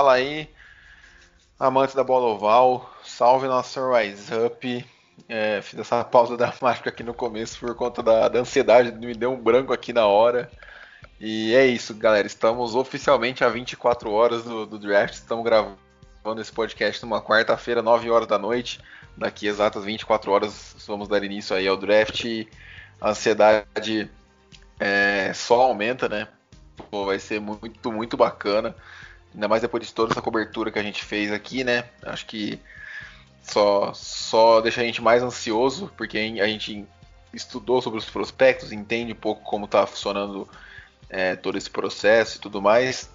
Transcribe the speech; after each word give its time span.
Fala 0.00 0.14
aí, 0.14 0.48
amantes 1.58 1.94
da 1.94 2.02
bola 2.02 2.28
oval, 2.28 2.90
salve 3.04 3.46
nosso 3.46 3.78
Rise 3.92 4.32
Up. 4.34 4.86
É, 5.28 5.60
fiz 5.60 5.78
essa 5.78 6.02
pausa 6.02 6.38
dramática 6.40 6.88
aqui 6.88 7.02
no 7.02 7.12
começo 7.12 7.60
por 7.60 7.74
conta 7.74 8.02
da, 8.02 8.26
da, 8.26 8.38
ansiedade, 8.38 8.92
me 8.92 9.12
deu 9.12 9.30
um 9.30 9.36
branco 9.36 9.74
aqui 9.74 9.92
na 9.92 10.06
hora. 10.06 10.50
E 11.20 11.54
é 11.54 11.66
isso, 11.66 11.92
galera. 11.92 12.26
Estamos 12.26 12.74
oficialmente 12.74 13.44
a 13.44 13.50
24 13.50 14.10
horas 14.10 14.42
do, 14.42 14.64
do 14.64 14.78
draft. 14.78 15.12
Estamos 15.12 15.44
gravando 15.44 16.40
esse 16.40 16.50
podcast 16.50 17.02
numa 17.02 17.20
quarta-feira, 17.20 17.82
9 17.82 18.10
horas 18.10 18.26
da 18.26 18.38
noite. 18.38 18.80
Daqui 19.18 19.46
exatas 19.46 19.84
24 19.84 20.32
horas 20.32 20.76
vamos 20.86 21.08
dar 21.08 21.22
início 21.22 21.54
aí 21.54 21.68
ao 21.68 21.76
draft. 21.76 22.24
A 22.98 23.10
ansiedade 23.10 24.10
é, 24.78 25.30
só 25.34 25.60
aumenta, 25.60 26.08
né? 26.08 26.26
Pô, 26.90 27.04
vai 27.04 27.18
ser 27.18 27.38
muito, 27.38 27.92
muito 27.92 28.16
bacana. 28.16 28.74
Ainda 29.34 29.48
mais 29.48 29.62
depois 29.62 29.86
de 29.86 29.92
toda 29.92 30.12
essa 30.12 30.22
cobertura 30.22 30.70
que 30.70 30.78
a 30.78 30.82
gente 30.82 31.04
fez 31.04 31.32
aqui, 31.32 31.62
né? 31.62 31.84
Acho 32.02 32.26
que 32.26 32.60
só, 33.42 33.92
só 33.94 34.60
deixa 34.60 34.80
a 34.80 34.84
gente 34.84 35.02
mais 35.02 35.22
ansioso, 35.22 35.92
porque 35.96 36.18
a 36.18 36.46
gente 36.46 36.86
estudou 37.32 37.80
sobre 37.80 37.98
os 37.98 38.08
prospectos, 38.08 38.72
entende 38.72 39.12
um 39.12 39.16
pouco 39.16 39.42
como 39.42 39.64
está 39.64 39.86
funcionando 39.86 40.48
é, 41.08 41.36
todo 41.36 41.56
esse 41.56 41.70
processo 41.70 42.36
e 42.36 42.40
tudo 42.40 42.60
mais. 42.60 43.10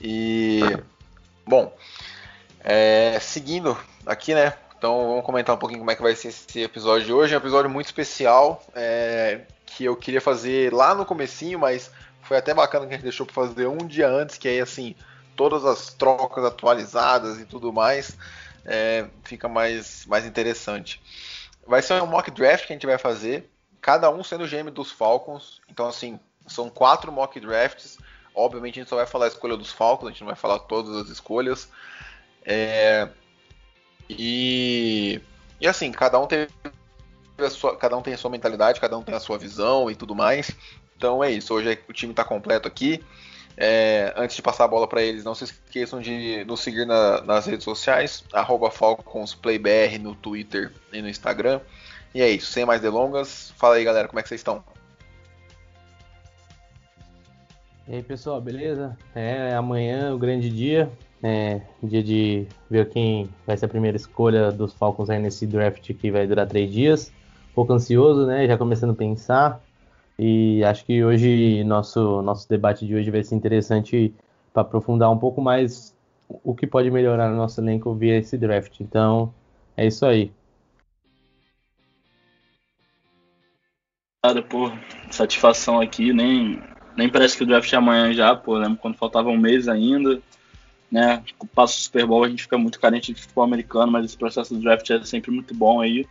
E, 0.00 0.60
bom, 1.46 1.76
é, 2.60 3.18
seguindo 3.20 3.76
aqui, 4.06 4.34
né? 4.34 4.54
Então 4.76 5.08
vamos 5.08 5.24
comentar 5.24 5.56
um 5.56 5.58
pouquinho 5.58 5.80
como 5.80 5.90
é 5.90 5.96
que 5.96 6.02
vai 6.02 6.14
ser 6.14 6.28
esse 6.28 6.62
episódio 6.62 7.06
de 7.06 7.12
hoje. 7.12 7.34
É 7.34 7.36
um 7.36 7.40
episódio 7.40 7.70
muito 7.70 7.86
especial 7.86 8.62
é, 8.74 9.40
que 9.66 9.84
eu 9.84 9.96
queria 9.96 10.20
fazer 10.20 10.72
lá 10.72 10.94
no 10.94 11.04
comecinho, 11.04 11.58
mas 11.58 11.90
foi 12.22 12.36
até 12.36 12.54
bacana 12.54 12.86
que 12.86 12.92
a 12.92 12.96
gente 12.96 13.02
deixou 13.02 13.26
para 13.26 13.34
fazer 13.34 13.66
um 13.66 13.78
dia 13.78 14.08
antes, 14.08 14.38
que 14.38 14.46
aí 14.46 14.60
assim 14.60 14.94
todas 15.38 15.64
as 15.64 15.94
trocas 15.94 16.44
atualizadas 16.44 17.38
e 17.38 17.44
tudo 17.44 17.72
mais, 17.72 18.18
é, 18.64 19.06
fica 19.22 19.48
mais, 19.48 20.04
mais 20.06 20.26
interessante. 20.26 21.00
Vai 21.64 21.80
ser 21.80 22.02
um 22.02 22.06
mock 22.06 22.28
draft 22.32 22.66
que 22.66 22.72
a 22.72 22.76
gente 22.76 22.86
vai 22.88 22.98
fazer, 22.98 23.48
cada 23.80 24.10
um 24.10 24.24
sendo 24.24 24.42
o 24.42 24.48
GM 24.48 24.68
dos 24.72 24.90
Falcons. 24.90 25.60
Então, 25.68 25.86
assim, 25.86 26.18
são 26.48 26.68
quatro 26.68 27.12
mock 27.12 27.38
drafts. 27.38 27.98
Obviamente, 28.34 28.80
a 28.80 28.82
gente 28.82 28.88
só 28.88 28.96
vai 28.96 29.06
falar 29.06 29.26
a 29.26 29.28
escolha 29.28 29.56
dos 29.56 29.70
Falcons, 29.70 30.08
a 30.08 30.10
gente 30.10 30.22
não 30.22 30.26
vai 30.26 30.36
falar 30.36 30.58
todas 30.58 30.96
as 30.96 31.08
escolhas. 31.08 31.68
É, 32.44 33.08
e, 34.10 35.20
e 35.60 35.68
assim, 35.68 35.92
cada 35.92 36.18
um 36.18 36.26
tem 36.26 36.48
sua, 37.48 37.76
cada 37.76 37.96
um 37.96 38.02
tem 38.02 38.14
a 38.14 38.18
sua 38.18 38.30
mentalidade, 38.30 38.80
cada 38.80 38.98
um 38.98 39.04
tem 39.04 39.14
a 39.14 39.20
sua 39.20 39.38
visão 39.38 39.88
e 39.88 39.94
tudo 39.94 40.16
mais. 40.16 40.50
Então 40.96 41.22
é 41.22 41.30
isso. 41.30 41.54
Hoje 41.54 41.78
o 41.88 41.92
time 41.92 42.12
está 42.12 42.24
completo 42.24 42.66
aqui. 42.66 43.04
É, 43.60 44.14
antes 44.16 44.36
de 44.36 44.42
passar 44.42 44.66
a 44.66 44.68
bola 44.68 44.86
para 44.86 45.02
eles, 45.02 45.24
não 45.24 45.34
se 45.34 45.42
esqueçam 45.42 46.00
de 46.00 46.44
nos 46.44 46.60
seguir 46.60 46.86
na, 46.86 47.20
nas 47.22 47.44
redes 47.44 47.64
sociais, 47.64 48.22
FalconsPlayBR 48.70 49.98
no 49.98 50.14
Twitter 50.14 50.72
e 50.92 51.02
no 51.02 51.08
Instagram. 51.08 51.60
E 52.14 52.22
é 52.22 52.30
isso, 52.30 52.52
sem 52.52 52.64
mais 52.64 52.80
delongas, 52.80 53.52
fala 53.56 53.74
aí 53.74 53.84
galera, 53.84 54.06
como 54.06 54.20
é 54.20 54.22
que 54.22 54.28
vocês 54.28 54.40
estão? 54.40 54.62
E 57.88 57.96
aí 57.96 58.02
pessoal, 58.02 58.40
beleza? 58.40 58.96
É 59.12 59.52
amanhã 59.56 60.14
o 60.14 60.18
grande 60.18 60.50
dia, 60.50 60.88
é 61.20 61.60
dia 61.82 62.02
de 62.02 62.46
ver 62.70 62.88
quem 62.90 63.28
vai 63.44 63.56
ser 63.56 63.64
a 63.64 63.68
primeira 63.68 63.96
escolha 63.96 64.52
dos 64.52 64.72
Falcons 64.72 65.10
aí 65.10 65.18
nesse 65.18 65.46
draft 65.48 65.92
que 65.94 66.12
vai 66.12 66.28
durar 66.28 66.46
três 66.46 66.70
dias. 66.70 67.12
Um 67.50 67.54
pouco 67.54 67.72
ansioso, 67.72 68.24
né? 68.24 68.46
Já 68.46 68.56
começando 68.56 68.90
a 68.90 68.94
pensar. 68.94 69.60
E 70.18 70.64
acho 70.64 70.84
que 70.84 71.04
hoje 71.04 71.62
nosso 71.62 72.22
nosso 72.22 72.48
debate 72.48 72.86
de 72.86 72.94
hoje 72.94 73.10
vai 73.10 73.22
ser 73.22 73.36
interessante 73.36 74.12
para 74.52 74.62
aprofundar 74.62 75.10
um 75.12 75.18
pouco 75.18 75.40
mais 75.40 75.96
o 76.28 76.54
que 76.54 76.66
pode 76.66 76.90
melhorar 76.90 77.30
no 77.30 77.36
nosso 77.36 77.60
elenco 77.60 77.94
via 77.94 78.18
esse 78.18 78.36
draft. 78.36 78.80
Então, 78.80 79.32
é 79.76 79.86
isso 79.86 80.04
aí. 80.04 80.32
Obrigado 84.24 84.48
por 84.48 84.72
satisfação 85.12 85.80
aqui, 85.80 86.12
nem, 86.12 86.60
nem 86.96 87.08
parece 87.08 87.36
que 87.36 87.44
o 87.44 87.46
draft 87.46 87.72
é 87.72 87.76
amanhã 87.76 88.12
já, 88.12 88.34
pô, 88.34 88.58
lembro 88.58 88.76
quando 88.76 88.96
faltava 88.96 89.28
um 89.28 89.38
mês 89.38 89.68
ainda, 89.68 90.20
né, 90.90 91.22
passa 91.54 91.78
o 91.78 91.82
Super 91.82 92.04
Bowl 92.04 92.24
a 92.24 92.28
gente 92.28 92.42
fica 92.42 92.58
muito 92.58 92.80
carente 92.80 93.14
de 93.14 93.20
futebol 93.20 93.44
americano, 93.44 93.92
mas 93.92 94.04
esse 94.04 94.18
processo 94.18 94.52
do 94.52 94.60
draft 94.60 94.90
é 94.90 95.04
sempre 95.04 95.30
muito 95.30 95.54
bom 95.54 95.80
aí, 95.80 96.04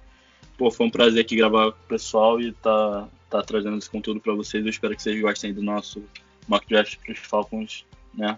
pô, 0.58 0.72
foi 0.72 0.86
um 0.86 0.90
prazer 0.90 1.22
aqui 1.22 1.36
gravar 1.36 1.74
com 1.74 1.78
o 1.78 1.88
pessoal 1.90 2.40
e 2.40 2.54
tá, 2.54 3.10
tá 3.30 3.42
trazendo 3.42 3.78
esse 3.78 3.90
conteúdo 3.90 4.20
para 4.20 4.34
vocês. 4.34 4.64
Eu 4.64 4.70
espero 4.70 4.96
que 4.96 5.02
vocês 5.02 5.20
gostem 5.22 5.54
do 5.54 5.62
nosso 5.62 6.04
mock 6.48 6.68
draft 6.68 6.98
para 6.98 7.14
os 7.14 7.20
Falcons, 7.20 7.86
né? 8.14 8.38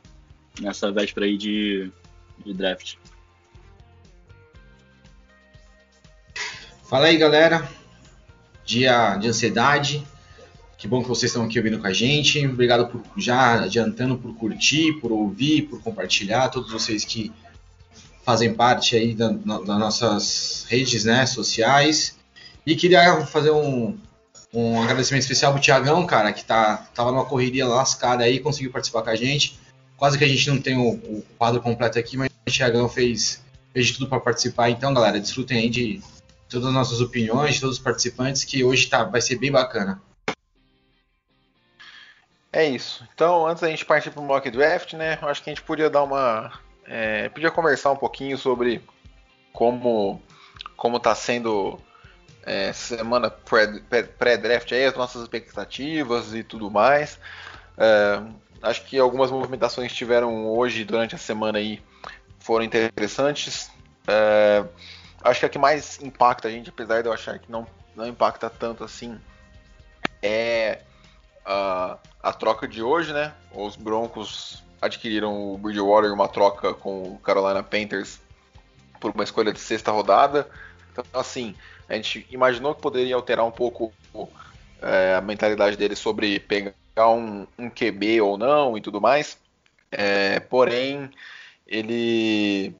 Nessa 0.59 0.91
véspera 0.91 1.25
aí 1.25 1.37
de, 1.37 1.91
de 2.43 2.53
draft. 2.53 2.95
Fala 6.89 7.05
aí, 7.05 7.17
galera. 7.17 7.69
Dia 8.65 9.15
de 9.15 9.27
ansiedade. 9.27 10.05
Que 10.77 10.87
bom 10.87 11.01
que 11.01 11.09
vocês 11.09 11.29
estão 11.29 11.45
aqui 11.45 11.59
ouvindo 11.59 11.79
com 11.79 11.87
a 11.87 11.93
gente. 11.93 12.45
Obrigado 12.47 12.87
por 12.87 13.03
já 13.17 13.63
adiantando 13.63 14.17
por 14.17 14.33
curtir, 14.35 14.93
por 14.93 15.11
ouvir, 15.11 15.63
por 15.63 15.81
compartilhar. 15.81 16.49
Todos 16.49 16.71
vocês 16.71 17.03
que 17.03 17.31
fazem 18.23 18.53
parte 18.53 18.95
aí 18.95 19.13
da, 19.13 19.29
das 19.29 19.79
nossas 19.79 20.65
redes 20.69 21.03
né, 21.03 21.25
sociais. 21.25 22.17
E 22.65 22.75
queria 22.75 23.25
fazer 23.25 23.51
um, 23.51 23.97
um 24.53 24.81
agradecimento 24.81 25.21
especial 25.21 25.51
pro 25.51 25.61
Tiagão, 25.61 26.05
cara, 26.05 26.33
que 26.33 26.43
tá, 26.43 26.87
tava 26.93 27.11
numa 27.11 27.25
correria 27.25 27.67
lascada 27.67 28.23
aí, 28.23 28.39
conseguiu 28.39 28.71
participar 28.71 29.03
com 29.03 29.09
a 29.09 29.15
gente. 29.15 29.59
Quase 29.95 30.17
que 30.17 30.23
a 30.23 30.27
gente 30.27 30.49
não 30.49 30.59
tem 30.59 30.77
o, 30.77 30.91
o 30.91 31.25
quadro 31.37 31.61
completo 31.61 31.99
aqui, 31.99 32.17
mas 32.17 32.29
o 32.47 32.51
Tiagão 32.51 32.87
fez, 32.89 33.43
fez 33.73 33.87
de 33.87 33.93
tudo 33.93 34.07
para 34.07 34.19
participar. 34.19 34.69
Então, 34.69 34.93
galera, 34.93 35.19
desfrutem 35.19 35.59
aí 35.59 35.69
de 35.69 36.01
todas 36.49 36.67
as 36.67 36.73
nossas 36.73 37.01
opiniões, 37.01 37.55
de 37.55 37.61
todos 37.61 37.77
os 37.77 37.83
participantes, 37.83 38.43
que 38.43 38.63
hoje 38.63 38.87
tá, 38.87 39.03
vai 39.03 39.21
ser 39.21 39.37
bem 39.37 39.51
bacana. 39.51 40.01
É 42.51 42.67
isso. 42.67 43.07
Então, 43.13 43.45
antes 43.45 43.61
da 43.61 43.69
gente 43.69 43.85
partir 43.85 44.09
para 44.09 44.21
o 44.21 44.25
mock 44.25 44.49
draft, 44.49 44.93
né, 44.93 45.19
acho 45.21 45.43
que 45.43 45.49
a 45.51 45.53
gente 45.53 45.63
podia 45.63 45.89
dar 45.89 46.03
uma. 46.03 46.51
É, 46.87 47.29
podia 47.29 47.51
conversar 47.51 47.91
um 47.91 47.95
pouquinho 47.95 48.35
sobre 48.35 48.81
como 49.53 50.19
como 50.75 50.97
está 50.97 51.13
sendo 51.13 51.77
é, 52.49 52.73
semana 52.73 53.29
pré-draft 53.29 54.71
aí, 54.71 54.83
as 54.85 54.95
nossas 54.95 55.21
expectativas 55.21 56.33
e 56.33 56.43
tudo 56.43 56.71
mais. 56.71 57.19
É, 57.77 58.23
acho 58.63 58.83
que 58.85 58.97
algumas 58.97 59.29
movimentações 59.29 59.93
tiveram 59.93 60.47
hoje 60.47 60.83
durante 60.83 61.13
a 61.13 61.19
semana 61.19 61.59
aí 61.59 61.79
foram 62.39 62.65
interessantes. 62.65 63.69
É, 64.07 64.65
acho 65.23 65.41
que 65.41 65.45
a 65.45 65.49
que 65.49 65.59
mais 65.59 66.01
impacta 66.01 66.47
a 66.47 66.51
gente, 66.51 66.71
apesar 66.71 67.03
de 67.03 67.07
eu 67.07 67.13
achar 67.13 67.37
que 67.37 67.51
não, 67.51 67.67
não 67.95 68.07
impacta 68.07 68.49
tanto 68.49 68.83
assim, 68.83 69.19
é 70.19 70.81
a, 71.45 71.99
a 72.23 72.33
troca 72.33 72.67
de 72.67 72.81
hoje, 72.81 73.13
né? 73.13 73.31
Os 73.53 73.75
Broncos 73.75 74.63
adquiriram 74.81 75.53
o 75.53 75.57
Bridgewater 75.59 76.11
uma 76.11 76.27
troca 76.27 76.73
com 76.73 77.03
o 77.03 77.19
Carolina 77.19 77.61
Panthers 77.61 78.19
por 78.99 79.11
uma 79.11 79.23
escolha 79.23 79.53
de 79.53 79.59
sexta 79.59 79.91
rodada. 79.91 80.49
Então, 81.07 81.21
assim, 81.21 81.55
a 81.87 81.95
gente 81.95 82.25
imaginou 82.29 82.75
que 82.75 82.81
poderia 82.81 83.15
alterar 83.15 83.45
um 83.45 83.51
pouco 83.51 83.93
é, 84.81 85.15
a 85.15 85.21
mentalidade 85.21 85.77
dele 85.77 85.95
sobre 85.95 86.39
pegar 86.39 87.09
um, 87.09 87.47
um 87.57 87.69
QB 87.69 88.21
ou 88.21 88.37
não 88.37 88.77
e 88.77 88.81
tudo 88.81 89.01
mais. 89.01 89.37
É, 89.91 90.39
porém, 90.39 91.09
ele 91.65 92.75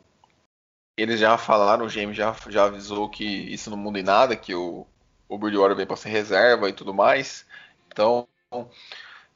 eles 0.97 1.19
já 1.19 1.37
falaram, 1.37 1.85
o 1.85 1.89
James 1.89 2.15
já, 2.15 2.35
já 2.49 2.65
avisou 2.65 3.07
que 3.07 3.23
isso 3.23 3.69
não 3.69 3.77
muda 3.77 3.99
em 3.99 4.03
nada, 4.03 4.35
que 4.35 4.53
o, 4.53 4.85
o 5.29 5.37
Bridgewater 5.37 5.75
vem 5.75 5.85
para 5.85 5.95
ser 5.95 6.09
reserva 6.09 6.67
e 6.67 6.73
tudo 6.73 6.93
mais. 6.93 7.45
Então, 7.87 8.27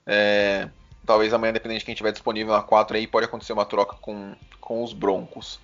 é, 0.05 0.69
talvez 1.05 1.33
amanhã, 1.33 1.53
dependendo 1.53 1.79
de 1.79 1.85
quem 1.85 1.95
tiver 1.95 2.11
disponível 2.11 2.53
na 2.53 2.61
4 2.61 2.97
aí, 2.97 3.07
pode 3.07 3.25
acontecer 3.25 3.53
uma 3.53 3.65
troca 3.65 3.95
com, 3.95 4.35
com 4.59 4.83
os 4.83 4.91
Broncos. 4.91 5.59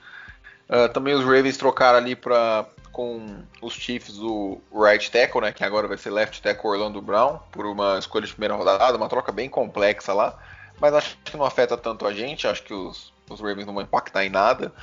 Uh, 0.69 0.87
também 0.93 1.15
os 1.15 1.25
Ravens 1.25 1.57
trocaram 1.57 1.97
ali 1.97 2.15
para 2.15 2.65
com 2.91 3.43
os 3.61 3.73
Chiefs 3.73 4.17
o 4.19 4.61
right 4.71 5.09
tackle, 5.09 5.41
né, 5.41 5.51
que 5.51 5.63
agora 5.63 5.87
vai 5.87 5.97
ser 5.97 6.09
left 6.09 6.41
tackle 6.41 6.69
Orlando 6.69 7.01
Brown, 7.01 7.39
por 7.51 7.65
uma 7.65 7.97
escolha 7.97 8.25
de 8.25 8.33
primeira 8.33 8.55
rodada, 8.55 8.97
uma 8.97 9.09
troca 9.09 9.31
bem 9.31 9.49
complexa 9.49 10.13
lá, 10.13 10.37
mas 10.79 10.93
acho 10.93 11.17
que 11.23 11.37
não 11.37 11.45
afeta 11.45 11.77
tanto 11.77 12.05
a 12.05 12.13
gente, 12.13 12.47
acho 12.47 12.63
que 12.63 12.73
os, 12.73 13.13
os 13.29 13.39
Ravens 13.39 13.65
não 13.65 13.73
vão 13.73 13.83
impactar 13.83 14.25
em 14.25 14.29
nada. 14.29 14.73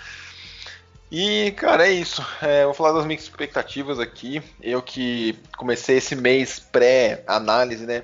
E, 1.10 1.52
cara, 1.52 1.86
é 1.86 1.92
isso. 1.92 2.24
É, 2.42 2.64
vou 2.64 2.74
falar 2.74 2.92
das 2.92 3.06
minhas 3.06 3.22
expectativas 3.22 4.00
aqui. 4.00 4.42
Eu 4.60 4.82
que 4.82 5.38
comecei 5.56 5.98
esse 5.98 6.16
mês 6.16 6.58
pré-análise, 6.58 7.86
né? 7.86 8.02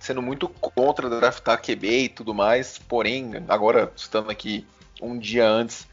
Sendo 0.00 0.20
muito 0.20 0.48
contra 0.48 1.08
draftar 1.08 1.62
QB 1.62 1.86
e 1.88 2.08
tudo 2.08 2.34
mais. 2.34 2.78
Porém, 2.78 3.30
agora 3.48 3.92
estando 3.94 4.28
aqui 4.28 4.66
um 5.00 5.16
dia 5.16 5.46
antes 5.46 5.86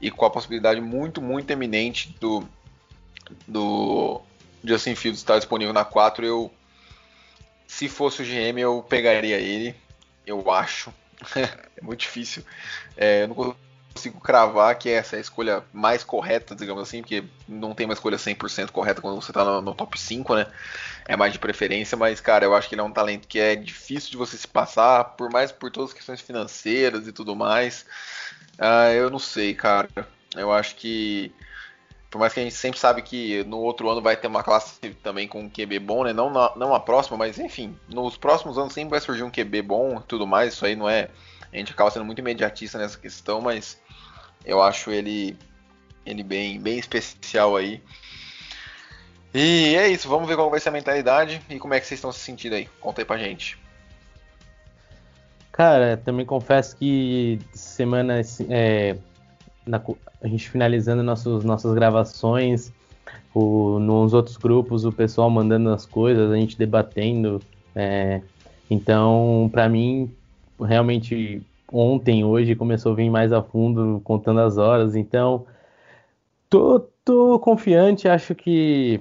e 0.00 0.10
com 0.10 0.26
a 0.26 0.30
possibilidade 0.30 0.80
muito, 0.80 1.22
muito 1.22 1.52
eminente 1.52 2.14
do, 2.18 2.46
do 3.46 4.20
Justin 4.64 4.94
Fields 4.94 5.20
estar 5.20 5.38
disponível 5.38 5.72
na 5.72 5.84
4, 5.84 6.24
eu. 6.24 6.52
Se 7.66 7.88
fosse 7.88 8.22
o 8.22 8.24
GM, 8.24 8.58
eu 8.58 8.84
pegaria 8.86 9.38
ele. 9.38 9.74
Eu 10.26 10.50
acho. 10.50 10.92
é 11.36 11.82
muito 11.82 12.00
difícil. 12.00 12.44
É, 12.96 13.22
eu 13.22 13.28
não 13.28 13.56
consigo 13.92 14.20
cravar 14.20 14.76
que 14.78 14.88
essa 14.88 15.16
é 15.16 15.18
a 15.18 15.20
escolha 15.20 15.64
mais 15.72 16.02
correta, 16.02 16.54
digamos 16.54 16.82
assim, 16.82 17.00
porque 17.00 17.24
não 17.46 17.74
tem 17.74 17.84
uma 17.84 17.94
escolha 17.94 18.16
100% 18.16 18.70
correta 18.70 19.00
quando 19.00 19.20
você 19.20 19.30
está 19.30 19.44
no, 19.44 19.60
no, 19.60 19.74
top 19.74 19.98
5, 19.98 20.34
né? 20.34 20.46
É 21.06 21.16
mais 21.16 21.32
de 21.32 21.38
preferência, 21.38 21.96
mas, 21.96 22.20
cara, 22.20 22.44
eu 22.44 22.54
acho 22.54 22.68
que 22.68 22.74
ele 22.74 22.82
é 22.82 22.84
um 22.84 22.92
talento 22.92 23.28
que 23.28 23.38
é 23.38 23.54
difícil 23.54 24.10
de 24.10 24.16
você 24.16 24.36
se 24.36 24.48
passar, 24.48 25.04
por 25.04 25.30
mais 25.30 25.52
por 25.52 25.70
todas 25.70 25.90
as 25.90 25.94
questões 25.94 26.20
financeiras 26.20 27.06
e 27.06 27.12
tudo 27.12 27.36
mais. 27.36 27.84
Uh, 28.58 28.92
eu 28.94 29.10
não 29.10 29.18
sei, 29.18 29.54
cara. 29.54 29.88
Eu 30.34 30.52
acho 30.52 30.76
que. 30.76 31.32
Por 32.12 32.18
mais 32.18 32.34
que 32.34 32.40
a 32.40 32.42
gente 32.42 32.54
sempre 32.54 32.78
sabe 32.78 33.00
que 33.00 33.42
no 33.44 33.56
outro 33.56 33.88
ano 33.88 34.02
vai 34.02 34.14
ter 34.14 34.26
uma 34.26 34.42
classe 34.42 34.78
também 35.02 35.26
com 35.26 35.40
um 35.40 35.48
QB 35.48 35.78
bom, 35.78 36.04
né? 36.04 36.12
Não, 36.12 36.28
na, 36.28 36.52
não 36.56 36.74
a 36.74 36.78
próxima, 36.78 37.16
mas 37.16 37.38
enfim, 37.38 37.74
nos 37.88 38.18
próximos 38.18 38.58
anos 38.58 38.74
sempre 38.74 38.90
vai 38.90 39.00
surgir 39.00 39.22
um 39.22 39.30
QB 39.30 39.62
bom 39.62 39.96
e 39.96 40.02
tudo 40.02 40.26
mais. 40.26 40.52
Isso 40.52 40.66
aí 40.66 40.76
não 40.76 40.86
é. 40.86 41.08
A 41.50 41.56
gente 41.56 41.72
acaba 41.72 41.90
sendo 41.90 42.04
muito 42.04 42.18
imediatista 42.18 42.76
nessa 42.76 42.98
questão, 42.98 43.40
mas 43.40 43.80
eu 44.44 44.62
acho 44.62 44.90
ele 44.90 45.34
ele 46.04 46.22
bem, 46.22 46.60
bem 46.60 46.78
especial 46.78 47.56
aí. 47.56 47.82
E 49.32 49.74
é 49.74 49.88
isso, 49.88 50.06
vamos 50.06 50.28
ver 50.28 50.36
qual 50.36 50.50
vai 50.50 50.60
ser 50.60 50.68
a 50.68 50.72
mentalidade 50.72 51.40
e 51.48 51.58
como 51.58 51.72
é 51.72 51.80
que 51.80 51.86
vocês 51.86 51.96
estão 51.96 52.12
se 52.12 52.18
sentindo 52.20 52.54
aí. 52.54 52.68
Conta 52.78 53.00
aí 53.00 53.06
pra 53.06 53.16
gente. 53.16 53.58
Cara, 55.50 55.96
também 55.96 56.26
confesso 56.26 56.76
que 56.76 57.38
semana 57.54 58.20
é, 58.50 58.98
na, 59.66 59.80
a 60.22 60.28
gente 60.28 60.48
finalizando 60.48 61.02
nossos, 61.02 61.44
nossas 61.44 61.74
gravações, 61.74 62.72
o, 63.34 63.78
nos 63.78 64.12
outros 64.12 64.36
grupos, 64.36 64.84
o 64.84 64.92
pessoal 64.92 65.30
mandando 65.30 65.70
as 65.70 65.86
coisas, 65.86 66.30
a 66.30 66.36
gente 66.36 66.58
debatendo. 66.58 67.40
É, 67.74 68.20
então, 68.70 69.48
para 69.52 69.68
mim, 69.68 70.10
realmente 70.60 71.42
ontem, 71.70 72.24
hoje, 72.24 72.54
começou 72.54 72.92
a 72.92 72.96
vir 72.96 73.10
mais 73.10 73.32
a 73.32 73.42
fundo, 73.42 74.00
contando 74.04 74.40
as 74.40 74.58
horas. 74.58 74.94
Então, 74.94 75.46
tô, 76.48 76.80
tô 77.04 77.38
confiante, 77.38 78.08
acho 78.08 78.34
que 78.34 79.00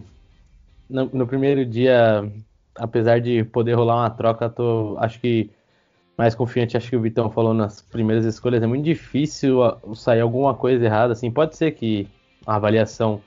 no, 0.90 1.10
no 1.12 1.28
primeiro 1.28 1.66
dia, 1.66 2.31
apesar 2.75 3.19
de 3.19 3.44
poder 3.44 3.74
rolar 3.74 3.96
uma 3.96 4.10
troca, 4.10 4.50
tô, 4.50 4.96
acho 5.00 5.19
que 5.19 5.50
mais 6.22 6.36
confiante, 6.36 6.78
acho 6.78 6.88
que 6.88 6.96
o 6.96 7.02
Vitão 7.02 7.32
falou 7.32 7.52
nas 7.52 7.82
primeiras 7.82 8.26
escolhas, 8.26 8.62
é 8.62 8.68
muito 8.68 8.86
difícil 8.86 9.58
sair 9.96 10.22
alguma 10.22 10.54
coisa 10.54 10.86
errada, 10.86 11.14
assim, 11.14 11.32
pode 11.32 11.58
ser 11.58 11.72
que 11.72 12.08
a 12.46 12.58
avaliação 12.58 13.20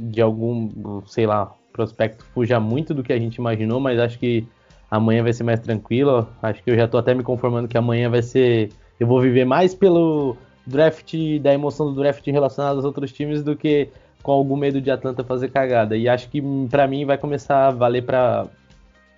de 0.00 0.22
algum, 0.22 1.02
sei 1.04 1.26
lá, 1.26 1.52
prospecto 1.74 2.24
fuja 2.32 2.58
muito 2.58 2.94
do 2.94 3.02
que 3.02 3.12
a 3.12 3.18
gente 3.18 3.36
imaginou, 3.36 3.78
mas 3.78 3.98
acho 3.98 4.18
que 4.18 4.46
amanhã 4.90 5.22
vai 5.22 5.34
ser 5.34 5.44
mais 5.44 5.60
tranquilo, 5.60 6.26
acho 6.42 6.62
que 6.62 6.70
eu 6.70 6.74
já 6.74 6.88
tô 6.88 6.96
até 6.96 7.12
me 7.12 7.22
conformando 7.22 7.68
que 7.68 7.76
amanhã 7.76 8.08
vai 8.08 8.22
ser, 8.22 8.70
eu 8.98 9.06
vou 9.06 9.20
viver 9.20 9.44
mais 9.44 9.74
pelo 9.74 10.34
draft, 10.66 11.12
da 11.42 11.52
emoção 11.52 11.92
do 11.92 12.00
draft 12.00 12.26
relacionado 12.26 12.76
aos 12.76 12.84
outros 12.86 13.12
times 13.12 13.42
do 13.42 13.54
que 13.54 13.90
com 14.22 14.32
algum 14.32 14.56
medo 14.56 14.80
de 14.80 14.90
Atlanta 14.90 15.22
fazer 15.22 15.50
cagada, 15.50 15.98
e 15.98 16.08
acho 16.08 16.30
que 16.30 16.42
para 16.70 16.86
mim 16.86 17.04
vai 17.04 17.18
começar 17.18 17.66
a 17.66 17.70
valer 17.72 18.06
para 18.06 18.46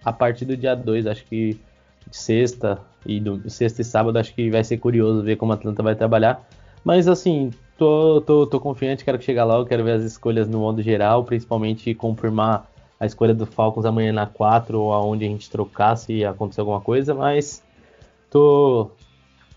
a 0.05 0.13
partir 0.13 0.47
do 0.47 0.57
dia 0.57 0.75
2, 0.75 1.07
acho 1.07 1.25
que 1.27 1.61
sexta, 2.11 2.81
e 3.05 3.21
do 3.21 3.49
sexta 3.49 3.83
e 3.83 3.85
sábado 3.85 4.19
acho 4.19 4.35
que 4.35 4.51
vai 4.51 4.63
ser 4.65 4.79
curioso 4.79 5.23
ver 5.23 5.37
como 5.37 5.53
a 5.53 5.55
Atlanta 5.55 5.83
vai 5.83 5.95
trabalhar. 5.95 6.47
Mas 6.85 7.09
assim, 7.09 7.51
tô, 7.77 8.21
tô, 8.21 8.47
tô 8.47 8.61
confiante, 8.61 9.05
quero 9.05 9.19
que 9.19 9.25
chegue 9.25 9.43
logo, 9.43 9.67
quero 9.67 9.85
ver 9.85 9.93
as 9.93 10.03
escolhas 10.03 10.49
no 10.49 10.61
modo 10.61 10.83
geral, 10.83 11.25
principalmente 11.25 11.95
confirmar 11.95 12.71
a 12.99 13.07
escolha 13.07 13.35
do 13.35 13.47
Falcons 13.47 13.87
amanhã 13.87 14.13
na 14.13 14.27
4 14.27 14.79
ou 14.79 14.93
aonde 14.93 15.25
a 15.25 15.29
gente 15.29 15.51
trocar 15.51 15.97
se 15.97 16.25
acontecer 16.25 16.61
alguma 16.61 16.81
coisa, 16.81 17.15
mas 17.15 17.65
tô, 18.31 18.91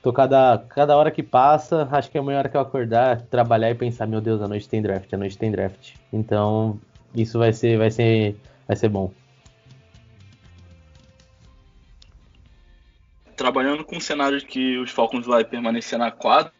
tô 0.02 0.14
cada, 0.14 0.58
cada 0.70 0.96
hora 0.96 1.12
que 1.12 1.22
passa, 1.22 1.88
acho 1.92 2.10
que 2.10 2.18
é 2.18 2.22
a 2.22 2.24
hora 2.24 2.48
que 2.48 2.56
eu 2.56 2.62
acordar, 2.62 3.22
trabalhar 3.24 3.70
e 3.72 3.76
pensar, 3.76 4.08
meu 4.08 4.22
Deus, 4.22 4.42
a 4.42 4.48
noite 4.48 4.70
tem 4.70 4.82
draft, 4.82 5.12
a 5.14 5.18
noite 5.18 5.38
tem 5.38 5.52
draft. 5.52 5.96
Então, 6.12 6.80
isso 7.14 7.38
vai 7.38 7.52
ser, 7.52 7.78
vai 7.78 7.92
ser, 7.92 8.38
vai 8.66 8.78
ser 8.78 8.88
bom. 8.88 9.12
Trabalhando 13.36 13.84
com 13.84 13.98
o 13.98 14.02
cenário 14.02 14.40
de 14.40 14.46
que 14.46 14.78
os 14.78 14.92
Falcons 14.92 15.26
vai 15.26 15.44
permanecer 15.44 15.98
na 15.98 16.12
4, 16.12 16.52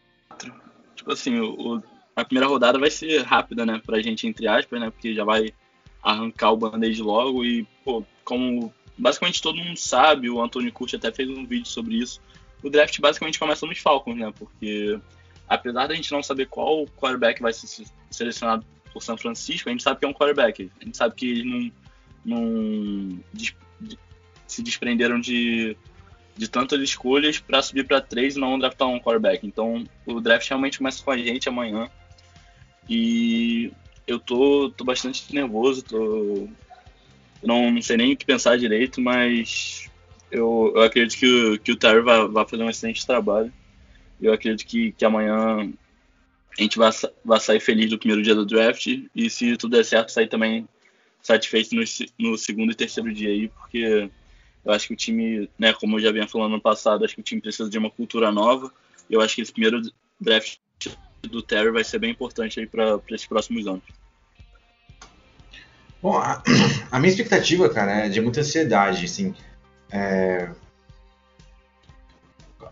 tipo 0.94 1.12
assim, 1.12 1.38
o, 1.38 1.82
a 2.14 2.24
primeira 2.24 2.48
rodada 2.48 2.78
vai 2.78 2.90
ser 2.90 3.22
rápida, 3.22 3.64
né, 3.66 3.80
pra 3.84 4.00
gente, 4.00 4.26
entre 4.26 4.46
aspas, 4.46 4.80
né, 4.80 4.90
porque 4.90 5.14
já 5.14 5.24
vai 5.24 5.52
arrancar 6.02 6.50
o 6.52 6.56
band-aid 6.56 7.02
logo 7.02 7.44
e, 7.44 7.66
pô, 7.84 8.04
como 8.24 8.72
basicamente 8.96 9.42
todo 9.42 9.62
mundo 9.62 9.76
sabe, 9.76 10.30
o 10.30 10.40
Anthony 10.40 10.70
Curti 10.70 10.96
até 10.96 11.10
fez 11.10 11.28
um 11.28 11.46
vídeo 11.46 11.66
sobre 11.66 11.96
isso, 11.96 12.20
o 12.62 12.70
draft 12.70 12.98
basicamente 13.00 13.38
começa 13.38 13.66
nos 13.66 13.78
Falcons, 13.78 14.16
né, 14.16 14.32
porque 14.38 14.98
apesar 15.48 15.86
da 15.86 15.94
gente 15.94 16.12
não 16.12 16.22
saber 16.22 16.46
qual 16.46 16.86
quarterback 16.96 17.40
vai 17.42 17.52
ser 17.52 17.84
selecionado 18.10 18.64
por 18.92 19.02
São 19.02 19.16
Francisco, 19.16 19.68
a 19.68 19.72
gente 19.72 19.82
sabe 19.82 19.98
que 19.98 20.06
é 20.06 20.08
um 20.08 20.14
quarterback, 20.14 20.70
a 20.80 20.84
gente 20.84 20.96
sabe 20.96 21.14
que 21.14 21.30
eles 21.30 21.72
não, 22.24 22.38
não 22.38 23.20
se 24.46 24.62
desprenderam 24.62 25.20
de 25.20 25.76
de 26.36 26.48
tantas 26.48 26.80
escolhas 26.80 27.38
para 27.38 27.62
subir 27.62 27.86
para 27.86 28.00
três 28.00 28.36
e 28.36 28.40
não 28.40 28.58
draftar 28.58 28.88
um 28.88 28.98
quarterback. 28.98 29.46
Então 29.46 29.84
o 30.06 30.20
draft 30.20 30.48
realmente 30.48 30.78
começa 30.78 31.02
com 31.02 31.10
a 31.10 31.16
gente 31.16 31.48
amanhã. 31.48 31.88
E 32.88 33.72
eu 34.06 34.18
tô, 34.18 34.70
tô 34.70 34.84
bastante 34.84 35.32
nervoso, 35.34 35.82
tô, 35.82 36.48
não, 37.42 37.70
não 37.70 37.82
sei 37.82 37.96
nem 37.96 38.12
o 38.12 38.16
que 38.16 38.26
pensar 38.26 38.58
direito, 38.58 39.00
mas 39.00 39.88
eu, 40.30 40.72
eu 40.74 40.82
acredito 40.82 41.18
que 41.18 41.26
o, 41.26 41.58
que 41.58 41.72
o 41.72 41.76
Terry 41.76 42.02
vai, 42.02 42.26
vai 42.28 42.46
fazer 42.46 42.62
um 42.62 42.70
excelente 42.70 43.06
trabalho. 43.06 43.52
Eu 44.20 44.32
acredito 44.32 44.66
que, 44.66 44.92
que 44.92 45.04
amanhã 45.04 45.72
a 46.58 46.62
gente 46.62 46.78
vai, 46.78 46.90
vai 47.24 47.40
sair 47.40 47.60
feliz 47.60 47.90
do 47.90 47.98
primeiro 47.98 48.22
dia 48.22 48.34
do 48.34 48.46
draft 48.46 48.86
e 49.14 49.30
se 49.30 49.56
tudo 49.56 49.76
der 49.76 49.84
certo, 49.84 50.10
sair 50.10 50.28
também 50.28 50.68
satisfeito 51.22 51.74
no, 51.74 51.82
no 52.18 52.36
segundo 52.36 52.72
e 52.72 52.74
terceiro 52.74 53.12
dia 53.12 53.30
aí, 53.30 53.48
porque 53.48 54.10
eu 54.64 54.72
acho 54.72 54.88
que 54.88 54.94
o 54.94 54.96
time, 54.96 55.48
né, 55.58 55.72
como 55.72 55.96
eu 55.96 56.02
já 56.02 56.10
vinha 56.10 56.26
falando 56.26 56.52
no 56.52 56.60
passado, 56.60 57.04
acho 57.04 57.14
que 57.14 57.20
o 57.20 57.24
time 57.24 57.40
precisa 57.40 57.68
de 57.68 57.78
uma 57.78 57.90
cultura 57.90 58.32
nova. 58.32 58.72
Eu 59.10 59.20
acho 59.20 59.34
que 59.34 59.42
esse 59.42 59.52
primeiro 59.52 59.82
draft 60.20 60.58
do 61.22 61.42
Terry 61.42 61.70
vai 61.70 61.84
ser 61.84 61.98
bem 61.98 62.10
importante 62.10 62.60
aí 62.60 62.66
para 62.66 63.00
esses 63.10 63.26
próximos 63.26 63.66
anos. 63.66 63.82
Bom, 66.02 66.16
a, 66.18 66.42
a, 66.90 66.98
minha 66.98 67.10
expectativa, 67.10 67.68
cara, 67.68 68.06
é 68.06 68.08
de 68.08 68.20
muita 68.20 68.40
ansiedade, 68.40 69.04
assim. 69.04 69.34
É... 69.90 70.50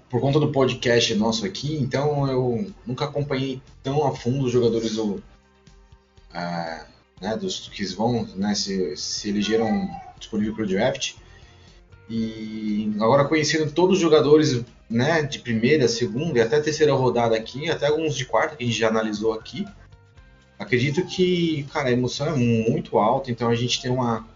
Por 0.09 0.21
conta 0.21 0.39
do 0.39 0.53
podcast 0.53 1.15
nosso 1.15 1.47
aqui, 1.47 1.75
então 1.77 2.31
eu 2.31 2.71
nunca 2.87 3.07
acompanhei 3.07 3.63
tão 3.83 4.07
a 4.07 4.15
fundo 4.15 4.45
os 4.45 4.53
jogadores 4.53 4.97
do, 4.97 5.23
é, 6.35 6.85
né, 7.19 7.37
dos 7.37 7.69
que 7.69 7.83
vão, 7.95 8.25
né, 8.37 8.55
se, 8.55 8.95
se 8.95 9.31
elegeram 9.31 9.89
disponível 10.19 10.55
para 10.55 10.65
o 10.65 10.69
draft. 10.69 11.15
E 12.09 12.93
agora 12.97 13.25
conhecendo 13.25 13.71
todos 13.73 13.97
os 13.97 14.03
jogadores 14.03 14.63
né, 14.89 15.23
de 15.23 15.39
primeira, 15.39 15.89
segunda 15.89 16.39
e 16.39 16.43
até 16.43 16.61
terceira 16.61 16.93
rodada 16.93 17.37
aqui, 17.37 17.71
até 17.71 17.87
alguns 17.87 18.15
de 18.15 18.27
quarta 18.27 18.57
que 18.57 18.65
a 18.65 18.67
gente 18.67 18.79
já 18.79 18.89
analisou 18.89 19.33
aqui, 19.33 19.67
acredito 20.59 21.05
que, 21.07 21.65
cara, 21.73 21.89
a 21.89 21.93
emoção 21.93 22.29
é 22.29 22.37
muito 22.37 22.99
alta, 22.99 23.31
então 23.31 23.49
a 23.49 23.55
gente 23.55 23.81
tem 23.81 23.91
uma, 23.91 24.27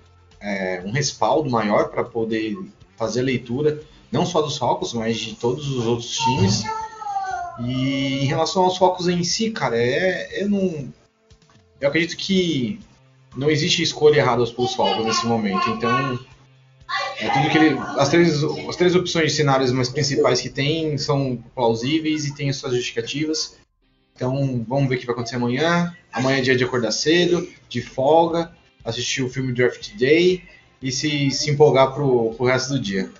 é, 0.40 0.82
um 0.84 0.90
respaldo 0.90 1.50
maior 1.50 1.88
para 1.88 2.02
poder 2.04 2.56
fazer 2.96 3.20
a 3.20 3.24
leitura, 3.24 3.80
não 4.10 4.24
só 4.24 4.40
dos 4.40 4.56
Falcons, 4.56 4.92
mas 4.94 5.18
de 5.18 5.34
todos 5.34 5.68
os 5.68 5.86
outros 5.86 6.16
times. 6.16 6.62
E 7.60 8.22
em 8.22 8.26
relação 8.26 8.64
aos 8.64 8.76
Falcons 8.76 9.08
em 9.08 9.22
si, 9.22 9.50
cara, 9.50 9.76
é, 9.76 10.42
eu 10.42 10.48
não. 10.48 10.92
Eu 11.80 11.88
acredito 11.88 12.16
que 12.16 12.80
não 13.36 13.50
existe 13.50 13.82
escolha 13.82 14.16
errada 14.16 14.46
para 14.46 14.64
os 14.64 14.74
Falcons 14.74 15.04
nesse 15.04 15.26
momento, 15.26 15.68
então 15.70 16.18
é 17.18 17.30
tudo 17.30 17.50
que 17.50 17.58
ele, 17.58 17.78
as, 17.98 18.08
três, 18.08 18.42
as 18.42 18.76
três 18.76 18.94
opções 18.94 19.30
de 19.30 19.36
cenários 19.36 19.72
mais 19.72 19.88
principais 19.88 20.40
que 20.40 20.50
tem 20.50 20.98
são 20.98 21.42
plausíveis 21.54 22.26
e 22.26 22.34
têm 22.34 22.52
suas 22.52 22.74
justificativas. 22.74 23.56
Então 24.14 24.64
vamos 24.66 24.88
ver 24.88 24.96
o 24.96 24.98
que 24.98 25.06
vai 25.06 25.14
acontecer 25.14 25.36
amanhã. 25.36 25.96
Amanhã 26.12 26.38
é 26.38 26.42
dia 26.42 26.56
de 26.56 26.64
acordar 26.64 26.92
cedo, 26.92 27.48
de 27.68 27.80
folga, 27.82 28.52
assistir 28.84 29.22
o 29.22 29.28
filme 29.30 29.52
Draft 29.52 29.94
Day 29.94 30.42
e 30.82 30.92
se, 30.92 31.30
se 31.30 31.50
empolgar 31.50 31.92
pro, 31.92 32.34
pro 32.34 32.46
resto 32.46 32.74
do 32.74 32.80
dia. 32.80 33.10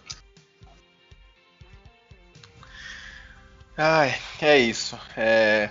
Ai, 3.76 4.14
é 4.40 4.58
isso. 4.58 4.98
É... 5.16 5.68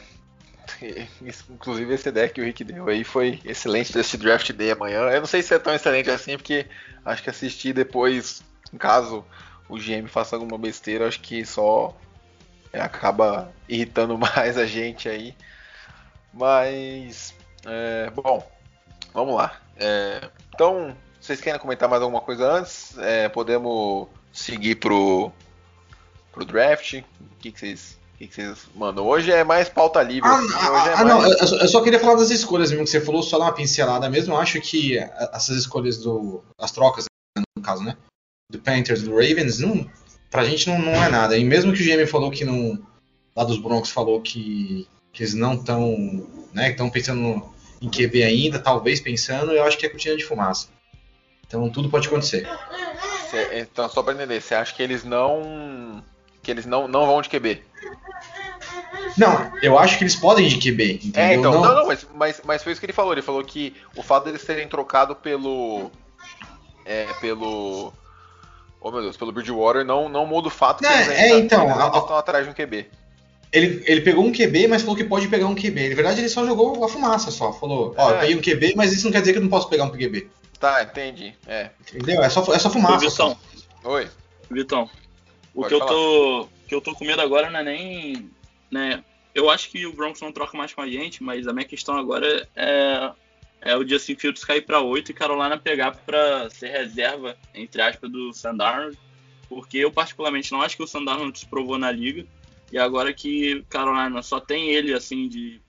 Inclusive 1.50 1.94
esse 1.94 2.12
deck 2.12 2.34
que 2.34 2.42
o 2.42 2.44
Rick 2.44 2.64
deu 2.64 2.88
aí 2.88 3.04
foi 3.04 3.40
excelente 3.46 3.94
desse 3.94 4.18
draft 4.18 4.52
day 4.52 4.72
amanhã. 4.72 5.10
Eu 5.10 5.20
não 5.20 5.28
sei 5.28 5.42
se 5.42 5.54
é 5.54 5.60
tão 5.60 5.74
excelente 5.74 6.10
assim, 6.10 6.38
porque 6.38 6.66
acho 7.04 7.24
que 7.24 7.30
assistir 7.30 7.74
depois, 7.74 8.44
caso 8.78 9.26
o 9.70 9.78
GM 9.78 10.08
faça 10.08 10.36
alguma 10.36 10.58
besteira, 10.58 11.08
acho 11.08 11.20
que 11.20 11.46
só 11.46 11.96
é, 12.72 12.82
acaba 12.82 13.52
irritando 13.68 14.18
mais 14.20 14.58
a 14.58 14.66
gente 14.66 15.08
aí. 15.08 15.36
Mas, 16.34 17.34
é, 17.66 18.10
bom, 18.10 18.46
vamos 19.14 19.36
lá. 19.36 19.60
É, 19.78 20.30
então, 20.54 20.96
vocês 21.20 21.40
querem 21.40 21.60
comentar 21.60 21.88
mais 21.90 22.02
alguma 22.02 22.22
coisa 22.22 22.52
antes? 22.52 22.98
É, 22.98 23.30
podemos 23.30 24.08
seguir 24.32 24.76
pro, 24.76 25.32
pro 26.32 26.46
draft? 26.46 26.94
O 26.94 27.36
que, 27.40 27.52
que 27.52 27.60
vocês 27.60 27.98
que, 28.18 28.28
vocês 28.34 28.68
mandam? 28.76 29.06
Hoje 29.06 29.32
é 29.32 29.44
mais 29.44 29.70
pauta 29.70 30.02
livre. 30.02 30.30
Ah, 30.30 30.38
assim, 30.38 30.54
ah, 30.54 30.90
é 30.90 30.94
ah, 30.94 31.04
mais... 31.04 31.08
não, 31.08 31.26
eu 31.26 31.48
só, 31.48 31.56
eu 31.58 31.68
só 31.68 31.82
queria 31.82 32.00
falar 32.00 32.16
das 32.16 32.30
escolhas 32.30 32.72
mesmo 32.72 32.86
que 32.86 32.90
você 32.90 33.02
falou, 33.02 33.22
só 33.22 33.38
dar 33.38 33.46
uma 33.46 33.54
pincelada 33.54 34.10
mesmo. 34.10 34.34
Eu 34.34 34.38
acho 34.38 34.60
que 34.62 34.98
essas 35.34 35.58
escolhas 35.58 35.98
do. 35.98 36.44
as 36.60 36.72
trocas, 36.72 37.06
no 37.58 37.64
caso, 37.64 37.84
né? 37.84 37.98
Do 38.52 38.60
Panthers 38.60 39.02
do 39.04 39.12
Ravens, 39.12 39.60
não, 39.60 39.90
pra 40.30 40.46
gente 40.46 40.68
não, 40.70 40.80
não 40.80 41.04
é 41.04 41.10
nada. 41.10 41.38
E 41.38 41.44
mesmo 41.44 41.74
que 41.74 41.82
o 41.82 41.86
GM 41.86 42.06
falou 42.08 42.32
que 42.32 42.46
não. 42.46 42.80
Lá 43.36 43.44
dos 43.44 43.58
Broncos 43.58 43.90
falou 43.90 44.22
que, 44.22 44.88
que 45.12 45.24
eles 45.24 45.34
não 45.34 45.56
estão. 45.56 45.96
né? 46.54 46.72
Estão 46.72 46.90
pensando 46.90 47.44
em 47.82 47.90
QB 47.90 48.24
ainda, 48.24 48.60
talvez 48.60 49.02
pensando, 49.02 49.52
eu 49.52 49.64
acho 49.64 49.78
que 49.78 49.86
é 49.86 49.90
cortina 49.90 50.16
de 50.16 50.24
fumaça. 50.24 50.70
Então 51.46 51.70
tudo 51.70 51.90
pode 51.90 52.08
acontecer. 52.08 52.48
Cê- 53.30 53.60
então, 53.60 53.88
só 53.90 54.02
pra 54.02 54.14
entender, 54.14 54.42
você 54.42 54.56
acha 54.56 54.74
que 54.74 54.82
eles 54.82 55.04
não. 55.04 56.04
que 56.42 56.50
eles 56.50 56.66
não, 56.66 56.88
não 56.88 57.06
vão 57.06 57.22
de 57.22 57.30
QB? 57.30 57.62
Não, 59.18 59.52
eu 59.62 59.78
acho 59.80 59.98
que 59.98 60.04
eles 60.04 60.16
podem 60.16 60.48
de 60.48 60.58
QB, 60.58 60.94
entendeu? 61.06 61.22
É, 61.24 61.34
então, 61.36 61.52
não, 61.54 61.62
não, 61.62 61.76
não, 61.76 61.88
mas, 61.88 62.06
mas, 62.14 62.42
mas 62.44 62.64
foi 62.64 62.72
isso 62.74 62.82
que 62.82 62.86
ele 62.86 62.94
falou. 62.94 63.14
Ele 63.14 63.22
falou 63.22 63.44
que 63.44 63.76
o 63.96 64.04
fato 64.04 64.26
deles 64.26 64.44
terem 64.44 64.68
trocado 64.68 65.16
pelo. 65.16 65.90
É, 66.86 67.06
pelo. 67.22 67.94
Oh 68.82 68.92
meu 68.92 69.02
Deus, 69.02 69.18
pelo 69.18 69.32
Bridgewater 69.32 69.84
não, 69.84 70.08
não 70.10 70.26
muda 70.28 70.48
o 70.48 70.52
fato 70.52 70.80
que 70.80 70.86
É, 70.86 70.94
eles 70.96 71.08
é, 71.10 71.22
ainda, 71.24 71.38
então, 71.40 71.64
eles 71.64 71.72
ainda 71.82 71.96
a- 71.98 72.00
estão 72.00 72.18
atrás 72.18 72.46
de 72.46 72.52
um 72.52 72.54
QB. 72.54 72.86
Ele, 73.52 73.84
ele 73.88 74.02
pegou 74.02 74.24
um 74.26 74.32
QB, 74.34 74.68
mas 74.68 74.82
falou 74.82 74.98
que 74.98 75.04
pode 75.06 75.28
pegar 75.30 75.48
um 75.48 75.56
QB. 75.56 75.90
Na 75.90 75.96
verdade, 75.96 76.20
ele 76.20 76.28
só 76.30 76.46
jogou 76.46 76.84
a 76.84 76.90
fumaça 76.90 77.32
só. 77.32 77.54
Falou, 77.54 77.96
ó, 77.98 78.10
eu 78.12 78.16
É. 78.18 78.20
peguei 78.20 78.36
um 78.36 78.42
QB, 78.42 78.74
mas 78.76 78.92
isso 78.92 79.06
não 79.06 79.12
quer 79.14 79.22
dizer 79.22 79.32
que 79.32 79.38
eu 79.40 79.44
não 79.44 79.50
posso 79.50 79.70
pegar 79.70 79.86
um 79.86 79.90
QB. 79.92 80.28
Tá, 80.60 80.84
entendi. 80.84 81.34
É. 81.48 81.70
Entendeu? 81.94 82.22
É 82.22 82.30
só, 82.30 82.42
é 82.54 82.60
só 82.60 82.70
fumaça. 82.70 83.00
Vitão, 83.10 83.38
Oi. 83.86 84.08
Vitão, 84.52 84.90
o 85.54 85.62
Pode 85.62 85.70
que 85.70 85.74
eu, 85.82 85.86
tô, 85.88 86.50
que 86.68 86.76
eu 86.76 86.82
tô 86.82 86.94
com 86.94 87.06
medo 87.06 87.22
agora 87.22 87.50
não 87.50 87.60
é 87.60 87.64
nem. 87.64 88.30
Né, 88.72 89.04
eu 89.34 89.50
acho 89.50 89.70
que 89.70 89.86
o 89.86 89.94
Broncos 89.94 90.22
não 90.22 90.32
troca 90.32 90.58
mais 90.58 90.74
com 90.74 90.82
a 90.82 90.88
gente, 90.88 91.22
mas 91.22 91.48
a 91.48 91.54
minha 91.54 91.66
questão 91.66 91.98
agora 91.98 92.48
é, 92.56 93.12
é 93.62 93.78
o 93.78 93.88
Justin 93.88 94.16
Fields 94.16 94.44
cair 94.44 94.62
pra 94.62 94.82
8 94.82 95.12
e 95.12 95.14
Carolina 95.14 95.58
pegar 95.58 95.92
pra 95.92 96.50
ser 96.50 96.70
reserva, 96.70 97.38
entre 97.54 97.82
aspas, 97.82 98.10
do 98.10 98.34
Sandarnold. 98.34 98.98
Porque 99.48 99.78
eu, 99.78 99.92
particularmente, 99.92 100.52
não 100.52 100.62
acho 100.62 100.78
que 100.78 100.84
o 100.84 100.88
Sandarnold 100.88 101.38
se 101.38 101.46
provou 101.46 101.78
na 101.78 101.92
liga. 101.92 102.26
E 102.72 102.78
agora 102.78 103.14
que 103.14 103.64
Carolina 103.70 104.22
só 104.24 104.40
tem 104.40 104.70
ele, 104.70 104.94
assim, 104.94 105.28
de 105.28 105.62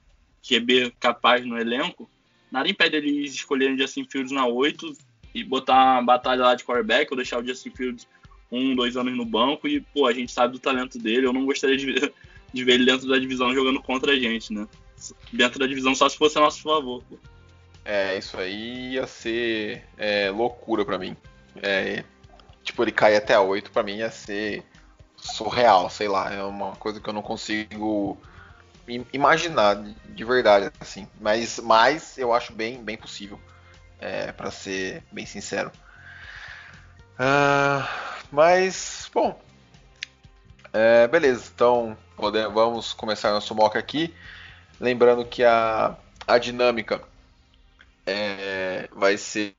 QB 0.42 0.94
capaz 1.00 1.44
no 1.44 1.58
elenco, 1.58 2.08
nada 2.50 2.68
impede 2.68 2.96
eles 2.96 3.34
escolherem 3.34 3.76
Justin 3.76 4.06
Fields 4.10 4.32
na 4.32 4.46
8 4.46 4.92
e 5.34 5.44
botar 5.44 5.74
uma 5.74 6.02
batalha 6.02 6.42
lá 6.42 6.54
de 6.54 6.64
quarterback 6.64 7.10
ou 7.10 7.16
deixar 7.16 7.42
o 7.42 7.46
Justin 7.46 7.70
Fields 7.70 8.08
um, 8.50 8.74
dois 8.74 8.96
anos 8.96 9.16
no 9.16 9.24
banco 9.24 9.66
e, 9.68 9.80
pô, 9.80 10.06
a 10.06 10.12
gente 10.12 10.32
sabe 10.32 10.52
do 10.52 10.58
talento 10.58 10.98
dele. 10.98 11.26
Eu 11.26 11.32
não 11.32 11.44
gostaria 11.44 11.76
de 11.76 11.86
ver, 11.86 12.12
de 12.52 12.64
ver 12.64 12.72
ele 12.74 12.86
dentro 12.86 13.08
da 13.08 13.18
divisão 13.18 13.54
jogando 13.54 13.82
contra 13.82 14.12
a 14.12 14.16
gente, 14.16 14.52
né? 14.52 14.66
Dentro 15.32 15.58
da 15.58 15.66
divisão 15.66 15.94
só 15.94 16.08
se 16.08 16.16
fosse 16.16 16.38
a 16.38 16.40
nosso 16.40 16.62
favor. 16.62 17.02
pô. 17.08 17.18
É, 17.84 18.16
isso 18.18 18.36
aí 18.38 18.94
ia 18.94 19.06
ser 19.06 19.84
é, 19.96 20.30
loucura 20.30 20.84
pra 20.84 20.98
mim. 20.98 21.16
É, 21.62 22.04
tipo, 22.64 22.82
ele 22.82 22.92
cair 22.92 23.16
até 23.16 23.34
a 23.34 23.40
8 23.40 23.70
pra 23.70 23.82
mim 23.82 23.98
ia 23.98 24.10
ser 24.10 24.64
surreal, 25.16 25.88
sei 25.88 26.08
lá. 26.08 26.32
É 26.32 26.42
uma 26.42 26.72
coisa 26.76 27.00
que 27.00 27.08
eu 27.08 27.12
não 27.12 27.22
consigo 27.22 28.20
im- 28.88 29.06
imaginar 29.12 29.74
de, 29.74 29.94
de 30.14 30.24
verdade, 30.24 30.70
assim. 30.80 31.06
Mas, 31.20 31.58
mas 31.60 32.18
eu 32.18 32.32
acho 32.32 32.52
bem, 32.52 32.82
bem 32.82 32.96
possível, 32.96 33.40
é, 34.00 34.32
para 34.32 34.50
ser 34.50 35.04
bem 35.12 35.24
sincero. 35.26 35.70
Ah, 37.18 38.15
mas, 38.30 39.10
bom. 39.12 39.38
É, 40.72 41.08
beleza, 41.08 41.50
então 41.54 41.96
pode- 42.16 42.46
vamos 42.48 42.92
começar 42.92 43.30
nosso 43.32 43.54
mock 43.54 43.78
aqui. 43.78 44.14
Lembrando 44.80 45.24
que 45.24 45.44
a, 45.44 45.96
a 46.26 46.38
dinâmica 46.38 47.02
é, 48.06 48.88
vai 48.92 49.16
ser. 49.16 49.54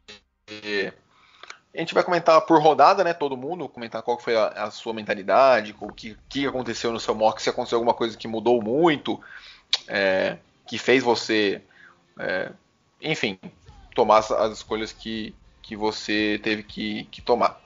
A 1.73 1.79
gente 1.79 1.93
vai 1.93 2.03
comentar 2.03 2.41
por 2.41 2.59
rodada, 2.61 3.03
né? 3.03 3.13
Todo 3.13 3.37
mundo, 3.37 3.69
comentar 3.69 4.01
qual 4.01 4.19
foi 4.19 4.35
a, 4.35 4.47
a 4.47 4.71
sua 4.71 4.93
mentalidade, 4.93 5.75
o 5.79 5.93
que, 5.93 6.17
que 6.27 6.47
aconteceu 6.47 6.91
no 6.91 6.99
seu 6.99 7.13
mock, 7.13 7.41
se 7.41 7.49
aconteceu 7.49 7.77
alguma 7.77 7.93
coisa 7.93 8.17
que 8.17 8.27
mudou 8.27 8.61
muito, 8.61 9.21
é, 9.87 10.37
que 10.67 10.77
fez 10.77 11.03
você, 11.03 11.61
é, 12.19 12.51
enfim, 13.01 13.39
tomar 13.95 14.19
as, 14.19 14.31
as 14.31 14.53
escolhas 14.53 14.91
que, 14.91 15.35
que 15.61 15.75
você 15.75 16.39
teve 16.43 16.63
que, 16.63 17.05
que 17.05 17.21
tomar. 17.21 17.61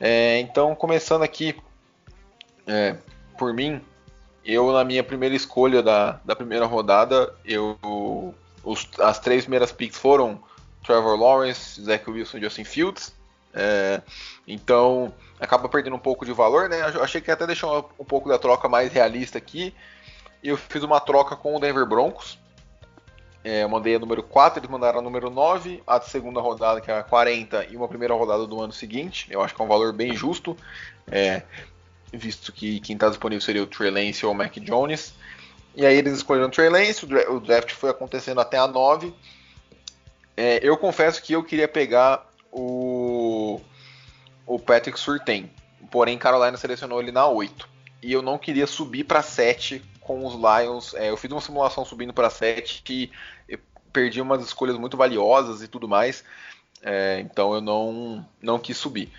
É, 0.00 0.38
então, 0.40 0.74
começando 0.74 1.22
aqui 1.22 1.56
é, 2.66 2.96
por 3.38 3.52
mim, 3.54 3.80
eu 4.44 4.72
na 4.72 4.84
minha 4.84 5.02
primeira 5.02 5.34
escolha 5.34 5.82
da, 5.82 6.20
da 6.24 6.36
primeira 6.36 6.66
rodada, 6.66 7.34
eu 7.44 7.78
os- 8.62 8.88
as 9.00 9.18
três 9.18 9.44
primeiras 9.44 9.72
picks 9.72 9.98
foram 9.98 10.42
Trevor 10.84 11.18
Lawrence, 11.18 11.80
Zach 11.82 12.08
Wilson 12.10 12.38
e 12.38 12.40
Justin 12.42 12.64
Fields. 12.64 13.14
É, 13.54 14.02
então 14.46 15.12
acaba 15.40 15.68
perdendo 15.68 15.96
um 15.96 16.00
pouco 16.00 16.26
de 16.26 16.32
valor, 16.32 16.68
né? 16.68 16.80
Eu 16.94 17.02
achei 17.02 17.20
que 17.20 17.30
até 17.30 17.46
deixou 17.46 17.90
um 17.98 18.04
pouco 18.04 18.28
da 18.28 18.38
troca 18.38 18.68
mais 18.68 18.92
realista 18.92 19.38
aqui. 19.38 19.74
Eu 20.42 20.56
fiz 20.56 20.82
uma 20.82 21.00
troca 21.00 21.34
com 21.34 21.56
o 21.56 21.60
Denver 21.60 21.86
Broncos. 21.86 22.38
É, 23.48 23.62
eu 23.62 23.68
mandei 23.68 23.94
a 23.94 23.98
número 24.00 24.24
4, 24.24 24.58
eles 24.58 24.68
mandaram 24.68 24.98
a 24.98 25.02
número 25.02 25.30
9, 25.30 25.80
a 25.86 26.00
segunda 26.00 26.40
rodada, 26.40 26.80
que 26.80 26.90
é 26.90 26.98
a 26.98 27.04
40, 27.04 27.66
e 27.70 27.76
uma 27.76 27.86
primeira 27.86 28.12
rodada 28.12 28.44
do 28.44 28.60
ano 28.60 28.72
seguinte. 28.72 29.28
Eu 29.30 29.40
acho 29.40 29.54
que 29.54 29.62
é 29.62 29.64
um 29.64 29.68
valor 29.68 29.92
bem 29.92 30.12
justo, 30.16 30.56
é, 31.06 31.42
visto 32.12 32.52
que 32.52 32.80
quem 32.80 32.94
está 32.96 33.08
disponível 33.08 33.40
seria 33.40 33.62
o 33.62 33.66
Trey 33.68 33.88
Lance 33.88 34.26
ou 34.26 34.32
o 34.32 34.34
Mac 34.34 34.52
Jones. 34.58 35.14
E 35.76 35.86
aí 35.86 35.96
eles 35.96 36.14
escolheram 36.14 36.48
o 36.48 36.50
Trey 36.50 36.68
Lance, 36.68 37.04
o 37.04 37.06
dra- 37.06 37.30
o 37.30 37.38
draft 37.38 37.70
foi 37.70 37.88
acontecendo 37.90 38.40
até 38.40 38.58
a 38.58 38.66
9. 38.66 39.14
É, 40.36 40.58
eu 40.60 40.76
confesso 40.76 41.22
que 41.22 41.32
eu 41.32 41.44
queria 41.44 41.68
pegar 41.68 42.28
o, 42.50 43.60
o 44.44 44.58
Patrick 44.58 44.98
Surtain, 44.98 45.48
porém 45.88 46.18
Carolina 46.18 46.56
selecionou 46.56 47.00
ele 47.00 47.12
na 47.12 47.28
8. 47.28 47.68
E 48.02 48.12
eu 48.12 48.22
não 48.22 48.38
queria 48.38 48.66
subir 48.66 49.04
para 49.04 49.22
7 49.22 49.80
com 50.06 50.24
os 50.24 50.34
Lions. 50.34 50.94
É, 50.94 51.10
eu 51.10 51.16
fiz 51.16 51.30
uma 51.30 51.40
simulação 51.40 51.84
subindo 51.84 52.12
para 52.12 52.30
7 52.30 52.82
e 53.48 53.58
perdi 53.92 54.20
umas 54.20 54.44
escolhas 54.44 54.76
muito 54.76 54.96
valiosas 54.96 55.62
e 55.62 55.68
tudo 55.68 55.88
mais. 55.88 56.22
É, 56.82 57.18
então 57.20 57.54
eu 57.54 57.60
não, 57.60 58.26
não 58.40 58.58
quis 58.58 58.76
subir. 58.76 59.10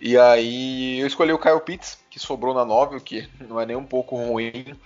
E 0.00 0.16
aí 0.18 1.00
eu 1.00 1.06
escolhi 1.06 1.32
o 1.32 1.38
Kyle 1.38 1.60
Pitts, 1.60 1.98
que 2.10 2.18
sobrou 2.18 2.54
na 2.54 2.64
9, 2.64 2.96
o 2.96 3.00
que 3.00 3.28
não 3.48 3.60
é 3.60 3.66
nem 3.66 3.76
um 3.76 3.84
pouco 3.84 4.16
ruim. 4.16 4.76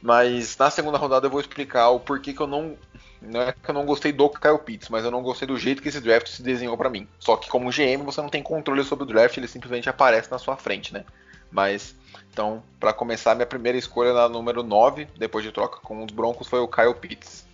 Mas 0.00 0.56
na 0.56 0.70
segunda 0.70 0.98
rodada 0.98 1.26
eu 1.26 1.30
vou 1.30 1.40
explicar 1.40 1.90
o 1.90 2.00
porquê 2.00 2.32
que 2.32 2.40
eu 2.40 2.46
não. 2.46 2.76
Não 3.20 3.40
é 3.40 3.52
que 3.52 3.70
eu 3.70 3.74
não 3.74 3.86
gostei 3.86 4.10
do 4.10 4.28
Kyle 4.28 4.58
Pitts, 4.58 4.88
mas 4.88 5.04
eu 5.04 5.10
não 5.12 5.22
gostei 5.22 5.46
do 5.46 5.56
jeito 5.56 5.80
que 5.80 5.88
esse 5.88 6.00
draft 6.00 6.26
se 6.26 6.42
desenhou 6.42 6.76
pra 6.76 6.90
mim. 6.90 7.06
Só 7.20 7.36
que 7.36 7.48
como 7.48 7.70
GM 7.70 8.02
você 8.04 8.20
não 8.20 8.28
tem 8.28 8.42
controle 8.42 8.82
sobre 8.82 9.04
o 9.04 9.06
draft, 9.06 9.36
ele 9.36 9.46
simplesmente 9.46 9.88
aparece 9.88 10.28
na 10.28 10.38
sua 10.38 10.56
frente, 10.56 10.92
né? 10.92 11.04
Mas, 11.48 11.94
então, 12.32 12.62
pra 12.80 12.92
começar, 12.92 13.34
minha 13.34 13.46
primeira 13.46 13.76
escolha 13.76 14.12
na 14.12 14.28
número 14.28 14.62
9, 14.62 15.06
depois 15.18 15.44
de 15.44 15.52
troca 15.52 15.80
com 15.82 16.02
os 16.02 16.12
Broncos, 16.12 16.48
foi 16.48 16.60
o 16.60 16.68
Kyle 16.68 16.94
Pitts. 16.94 17.46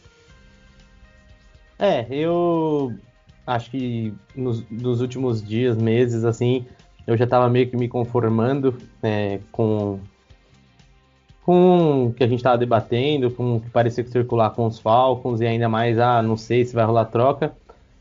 É, 1.78 2.06
eu 2.10 2.94
acho 3.46 3.70
que 3.70 4.14
nos, 4.36 4.68
nos 4.70 5.00
últimos 5.00 5.42
dias, 5.42 5.76
meses, 5.76 6.24
assim, 6.24 6.66
eu 7.06 7.16
já 7.16 7.26
tava 7.26 7.48
meio 7.48 7.68
que 7.68 7.76
me 7.76 7.88
conformando 7.88 8.76
é, 9.02 9.40
com, 9.50 9.98
com 11.42 12.06
o 12.06 12.12
que 12.12 12.22
a 12.22 12.28
gente 12.28 12.42
tava 12.42 12.58
debatendo, 12.58 13.30
com 13.30 13.56
o 13.56 13.60
que 13.60 13.70
parecia 13.70 14.04
que 14.04 14.10
circular 14.10 14.50
com 14.50 14.66
os 14.66 14.78
Falcons, 14.78 15.40
e 15.40 15.46
ainda 15.46 15.68
mais, 15.68 15.98
ah, 15.98 16.22
não 16.22 16.36
sei 16.36 16.64
se 16.64 16.74
vai 16.74 16.84
rolar 16.84 17.06
troca. 17.06 17.52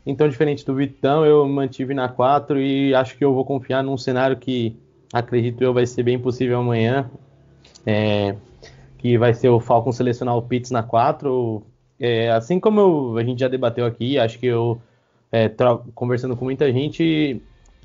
Então, 0.06 0.28
diferente 0.28 0.64
do 0.64 0.74
Vitão, 0.74 1.24
eu 1.24 1.46
mantive 1.46 1.92
na 1.92 2.08
4 2.08 2.60
e 2.60 2.94
acho 2.94 3.16
que 3.16 3.24
eu 3.24 3.34
vou 3.34 3.44
confiar 3.44 3.82
num 3.82 3.98
cenário 3.98 4.36
que 4.36 4.76
acredito 5.12 5.62
eu 5.62 5.72
vai 5.72 5.86
ser 5.86 6.02
bem 6.02 6.18
possível 6.18 6.58
amanhã. 6.58 7.10
É, 7.86 8.34
que 8.98 9.16
vai 9.16 9.32
ser 9.32 9.48
o 9.48 9.60
Falcon 9.60 9.92
selecionar 9.92 10.36
o 10.36 10.42
Pitts 10.42 10.70
na 10.70 10.82
4. 10.82 11.62
É, 11.98 12.30
assim 12.30 12.60
como 12.60 12.80
eu, 12.80 13.18
a 13.18 13.24
gente 13.24 13.40
já 13.40 13.48
debateu 13.48 13.86
aqui, 13.86 14.18
acho 14.18 14.38
que 14.38 14.46
eu, 14.46 14.80
é, 15.32 15.50
conversando 15.94 16.36
com 16.36 16.44
muita 16.44 16.70
gente, 16.72 17.40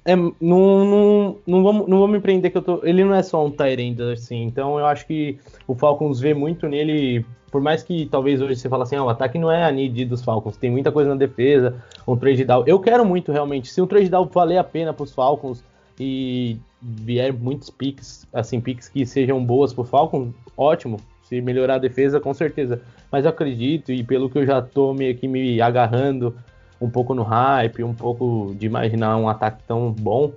é, 0.06 0.16
não, 0.16 0.34
não, 0.42 1.38
não, 1.48 1.64
vamos, 1.64 1.88
não 1.88 2.00
vamos 2.00 2.18
empreender 2.18 2.50
que 2.50 2.58
eu 2.58 2.62
tô. 2.62 2.82
Ele 2.84 3.04
não 3.04 3.14
é 3.14 3.24
só 3.24 3.46
um 3.46 3.52
Tyrant, 3.52 4.00
assim. 4.12 4.44
Então 4.44 4.78
eu 4.78 4.86
acho 4.86 5.08
que 5.08 5.38
o 5.68 5.74
Falcons 5.76 6.20
vê 6.20 6.34
muito 6.34 6.68
nele. 6.68 7.26
Por 7.50 7.62
mais 7.62 7.84
que 7.84 8.08
talvez 8.08 8.42
hoje 8.42 8.56
você 8.56 8.68
fale 8.68 8.84
assim, 8.84 8.96
ah, 8.96 9.04
o 9.04 9.10
ataque 9.10 9.38
não 9.38 9.52
é 9.52 9.64
a 9.64 9.72
need 9.72 10.06
dos 10.06 10.24
Falcons, 10.24 10.58
tem 10.58 10.72
muita 10.72 10.92
coisa 10.92 11.12
na 11.12 11.16
defesa, 11.16 11.76
um 12.08 12.18
trade 12.18 12.44
down. 12.44 12.64
Eu 12.66 12.80
quero 12.80 13.06
muito 13.06 13.32
realmente. 13.32 13.72
Se 13.72 13.80
um 13.80 13.86
trade 13.86 14.10
down 14.10 14.26
valer 14.26 14.58
a 14.58 14.64
pena 14.64 14.92
para 14.92 15.04
os 15.04 15.14
Falcons 15.14 15.64
e 16.00 16.58
vier 16.84 17.32
muitos 17.34 17.70
picks, 17.70 18.28
assim, 18.34 18.60
picks 18.60 18.90
que 18.90 19.06
sejam 19.06 19.44
boas 19.44 19.74
para 19.74 19.82
o 19.82 19.86
Falcons, 19.86 20.34
ótimo. 20.58 20.98
Se 21.24 21.40
melhorar 21.40 21.76
a 21.76 21.80
defesa, 21.80 22.20
com 22.20 22.34
certeza. 22.34 22.82
Mas 23.12 23.24
eu 23.24 23.30
acredito, 23.30 23.92
e 23.92 24.04
pelo 24.04 24.30
que 24.30 24.38
eu 24.38 24.46
já 24.46 24.62
tô 24.62 24.94
meio 24.94 25.16
que 25.16 25.28
me 25.28 25.62
agarrando 25.62 26.36
um 26.82 26.90
pouco 26.90 27.14
no 27.14 27.24
hype, 27.24 27.84
um 27.84 27.94
pouco 27.94 28.54
de 28.60 28.66
imaginar 28.66 29.18
um 29.18 29.30
ataque 29.30 29.64
tão 29.66 29.92
bom. 29.92 30.34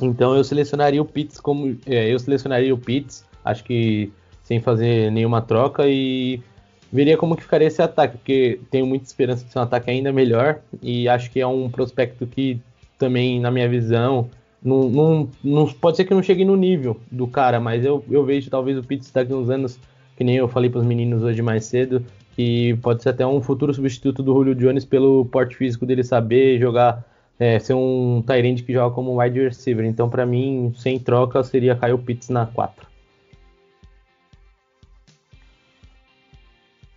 Então 0.00 0.34
eu 0.34 0.42
selecionaria 0.42 1.02
o 1.02 1.04
Pitts 1.04 1.40
como 1.40 1.76
é, 1.86 2.12
eu 2.12 2.18
selecionaria 2.18 2.74
o 2.74 2.78
Pitts, 2.78 3.24
acho 3.44 3.64
que 3.64 4.10
sem 4.42 4.60
fazer 4.60 5.10
nenhuma 5.12 5.42
troca 5.42 5.86
e 5.86 6.40
veria 6.90 7.18
como 7.18 7.36
que 7.36 7.42
ficaria 7.42 7.68
esse 7.68 7.82
ataque, 7.82 8.16
porque 8.16 8.60
tenho 8.70 8.86
muita 8.86 9.04
esperança 9.04 9.44
de 9.44 9.52
ser 9.52 9.58
um 9.58 9.62
ataque 9.62 9.90
ainda 9.90 10.10
melhor 10.10 10.60
e 10.82 11.08
acho 11.08 11.30
que 11.30 11.40
é 11.40 11.46
um 11.46 11.68
prospecto 11.68 12.26
que 12.26 12.58
também, 12.98 13.40
na 13.40 13.50
minha 13.50 13.68
visão, 13.68 14.28
não, 14.62 14.88
não, 14.88 15.30
não 15.42 15.66
pode 15.66 15.96
ser 15.96 16.04
que 16.04 16.14
não 16.14 16.22
chegue 16.22 16.44
no 16.44 16.56
nível 16.56 17.00
do 17.10 17.26
cara, 17.26 17.60
mas 17.60 17.84
eu, 17.84 18.04
eu 18.10 18.24
vejo 18.24 18.50
talvez 18.50 18.76
o 18.76 18.82
Pitts 18.82 19.10
daqui 19.10 19.32
uns 19.32 19.48
anos, 19.48 19.78
que 20.16 20.24
nem 20.24 20.36
eu 20.36 20.48
falei 20.48 20.68
para 20.68 20.80
os 20.80 20.86
meninos 20.86 21.22
hoje 21.22 21.40
mais 21.42 21.64
cedo, 21.64 22.04
que 22.34 22.76
pode 22.82 23.02
ser 23.02 23.10
até 23.10 23.26
um 23.26 23.40
futuro 23.40 23.72
substituto 23.72 24.22
do 24.22 24.32
Julio 24.32 24.54
Jones 24.54 24.84
pelo 24.84 25.24
porte 25.26 25.56
físico 25.56 25.86
dele 25.86 26.02
saber 26.02 26.58
jogar, 26.58 27.04
é, 27.38 27.58
ser 27.58 27.74
um 27.74 28.22
Tyrande 28.26 28.62
que 28.62 28.72
joga 28.72 28.94
como 28.94 29.20
wide 29.20 29.40
receiver. 29.40 29.84
Então, 29.84 30.08
para 30.08 30.26
mim, 30.26 30.72
sem 30.76 30.98
troca, 30.98 31.42
seria 31.44 31.76
Kyle 31.76 31.98
Pitts 31.98 32.28
na 32.28 32.46
4. 32.46 32.86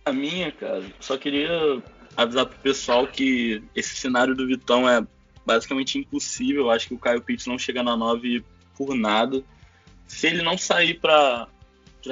A 0.04 0.12
minha, 0.12 0.50
cara, 0.50 0.82
só 0.98 1.16
queria 1.16 1.80
avisar 2.16 2.46
pro 2.46 2.58
pessoal 2.58 3.06
que 3.06 3.62
esse 3.74 3.94
cenário 3.94 4.34
do 4.34 4.46
Vitão 4.46 4.88
é 4.88 5.06
basicamente 5.44 5.98
impossível. 5.98 6.62
Eu 6.62 6.70
acho 6.70 6.88
que 6.88 6.94
o 6.94 6.98
Kyle 6.98 7.20
Pitts 7.20 7.46
não 7.46 7.58
chega 7.58 7.82
na 7.82 7.96
9 7.96 8.44
por 8.76 8.94
nada. 8.94 9.42
Se 10.06 10.26
ele 10.26 10.42
não 10.42 10.58
sair 10.58 11.00
para 11.00 11.48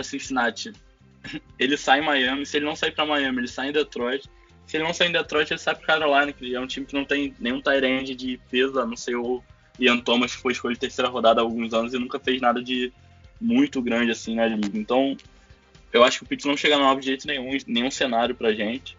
Cincinnati 0.02 0.72
ele 1.58 1.76
sai 1.76 2.00
em 2.00 2.04
Miami. 2.04 2.46
Se 2.46 2.56
ele 2.56 2.66
não 2.66 2.76
sair 2.76 2.92
para 2.92 3.06
Miami, 3.06 3.38
ele 3.38 3.48
sai 3.48 3.68
em 3.68 3.72
Detroit. 3.72 4.28
Se 4.66 4.76
ele 4.76 4.84
não 4.84 4.94
sair 4.94 5.08
em 5.08 5.12
Detroit, 5.12 5.50
ele 5.50 5.60
sai 5.60 5.74
para 5.74 5.86
Carolina, 5.86 6.32
que 6.32 6.54
é 6.54 6.60
um 6.60 6.66
time 6.66 6.86
que 6.86 6.94
não 6.94 7.04
tem 7.04 7.34
nenhum 7.40 7.60
Tyrande 7.60 8.14
de 8.14 8.40
peso, 8.50 8.78
a 8.78 8.86
não 8.86 8.96
ser 8.96 9.16
o 9.16 9.42
Ian 9.78 9.98
Thomas, 9.98 10.34
que 10.34 10.42
foi 10.42 10.52
escolhido 10.52 10.80
terceira 10.80 11.10
rodada 11.10 11.40
há 11.40 11.44
alguns 11.44 11.74
anos 11.74 11.92
e 11.92 11.98
nunca 11.98 12.18
fez 12.18 12.40
nada 12.40 12.62
de 12.62 12.92
muito 13.40 13.82
grande 13.82 14.12
assim 14.12 14.36
na 14.36 14.46
liga. 14.46 14.78
Então, 14.78 15.16
eu 15.92 16.04
acho 16.04 16.18
que 16.18 16.24
o 16.24 16.26
Pitts 16.28 16.46
não 16.46 16.56
chega 16.56 16.78
no 16.78 17.00
de 17.00 17.06
jeito 17.06 17.26
nenhum, 17.26 17.56
nenhum 17.66 17.90
cenário 17.90 18.34
pra 18.34 18.52
gente. 18.52 18.96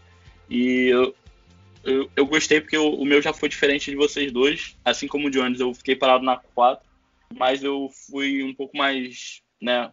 E 0.50 0.88
eu, 0.88 1.15
eu, 1.83 2.11
eu 2.15 2.25
gostei 2.25 2.61
porque 2.61 2.77
o, 2.77 2.95
o, 2.95 3.05
meu 3.05 3.21
já 3.21 3.33
foi 3.33 3.50
diferente 3.50 3.91
de 3.91 3.97
vocês 3.97 4.31
dois. 4.31 4.77
Assim 4.83 5.07
como 5.07 5.27
o 5.27 5.31
Jones, 5.31 5.59
eu 5.59 5.73
fiquei 5.73 5.95
parado 5.95 6.23
na 6.23 6.38
4, 6.38 6.85
mas 7.38 7.63
eu 7.63 7.89
fui 8.07 8.43
um 8.43 8.53
pouco 8.53 8.77
mais, 8.77 9.41
né, 9.61 9.91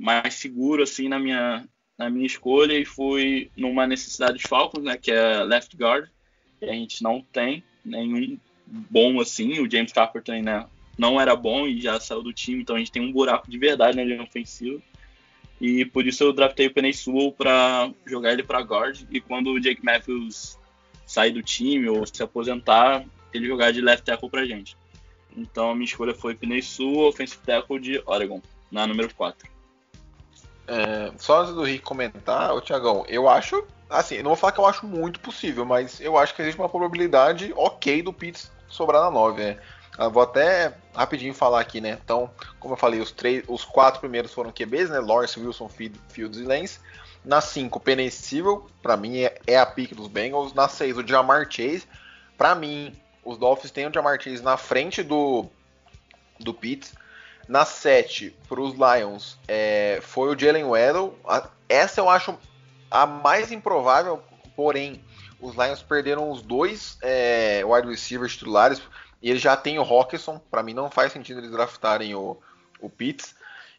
mais 0.00 0.34
seguro 0.34 0.82
assim 0.82 1.08
na 1.08 1.18
minha 1.18 1.66
na 1.98 2.10
minha 2.10 2.26
escolha 2.26 2.78
e 2.78 2.84
fui 2.84 3.50
numa 3.56 3.86
necessidade 3.86 4.34
dos 4.34 4.42
Falcons, 4.42 4.84
né, 4.84 4.98
que 4.98 5.10
é 5.10 5.42
left 5.42 5.74
guard. 5.74 6.10
a 6.60 6.66
gente 6.66 7.02
não 7.02 7.22
tem 7.22 7.64
nenhum 7.82 8.38
bom 8.66 9.18
assim. 9.18 9.58
O 9.60 9.70
James 9.70 9.92
Carpenter, 9.92 10.42
né, 10.42 10.66
não 10.98 11.18
era 11.18 11.34
bom 11.34 11.66
e 11.66 11.80
já 11.80 11.98
saiu 11.98 12.22
do 12.22 12.34
time, 12.34 12.60
então 12.60 12.76
a 12.76 12.78
gente 12.78 12.92
tem 12.92 13.00
um 13.00 13.12
buraco 13.12 13.50
de 13.50 13.58
verdade 13.58 13.96
na 13.96 14.04
linha 14.04 14.22
ofensiva. 14.22 14.78
E 15.58 15.86
por 15.86 16.06
isso 16.06 16.22
eu 16.22 16.34
draftei 16.34 16.66
o 16.66 16.70
Penny 16.72 16.92
Sewell 16.92 17.32
para 17.32 17.90
jogar 18.04 18.34
ele 18.34 18.42
para 18.42 18.60
guard 18.60 19.02
e 19.10 19.18
quando 19.18 19.52
o 19.52 19.60
Jake 19.60 19.82
Matthews 19.82 20.58
sair 21.16 21.30
do 21.30 21.42
time 21.42 21.88
ou 21.88 22.04
se 22.06 22.22
aposentar, 22.22 23.02
ele 23.32 23.46
jogar 23.46 23.72
de 23.72 23.80
left 23.80 24.04
tackle 24.04 24.28
pra 24.28 24.44
gente. 24.44 24.76
Então 25.34 25.70
a 25.70 25.74
minha 25.74 25.86
escolha 25.86 26.14
foi 26.14 26.34
Penny 26.34 26.62
Sewell, 26.62 27.08
offensive 27.08 27.40
tackle 27.42 27.80
de 27.80 28.02
Oregon, 28.04 28.42
na 28.70 28.86
número 28.86 29.14
4. 29.14 29.48
É, 30.68 31.12
só 31.16 31.40
antes 31.40 31.54
do 31.54 31.62
Rick 31.62 31.82
comentar, 31.82 32.54
o 32.54 32.60
Tiagão, 32.60 33.06
eu 33.08 33.30
acho, 33.30 33.64
assim, 33.88 34.18
não 34.18 34.30
vou 34.30 34.36
falar 34.36 34.52
que 34.52 34.60
eu 34.60 34.66
acho 34.66 34.86
muito 34.86 35.18
possível, 35.20 35.64
mas 35.64 36.02
eu 36.02 36.18
acho 36.18 36.34
que 36.34 36.42
existe 36.42 36.60
uma 36.60 36.68
probabilidade 36.68 37.50
ok 37.56 38.02
do 38.02 38.12
Pitts 38.12 38.52
sobrar 38.68 39.02
na 39.04 39.10
9, 39.10 39.42
né? 39.42 39.58
Eu 39.98 40.10
vou 40.10 40.22
até 40.22 40.76
rapidinho 40.94 41.32
falar 41.32 41.60
aqui, 41.60 41.80
né? 41.80 41.98
Então, 42.04 42.30
como 42.60 42.74
eu 42.74 42.78
falei, 42.78 43.00
os, 43.00 43.10
três, 43.10 43.42
os 43.48 43.64
quatro 43.64 44.00
primeiros 44.00 44.34
foram 44.34 44.52
QBs, 44.52 44.90
né? 44.90 44.98
Lawrence, 44.98 45.40
Wilson, 45.40 45.70
Fields 46.10 46.38
e 46.38 46.44
Lance. 46.44 46.78
Na 47.26 47.40
5, 47.40 47.80
Penicível, 47.80 48.68
para 48.80 48.96
mim 48.96 49.18
é, 49.18 49.36
é, 49.48 49.58
a 49.58 49.66
pick 49.66 49.92
dos 49.96 50.06
Bengals. 50.06 50.54
Na 50.54 50.68
6, 50.68 50.98
o 50.98 51.06
Jamar 51.06 51.50
Chase. 51.50 51.82
Para 52.38 52.54
mim, 52.54 52.94
os 53.24 53.36
Dolphins 53.36 53.72
têm 53.72 53.88
o 53.88 53.92
Jamar 53.92 54.22
Chase 54.22 54.40
na 54.42 54.56
frente 54.56 55.02
do, 55.02 55.44
do 56.38 56.54
Pitts. 56.54 56.94
Na 57.48 57.64
7, 57.64 58.36
para 58.48 58.60
os 58.60 58.74
Lions, 58.74 59.38
é, 59.48 59.98
foi 60.02 60.32
o 60.32 60.38
Jalen 60.38 60.64
Waddle. 60.64 61.18
Essa 61.68 62.00
eu 62.00 62.08
acho 62.08 62.38
a 62.88 63.06
mais 63.06 63.50
improvável, 63.50 64.22
porém, 64.54 65.04
os 65.40 65.54
Lions 65.56 65.82
perderam 65.82 66.30
os 66.30 66.42
dois 66.42 66.96
é, 67.02 67.62
wide 67.64 67.88
receivers 67.88 68.34
titulares 68.34 68.80
e 69.20 69.30
eles 69.30 69.42
já 69.42 69.56
têm 69.56 69.78
o 69.78 69.82
Hawkinson. 69.82 70.40
Para 70.50 70.62
mim, 70.62 70.74
não 70.74 70.90
faz 70.90 71.12
sentido 71.12 71.40
eles 71.40 71.50
draftarem 71.50 72.14
o, 72.14 72.36
o 72.80 72.88
Pitts. 72.88 73.34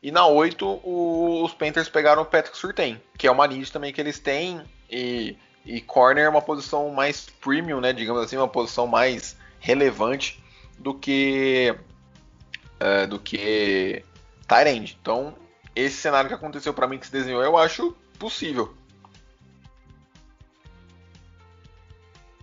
E 0.08 0.12
na 0.12 0.26
8, 0.26 0.66
o, 0.66 1.44
os 1.44 1.54
Panthers 1.54 1.90
pegaram 1.90 2.22
o 2.22 2.26
Patrick 2.26 2.58
Surtain, 2.58 2.98
que 3.18 3.28
é 3.28 3.32
uma 3.32 3.46
need 3.46 3.70
também 3.70 3.92
que 3.92 4.00
eles 4.00 4.18
têm. 4.18 4.62
E, 4.90 5.36
e 5.66 5.82
corner 5.82 6.24
é 6.24 6.30
uma 6.30 6.42
posição 6.42 6.90
mais 6.92 7.28
premium, 7.42 7.82
né? 7.82 7.92
Digamos 7.92 8.24
assim, 8.24 8.38
uma 8.38 8.48
posição 8.48 8.88
mais 8.88 9.36
relevante 9.60 10.42
do 10.80 10.94
que 10.94 11.76
uh, 12.80 13.06
do 13.06 13.20
que 13.20 14.02
Tyrande. 14.48 14.98
Então, 15.02 15.36
esse 15.76 15.98
cenário 15.98 16.30
que 16.30 16.36
aconteceu 16.36 16.74
para 16.74 16.88
mim 16.88 16.98
que 16.98 17.08
se 17.08 17.12
desenhou, 17.12 17.44
eu 17.44 17.58
acho 17.58 17.94
possível. 18.18 18.74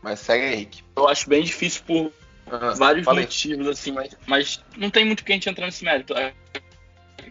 Mas 0.02 0.20
segue 0.20 0.52
Henrique. 0.52 0.84
Eu 0.94 1.08
acho 1.08 1.26
bem 1.30 1.42
difícil 1.42 1.82
por 1.86 1.96
uhum, 1.96 2.74
vários 2.76 3.06
falei. 3.06 3.24
motivos, 3.24 3.68
assim, 3.68 3.90
mas, 3.90 4.14
mas 4.26 4.62
não 4.76 4.90
tem 4.90 5.06
muito 5.06 5.24
que 5.24 5.32
a 5.32 5.34
gente 5.34 5.48
entrar 5.48 5.64
nesse 5.64 5.82
mérito. 5.82 6.12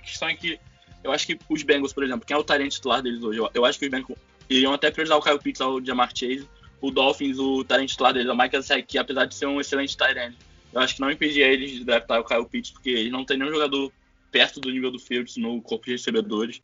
Questão 0.04 0.28
é 0.28 0.36
que 0.36 0.60
eu 1.04 1.12
acho 1.12 1.28
que 1.28 1.38
os 1.50 1.64
Bengals, 1.64 1.94
por 1.94 2.04
exemplo, 2.04 2.26
quem 2.26 2.36
é 2.36 2.40
o 2.40 2.44
Tyrant 2.44 2.72
titular 2.72 3.02
deles 3.02 3.22
hoje? 3.22 3.40
Eu, 3.54 3.66
acho 3.66 3.78
que 3.78 3.86
os 3.86 3.92
Bengals 3.92 4.18
iriam 4.50 4.74
até 4.74 4.90
priorizar 4.90 5.18
o 5.18 5.22
Kyle 5.22 5.40
Pitts 5.40 5.62
ao 5.62 5.84
Jamar 5.84 6.12
Chase. 6.16 6.48
O 6.80 6.92
Dolphins, 6.92 7.40
o 7.40 7.64
Tyrant 7.64 7.90
titular 7.90 8.14
deles 8.14 8.28
é 8.28 8.58
o 8.58 8.64
Sack, 8.64 8.84
que 8.84 8.98
apesar 8.98 9.26
de 9.26 9.36
ser 9.36 9.46
um 9.46 9.60
excelente 9.60 9.98
Tyrant, 9.98 10.34
eu 10.74 10.82
acho 10.82 10.96
que 10.96 11.02
não 11.02 11.12
impedia 11.12 11.48
eles 11.48 11.72
de 11.72 11.84
draftar 11.84 12.20
o 12.20 12.24
Kyle 12.24 12.46
Pitts, 12.46 12.72
porque 12.72 12.90
eles 12.90 13.12
não 13.12 13.24
tem 13.24 13.38
nenhum 13.38 13.52
jogador 13.52 13.92
perto 14.32 14.60
do 14.60 14.72
nível 14.72 14.90
do 14.90 15.00
Fields 15.00 15.38
no 15.38 15.62
corpo 15.62 15.86
de 15.86 15.92
recebedores. 15.92 16.62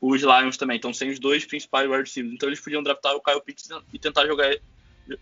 Os 0.00 0.20
Lions 0.20 0.56
também 0.56 0.76
estão 0.76 0.92
sem 0.92 1.10
os 1.10 1.18
dois 1.18 1.44
principais 1.46 1.88
wide 1.88 2.02
receivers, 2.02 2.34
então 2.34 2.48
eles 2.48 2.60
podiam 2.60 2.82
draftar 2.82 3.14
o 3.14 3.20
Kyle 3.20 3.40
Pitts 3.40 3.68
e 3.92 3.98
tentar 3.98 4.26
jogar, 4.26 4.54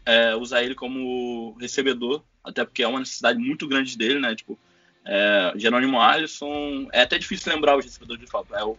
é, 0.04 0.34
usar 0.34 0.64
ele 0.64 0.74
como 0.74 1.56
recebedor, 1.60 2.22
até 2.42 2.64
porque 2.64 2.82
é 2.82 2.88
uma 2.88 2.98
necessidade 2.98 3.38
muito 3.38 3.68
grande 3.68 3.96
dele, 3.96 4.18
né? 4.18 4.34
Tipo, 4.34 4.58
é, 5.04 5.52
Jerônimo 5.56 6.00
Alisson, 6.00 6.88
é 6.92 7.02
até 7.02 7.18
difícil 7.18 7.52
lembrar 7.52 7.76
os 7.76 7.84
recebedores 7.84 8.24
de 8.24 8.30
fato, 8.30 8.54
é 8.54 8.64
o 8.64 8.76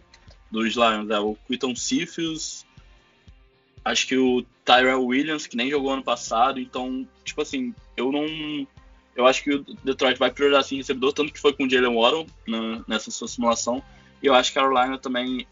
dos 0.50 0.74
Lions, 0.74 1.10
é 1.10 1.18
o 1.18 1.36
Quinton 1.46 1.74
Cephas, 1.74 2.64
acho 3.84 4.06
que 4.06 4.16
o 4.16 4.44
Tyrell 4.64 5.04
Williams, 5.04 5.46
que 5.46 5.56
nem 5.56 5.70
jogou 5.70 5.92
ano 5.92 6.02
passado, 6.02 6.60
então, 6.60 7.06
tipo 7.24 7.42
assim, 7.42 7.74
eu 7.96 8.10
não 8.12 8.66
eu 9.16 9.26
acho 9.26 9.42
que 9.42 9.54
o 9.54 9.64
Detroit 9.82 10.18
vai 10.18 10.30
priorizar 10.30 10.62
sim 10.62 10.76
recebedor, 10.76 11.12
tanto 11.12 11.32
que 11.32 11.40
foi 11.40 11.52
com 11.54 11.64
o 11.64 11.70
Jalen 11.70 11.96
Waddle 11.96 12.26
na, 12.46 12.84
nessa 12.86 13.10
sua 13.10 13.26
simulação. 13.26 13.82
E 14.22 14.26
eu 14.26 14.34
acho 14.34 14.52
que 14.52 14.58
a 14.58 14.62
Carolina 14.62 14.98
também. 14.98 15.46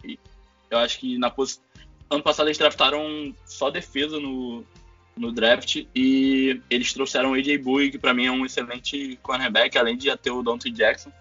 Eu 0.70 0.78
acho 0.78 0.98
que 0.98 1.18
na 1.18 1.30
posição. 1.30 1.64
Ano 2.10 2.22
passado 2.22 2.46
eles 2.46 2.58
draftaram 2.58 3.34
só 3.46 3.70
defesa 3.70 4.20
no, 4.20 4.62
no 5.16 5.32
draft 5.32 5.84
e 5.94 6.60
eles 6.68 6.92
trouxeram 6.92 7.32
o 7.32 7.34
AJ 7.34 7.58
Bowie, 7.58 7.90
que 7.90 7.98
para 7.98 8.12
mim 8.12 8.26
é 8.26 8.30
um 8.30 8.44
excelente 8.44 9.18
cornerback, 9.22 9.76
além 9.78 9.96
de 9.96 10.06
já 10.06 10.16
ter 10.16 10.30
o 10.30 10.42
Dante 10.42 10.70
Jackson. 10.70 11.12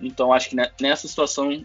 Então 0.00 0.32
acho 0.32 0.50
que 0.50 0.56
nessa 0.80 1.08
situação 1.08 1.64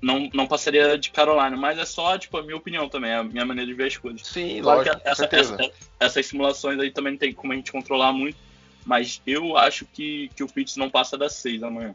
não, 0.00 0.30
não 0.32 0.46
passaria 0.46 0.96
de 0.96 1.10
Carolina, 1.10 1.56
mas 1.56 1.78
é 1.78 1.84
só 1.84 2.16
tipo, 2.18 2.38
a 2.38 2.42
minha 2.42 2.56
opinião 2.56 2.88
também, 2.88 3.12
a 3.12 3.22
minha 3.22 3.44
maneira 3.44 3.70
de 3.70 3.76
ver 3.76 3.88
as 3.88 3.96
coisas. 3.96 4.26
Sim, 4.26 4.62
claro 4.62 4.78
lógico, 4.78 5.00
essa, 5.04 5.28
essa, 5.30 5.56
essas 5.98 6.26
simulações 6.26 6.78
aí 6.78 6.90
também 6.90 7.12
não 7.12 7.18
tem 7.18 7.32
como 7.32 7.52
a 7.52 7.56
gente 7.56 7.70
controlar 7.70 8.12
muito 8.12 8.50
mas 8.84 9.20
eu 9.26 9.56
acho 9.56 9.84
que, 9.86 10.30
que 10.34 10.42
o 10.42 10.48
Pitts 10.48 10.76
não 10.76 10.90
passa 10.90 11.16
das 11.16 11.34
6 11.34 11.62
amanhã. 11.62 11.94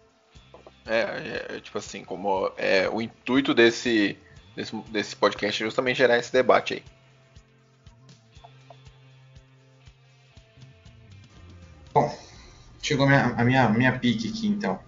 É, 0.85 1.55
é, 1.55 1.59
tipo 1.59 1.77
assim, 1.77 2.03
como 2.03 2.51
é, 2.57 2.87
o 2.87 3.01
intuito 3.01 3.53
desse 3.53 4.17
desse, 4.55 4.75
desse 4.89 5.15
podcast 5.15 5.61
é 5.61 5.65
justamente 5.65 5.97
gerar 5.97 6.17
esse 6.17 6.31
debate 6.31 6.75
aí. 6.75 6.83
Chegou 12.85 13.05
a 13.05 13.09
minha, 13.09 13.25
a 13.37 13.43
minha, 13.43 13.69
minha 13.69 13.99
pique 13.99 14.29
aqui 14.29 14.47
então. 14.47 14.79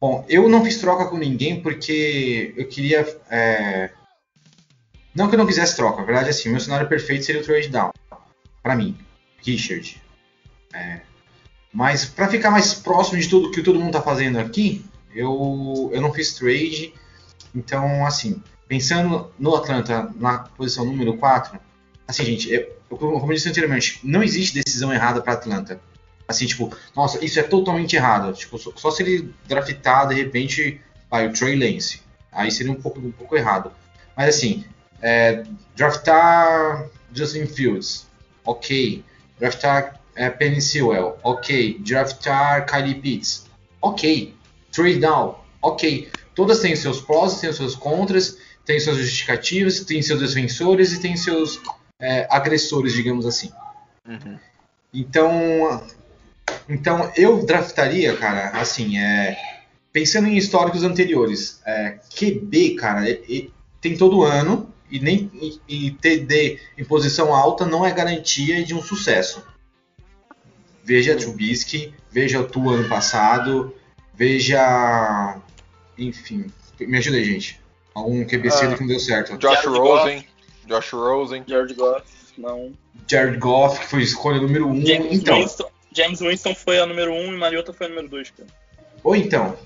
Bom, 0.00 0.24
eu 0.28 0.48
não 0.48 0.64
fiz 0.64 0.78
troca 0.78 1.06
com 1.06 1.16
ninguém 1.16 1.60
porque 1.60 2.54
eu 2.56 2.66
queria. 2.66 3.00
É... 3.30 3.90
Não 5.14 5.28
que 5.28 5.34
eu 5.34 5.38
não 5.38 5.46
quisesse 5.46 5.76
troca, 5.76 5.98
na 5.98 6.04
verdade, 6.04 6.30
assim, 6.30 6.48
meu 6.48 6.58
cenário 6.58 6.88
perfeito 6.88 7.24
seria 7.24 7.40
o 7.40 7.44
trade 7.44 7.68
down. 7.68 7.90
Pra 8.62 8.74
mim, 8.74 8.96
Richard. 9.44 10.02
É... 10.72 11.00
Mas 11.72 12.04
para 12.04 12.28
ficar 12.28 12.50
mais 12.50 12.74
próximo 12.74 13.20
de 13.20 13.28
tudo 13.28 13.50
que 13.50 13.62
todo 13.62 13.78
mundo 13.78 13.92
tá 13.92 14.02
fazendo 14.02 14.38
aqui, 14.38 14.84
eu, 15.14 15.90
eu 15.92 16.00
não 16.00 16.12
fiz 16.12 16.34
trade. 16.34 16.94
Então, 17.54 18.04
assim, 18.06 18.42
pensando 18.66 19.32
no 19.38 19.54
Atlanta 19.54 20.12
na 20.16 20.38
posição 20.38 20.84
número 20.84 21.16
4, 21.16 21.58
assim, 22.06 22.24
gente, 22.24 22.52
eu, 22.52 22.66
como 22.88 23.30
eu 23.30 23.34
disse 23.34 23.48
anteriormente, 23.48 24.00
não 24.02 24.22
existe 24.22 24.60
decisão 24.62 24.92
errada 24.92 25.20
para 25.20 25.34
Atlanta. 25.34 25.80
Assim, 26.26 26.46
tipo, 26.46 26.74
nossa, 26.96 27.22
isso 27.24 27.38
é 27.38 27.42
totalmente 27.42 27.96
errado. 27.96 28.32
Tipo, 28.32 28.58
só, 28.58 28.72
só 28.76 28.90
se 28.90 29.02
ele 29.02 29.34
draftar, 29.46 30.08
de 30.08 30.14
repente, 30.14 30.80
vai, 31.10 31.26
o 31.26 31.32
Trey 31.32 31.56
Lance. 31.56 32.00
Aí 32.32 32.50
seria 32.50 32.72
um 32.72 32.80
pouco, 32.80 32.98
um 32.98 33.12
pouco 33.12 33.36
errado. 33.36 33.70
Mas 34.16 34.36
assim, 34.36 34.64
é, 35.00 35.44
draftar 35.76 36.88
Justin 37.12 37.46
Fields, 37.46 38.06
ok. 38.44 39.04
Draftar 39.38 40.00
é, 40.14 40.30
Penny 40.30 40.60
Sewell, 40.60 41.18
ok. 41.22 41.78
Draftar 41.80 42.66
Kylie 42.66 42.94
Pitts, 42.96 43.46
ok. 43.80 44.34
Trade 44.72 44.98
down, 44.98 45.36
ok. 45.62 46.10
Todas 46.34 46.60
têm 46.60 46.74
seus 46.74 47.00
prós, 47.00 47.40
têm 47.40 47.52
seus 47.52 47.76
contras, 47.76 48.38
têm 48.64 48.80
suas 48.80 48.96
justificativas, 48.96 49.80
têm 49.80 50.02
seus 50.02 50.20
defensores 50.20 50.92
e 50.92 51.00
têm 51.00 51.16
seus 51.16 51.60
é, 52.00 52.26
agressores, 52.30 52.92
digamos 52.92 53.26
assim. 53.26 53.52
Uhum. 54.06 54.38
Então, 54.92 55.86
então 56.68 57.10
eu 57.16 57.44
draftaria, 57.44 58.16
cara, 58.16 58.48
assim, 58.50 58.98
é, 58.98 59.36
pensando 59.92 60.28
em 60.28 60.36
históricos 60.36 60.82
anteriores, 60.82 61.60
é, 61.66 61.98
QB, 62.16 62.74
cara, 62.74 63.08
é, 63.08 63.20
é, 63.28 63.46
tem 63.80 63.96
todo 63.96 64.22
ano 64.22 64.72
e 64.90 64.98
nem 64.98 65.30
e, 65.34 65.86
e 65.86 65.90
TD 65.90 66.58
em 66.78 66.84
posição 66.84 67.34
alta 67.34 67.66
não 67.66 67.84
é 67.84 67.92
garantia 67.92 68.64
de 68.64 68.74
um 68.74 68.82
sucesso. 68.82 69.42
Veja 70.82 71.16
Trubisky, 71.16 71.94
veja 72.10 72.40
o 72.40 72.44
Tu 72.44 72.68
ano 72.70 72.88
passado, 72.88 73.74
veja, 74.14 75.38
enfim, 75.98 76.46
me 76.80 76.98
ajuda 76.98 77.16
aí, 77.16 77.24
gente. 77.24 77.60
Algum 77.94 78.24
QB 78.24 78.48
Ah, 78.48 78.74
que 78.74 78.80
não 78.80 78.88
deu 78.88 78.98
certo. 78.98 79.38
Josh 79.38 79.62
Jared 79.62 79.78
Rosen. 79.78 80.26
Josh 80.66 80.92
Rosen. 80.92 81.44
Jared 81.46 81.74
Goff, 81.74 82.04
não. 82.36 82.72
Jared 83.08 83.38
Goff, 83.38 83.80
que 83.80 83.86
foi 83.86 84.02
escolha 84.02 84.40
número 84.40 84.66
1. 84.66 84.70
Um. 84.70 84.86
James, 84.86 85.12
Então, 85.12 85.38
Winston, 85.38 85.70
James 85.94 86.20
Winston 86.20 86.54
foi 86.54 86.78
a 86.80 86.86
número 86.86 87.12
1 87.12 87.16
um, 87.28 87.34
e 87.34 87.36
Mariota 87.36 87.72
foi 87.72 87.86
a 87.86 87.88
número 87.90 88.08
2, 88.08 88.30
cara. 88.30 88.48
ou 89.02 89.14
então, 89.16 89.56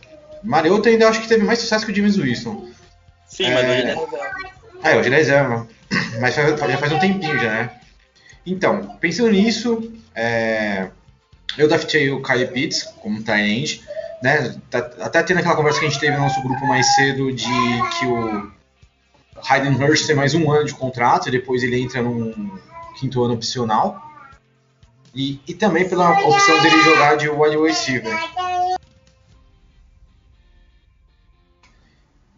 Mariota 0.42 0.88
ainda 0.88 1.08
acho 1.08 1.20
que 1.22 1.28
teve 1.28 1.44
mais 1.44 1.58
sucesso 1.58 1.84
que 1.86 1.92
o 1.92 1.94
James 1.94 2.16
Winston. 2.16 2.68
Sim, 3.26 3.44
É. 3.46 3.54
mas 3.54 3.64
hoje 3.64 3.80
ele 3.80 3.90
é 3.90 3.94
reserva. 3.94 4.18
Ah, 4.82 4.96
hoje 4.96 5.08
ele 5.08 5.14
é 5.14 5.18
reserva. 5.18 5.68
Mas 6.20 6.34
faz- 6.34 6.60
já 6.60 6.78
faz 6.78 6.92
um 6.92 6.98
tempinho 6.98 7.38
já, 7.38 7.50
né? 7.50 7.70
Então, 8.46 8.96
pensando 9.00 9.30
nisso, 9.30 9.92
é, 10.14 10.88
eu 11.56 11.66
draftei 11.68 12.10
o 12.10 12.22
Kyle 12.22 12.46
Pitts 12.48 12.82
como 13.00 13.22
tight 13.22 13.82
né? 14.22 14.56
Tá- 14.70 14.90
Até 15.00 15.22
tendo 15.22 15.38
aquela 15.38 15.54
conversa 15.56 15.78
que 15.80 15.86
a 15.86 15.88
gente 15.88 16.00
teve 16.00 16.16
no 16.16 16.22
nosso 16.24 16.42
grupo 16.42 16.66
mais 16.66 16.86
cedo 16.96 17.32
de 17.32 17.44
que 17.98 18.06
o 18.06 18.50
Hayden 19.48 19.74
Hurst 19.76 20.06
tem 20.06 20.16
mais 20.16 20.34
um 20.34 20.50
ano 20.50 20.64
de 20.64 20.74
contrato 20.74 21.28
e 21.28 21.30
depois 21.32 21.62
ele 21.62 21.80
entra 21.80 22.02
num 22.02 22.58
quinto 22.98 23.22
ano 23.22 23.34
opcional. 23.34 24.07
E, 25.14 25.40
e 25.46 25.54
também 25.54 25.88
pela 25.88 26.10
opção 26.10 26.62
dele 26.62 26.82
jogar 26.82 27.16
de 27.16 27.28
wide 27.28 27.56
receiver. 27.56 28.14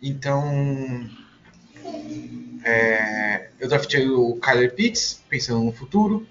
Então, 0.02 1.10
é, 2.64 3.50
eu 3.58 3.68
draftei 3.68 4.08
o 4.08 4.36
Kyler 4.36 4.74
Pitts, 4.74 5.22
pensando 5.28 5.62
no 5.62 5.72
futuro, 5.72 6.26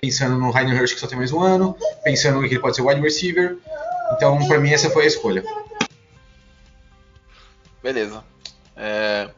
pensando 0.00 0.38
no 0.38 0.56
Hayden 0.56 0.76
Hurst 0.76 0.94
que 0.94 1.00
só 1.00 1.06
tem 1.06 1.18
mais 1.18 1.30
um 1.30 1.40
ano, 1.40 1.76
pensando 2.02 2.40
que 2.40 2.46
ele 2.46 2.58
pode 2.58 2.74
ser 2.74 2.82
wide 2.82 3.00
receiver. 3.00 3.58
Então, 4.16 4.46
pra 4.48 4.58
mim, 4.58 4.72
essa 4.72 4.90
foi 4.90 5.04
a 5.04 5.06
escolha. 5.06 5.44
Beleza. 7.82 8.24
É, 8.76 9.30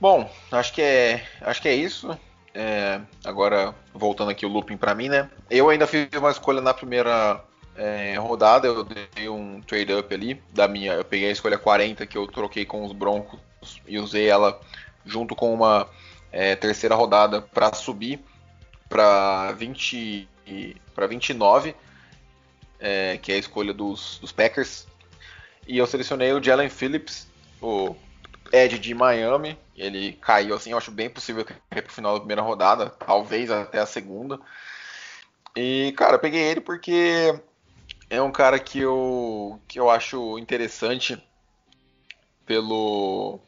Bom, 0.00 0.30
acho 0.52 0.72
que 0.72 0.80
é, 0.80 1.26
acho 1.40 1.60
que 1.60 1.68
é 1.68 1.74
isso. 1.74 2.16
É, 2.54 3.00
Agora, 3.24 3.74
voltando 3.92 4.30
aqui 4.30 4.46
o 4.46 4.48
looping 4.48 4.76
pra 4.76 4.94
mim, 4.94 5.08
né? 5.08 5.30
Eu 5.50 5.68
ainda 5.68 5.86
fiz 5.86 6.08
uma 6.16 6.30
escolha 6.30 6.60
na 6.60 6.72
primeira 6.72 7.44
é, 7.76 8.16
rodada, 8.16 8.66
eu 8.66 8.84
dei 8.84 9.28
um 9.28 9.60
trade 9.60 9.92
up 9.92 10.12
ali 10.14 10.42
da 10.52 10.66
minha. 10.66 10.94
Eu 10.94 11.04
peguei 11.04 11.28
a 11.28 11.32
escolha 11.32 11.58
40 11.58 12.06
que 12.06 12.16
eu 12.16 12.26
troquei 12.26 12.64
com 12.64 12.84
os 12.84 12.92
Broncos 12.92 13.38
e 13.86 13.98
usei 13.98 14.28
ela 14.28 14.60
junto 15.04 15.34
com 15.36 15.52
uma 15.52 15.88
é, 16.32 16.56
terceira 16.56 16.94
rodada 16.94 17.42
para 17.42 17.72
subir 17.74 18.20
para 18.88 19.52
20 19.52 20.28
para 20.94 21.06
29, 21.06 21.74
é, 22.80 23.18
que 23.18 23.30
é 23.30 23.34
a 23.34 23.38
escolha 23.38 23.74
dos, 23.74 24.18
dos 24.18 24.32
Packers. 24.32 24.86
E 25.66 25.76
eu 25.76 25.86
selecionei 25.86 26.32
o 26.32 26.42
Jalen 26.42 26.70
Phillips, 26.70 27.28
o 27.60 27.94
Ed 28.52 28.78
de 28.78 28.94
Miami. 28.94 29.58
Ele 29.76 30.12
caiu 30.14 30.54
assim, 30.54 30.70
eu 30.70 30.78
acho 30.78 30.90
bem 30.90 31.08
possível 31.08 31.44
que 31.44 31.54
ele 31.70 31.82
pro 31.82 31.92
final 31.92 32.14
da 32.14 32.20
primeira 32.20 32.42
rodada, 32.42 32.90
talvez 32.90 33.50
até 33.50 33.78
a 33.78 33.86
segunda. 33.86 34.38
E, 35.56 35.92
cara, 35.96 36.14
eu 36.14 36.20
peguei 36.20 36.42
ele 36.42 36.60
porque 36.60 37.34
é 38.10 38.20
um 38.20 38.30
cara 38.30 38.58
que 38.58 38.80
eu, 38.80 39.60
que 39.66 39.78
eu 39.78 39.90
acho 39.90 40.38
interessante 40.38 41.22
pelo. 42.46 43.40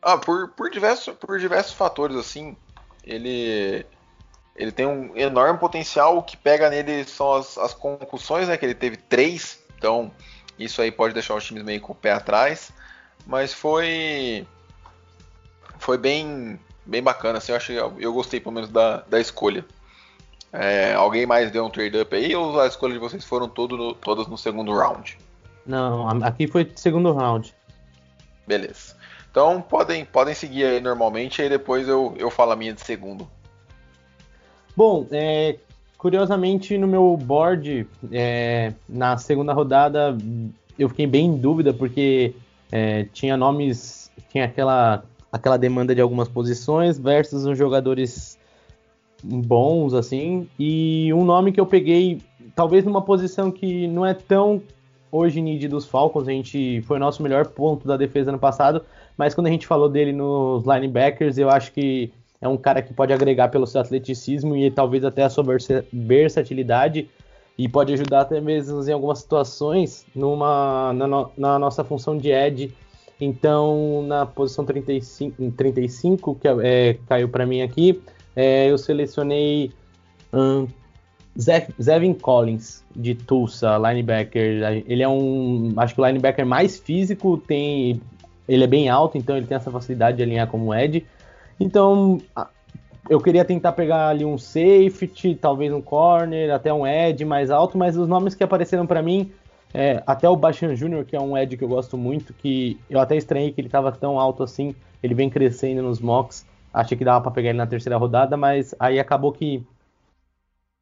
Ah, 0.00 0.18
por, 0.18 0.48
por, 0.48 0.70
diversos, 0.70 1.14
por 1.14 1.38
diversos 1.38 1.72
fatores, 1.72 2.16
assim. 2.16 2.56
Ele. 3.04 3.86
Ele 4.54 4.70
tem 4.70 4.86
um 4.86 5.16
enorme 5.16 5.58
potencial. 5.58 6.18
O 6.18 6.22
que 6.22 6.36
pega 6.36 6.68
nele 6.68 7.04
são 7.04 7.32
as, 7.32 7.56
as 7.56 7.72
concussões, 7.72 8.48
né? 8.48 8.56
Que 8.58 8.66
ele 8.66 8.74
teve 8.74 8.98
três. 8.98 9.58
Então, 9.78 10.12
isso 10.58 10.82
aí 10.82 10.92
pode 10.92 11.14
deixar 11.14 11.34
os 11.34 11.44
times 11.44 11.62
meio 11.62 11.80
com 11.80 11.92
o 11.92 11.96
pé 11.96 12.12
atrás. 12.12 12.70
Mas 13.26 13.52
foi. 13.52 14.46
Foi 15.78 15.98
bem, 15.98 16.58
bem 16.84 17.02
bacana. 17.02 17.38
Assim, 17.38 17.52
eu, 17.52 17.56
achei, 17.56 17.78
eu 17.78 18.12
gostei 18.12 18.40
pelo 18.40 18.54
menos 18.54 18.70
da, 18.70 18.98
da 19.08 19.20
escolha. 19.20 19.64
É, 20.52 20.92
alguém 20.94 21.24
mais 21.24 21.50
deu 21.50 21.64
um 21.64 21.70
trade 21.70 21.98
up 21.98 22.14
aí 22.14 22.34
ou 22.36 22.60
as 22.60 22.72
escolhas 22.72 22.94
de 22.94 23.00
vocês 23.00 23.24
foram 23.24 23.48
todo 23.48 23.76
no- 23.76 23.94
todas 23.94 24.26
no 24.26 24.36
segundo 24.36 24.72
round? 24.76 25.16
Não, 25.64 26.06
aqui 26.22 26.46
foi 26.46 26.70
segundo 26.76 27.10
round. 27.12 27.54
Beleza. 28.46 28.94
Então 29.30 29.62
podem, 29.62 30.04
podem 30.04 30.34
seguir 30.34 30.64
aí 30.64 30.80
normalmente, 30.80 31.40
aí 31.40 31.48
depois 31.48 31.88
eu, 31.88 32.14
eu 32.18 32.30
falo 32.30 32.52
a 32.52 32.56
minha 32.56 32.74
de 32.74 32.82
segundo. 32.82 33.26
Bom, 34.76 35.06
é, 35.10 35.56
curiosamente 35.96 36.76
no 36.76 36.86
meu 36.86 37.16
board, 37.16 37.86
é, 38.10 38.74
na 38.86 39.16
segunda 39.16 39.54
rodada, 39.54 40.14
eu 40.78 40.88
fiquei 40.90 41.06
bem 41.06 41.26
em 41.26 41.36
dúvida, 41.38 41.72
porque 41.72 42.34
é, 42.72 43.04
tinha 43.12 43.36
nomes, 43.36 44.10
tinha 44.30 44.46
aquela, 44.46 45.04
aquela 45.30 45.58
demanda 45.58 45.94
de 45.94 46.00
algumas 46.00 46.28
posições 46.28 46.98
versus 46.98 47.44
uns 47.44 47.58
jogadores 47.58 48.38
bons, 49.22 49.94
assim, 49.94 50.48
e 50.58 51.12
um 51.12 51.24
nome 51.24 51.52
que 51.52 51.60
eu 51.60 51.66
peguei, 51.66 52.20
talvez 52.56 52.84
numa 52.84 53.02
posição 53.02 53.52
que 53.52 53.86
não 53.86 54.04
é 54.04 54.14
tão 54.14 54.60
hoje 55.12 55.42
need 55.42 55.68
dos 55.68 55.86
Falcons, 55.86 56.26
a 56.26 56.32
gente 56.32 56.80
foi 56.82 56.96
o 56.96 57.00
nosso 57.00 57.22
melhor 57.22 57.46
ponto 57.46 57.86
da 57.86 57.96
defesa 57.98 58.30
ano 58.30 58.38
passado, 58.38 58.82
mas 59.16 59.34
quando 59.34 59.46
a 59.46 59.50
gente 59.50 59.66
falou 59.66 59.88
dele 59.88 60.12
nos 60.12 60.64
linebackers, 60.64 61.36
eu 61.36 61.50
acho 61.50 61.70
que 61.72 62.10
é 62.40 62.48
um 62.48 62.56
cara 62.56 62.82
que 62.82 62.92
pode 62.94 63.12
agregar 63.12 63.48
pelo 63.48 63.66
seu 63.66 63.80
atleticismo 63.80 64.56
e 64.56 64.70
talvez 64.70 65.04
até 65.04 65.22
a 65.22 65.30
sua 65.30 65.44
versa- 65.44 65.84
versatilidade 65.92 67.08
e 67.58 67.68
pode 67.68 67.92
ajudar 67.92 68.22
até 68.22 68.40
mesmo 68.40 68.82
em 68.82 68.92
algumas 68.92 69.18
situações 69.20 70.06
numa, 70.14 70.92
na, 70.94 71.06
no- 71.06 71.30
na 71.36 71.58
nossa 71.58 71.84
função 71.84 72.16
de 72.16 72.30
edge. 72.30 72.72
Então, 73.20 74.02
na 74.06 74.26
posição 74.26 74.64
35, 74.64 75.52
35 75.52 76.34
que 76.34 76.48
é, 76.48 76.98
caiu 77.06 77.28
para 77.28 77.46
mim 77.46 77.62
aqui, 77.62 78.02
é, 78.34 78.68
eu 78.70 78.76
selecionei 78.78 79.70
Ze- 81.38 81.68
Zevin 81.80 82.14
Collins, 82.14 82.84
de 82.94 83.14
Tulsa, 83.14 83.78
linebacker. 83.78 84.84
Ele 84.86 85.02
é 85.02 85.08
um, 85.08 85.72
acho 85.76 85.94
que 85.94 86.00
o 86.00 86.06
linebacker 86.06 86.44
mais 86.44 86.78
físico, 86.78 87.38
tem, 87.38 88.00
ele 88.48 88.64
é 88.64 88.66
bem 88.66 88.88
alto, 88.88 89.16
então 89.16 89.36
ele 89.36 89.46
tem 89.46 89.56
essa 89.56 89.70
facilidade 89.70 90.16
de 90.18 90.22
alinhar 90.22 90.46
como 90.48 90.74
edge. 90.74 91.06
Então, 91.58 92.18
eu 93.08 93.20
queria 93.20 93.44
tentar 93.44 93.72
pegar 93.72 94.08
ali 94.08 94.24
um 94.24 94.38
safety, 94.38 95.34
talvez 95.36 95.72
um 95.72 95.82
corner, 95.82 96.52
até 96.52 96.72
um 96.72 96.86
edge 96.86 97.24
mais 97.24 97.50
alto, 97.50 97.76
mas 97.78 97.96
os 97.96 98.08
nomes 98.08 98.34
que 98.34 98.44
apareceram 98.44 98.86
para 98.86 99.02
mim 99.02 99.32
É, 99.74 100.02
até 100.06 100.28
o 100.28 100.36
Bashan 100.36 100.74
Jr., 100.74 101.04
que 101.06 101.16
é 101.16 101.20
um 101.20 101.36
Ed 101.36 101.56
que 101.56 101.64
eu 101.64 101.68
gosto 101.68 101.96
muito, 101.98 102.34
que 102.34 102.84
eu 102.90 103.00
até 103.00 103.16
estranhei 103.16 103.52
que 103.52 103.60
ele 103.60 103.68
estava 103.68 103.92
tão 103.92 104.20
alto 104.20 104.42
assim, 104.42 104.74
ele 105.02 105.14
vem 105.14 105.30
crescendo 105.30 105.82
nos 105.82 106.00
mocks. 106.00 106.46
Achei 106.72 106.96
que 106.96 107.04
dava 107.04 107.22
para 107.22 107.32
pegar 107.32 107.50
ele 107.50 107.58
na 107.58 107.66
terceira 107.66 107.96
rodada, 107.98 108.36
mas 108.36 108.74
aí 108.78 108.98
acabou 109.00 109.32
que 109.32 109.66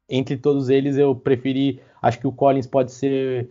entre 0.09 0.37
todos 0.37 0.69
eles 0.69 0.97
eu 0.97 1.15
preferi. 1.15 1.81
Acho 2.01 2.19
que 2.19 2.27
o 2.27 2.31
Collins 2.31 2.67
pode 2.67 2.91
ser 2.91 3.49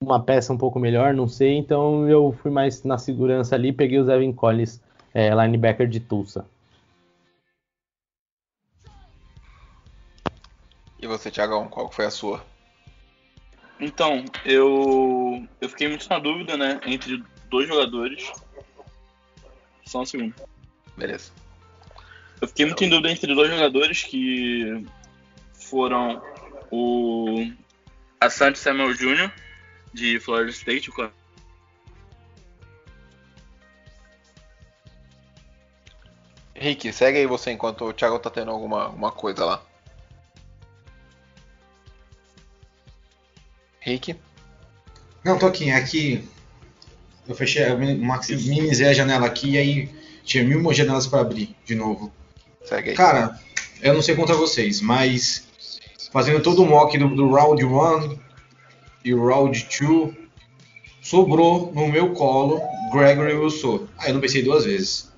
uma 0.00 0.22
peça 0.22 0.52
um 0.52 0.58
pouco 0.58 0.78
melhor, 0.78 1.14
não 1.14 1.28
sei. 1.28 1.56
Então 1.56 2.08
eu 2.08 2.32
fui 2.32 2.50
mais 2.50 2.82
na 2.84 2.98
segurança 2.98 3.54
ali, 3.56 3.72
peguei 3.72 3.98
o 3.98 4.04
Zevin 4.04 4.32
Collins, 4.32 4.80
é, 5.14 5.30
linebacker 5.30 5.88
de 5.88 6.00
Tulsa. 6.00 6.46
E 11.06 11.08
você, 11.08 11.30
Thiagão, 11.30 11.68
qual 11.68 11.88
foi 11.88 12.04
a 12.04 12.10
sua? 12.10 12.44
Então, 13.78 14.24
eu, 14.44 15.46
eu 15.60 15.68
fiquei 15.68 15.86
muito 15.86 16.08
na 16.10 16.18
dúvida, 16.18 16.56
né, 16.56 16.80
entre 16.84 17.22
dois 17.48 17.68
jogadores. 17.68 18.32
Só 19.84 20.00
um 20.00 20.04
segundo. 20.04 20.34
Beleza. 20.96 21.30
Eu 22.40 22.48
fiquei 22.48 22.66
muito 22.66 22.82
em 22.82 22.88
dúvida 22.88 23.12
entre 23.12 23.32
dois 23.36 23.48
jogadores 23.48 24.02
que 24.02 24.84
foram 25.52 26.20
o 26.72 27.52
Asante 28.20 28.58
Samuel 28.58 28.92
Jr., 28.92 29.30
de 29.94 30.18
Florida 30.18 30.50
State, 30.50 30.90
o 30.90 31.12
Rick, 36.52 36.92
segue 36.92 37.18
aí 37.18 37.26
você 37.26 37.52
enquanto 37.52 37.84
o 37.84 37.92
Thiago 37.92 38.18
tá 38.18 38.28
tendo 38.28 38.50
alguma, 38.50 38.86
alguma 38.86 39.12
coisa 39.12 39.44
lá. 39.44 39.75
Rick? 43.86 44.16
Não, 45.24 45.38
tô 45.38 45.46
aqui. 45.46 45.70
Aqui 45.70 46.24
eu 47.28 47.34
fechei 47.34 47.64
uma 47.66 48.20
minimizei 48.28 48.88
a 48.88 48.92
janela 48.92 49.26
aqui 49.26 49.50
e 49.50 49.58
aí 49.58 49.88
tinha 50.24 50.42
mil 50.42 50.72
janelas 50.72 51.06
para 51.06 51.20
abrir 51.20 51.54
de 51.64 51.76
novo. 51.76 52.12
Segue 52.64 52.90
aí. 52.90 52.96
Cara, 52.96 53.38
eu 53.80 53.94
não 53.94 54.02
sei 54.02 54.16
contra 54.16 54.34
vocês, 54.34 54.80
mas 54.80 55.46
fazendo 56.12 56.42
todo 56.42 56.62
o 56.62 56.66
mock 56.66 56.98
do, 56.98 57.14
do 57.14 57.30
Round 57.30 57.64
1 57.64 58.18
e 59.04 59.14
o 59.14 59.24
Round 59.24 59.68
2, 59.80 60.14
sobrou 61.00 61.72
no 61.72 61.86
meu 61.86 62.12
colo 62.12 62.60
Gregory 62.92 63.34
Wilson. 63.34 63.86
Aí 63.98 64.10
eu 64.10 64.14
não 64.14 64.20
pensei 64.20 64.42
duas 64.42 64.64
vezes. 64.64 65.12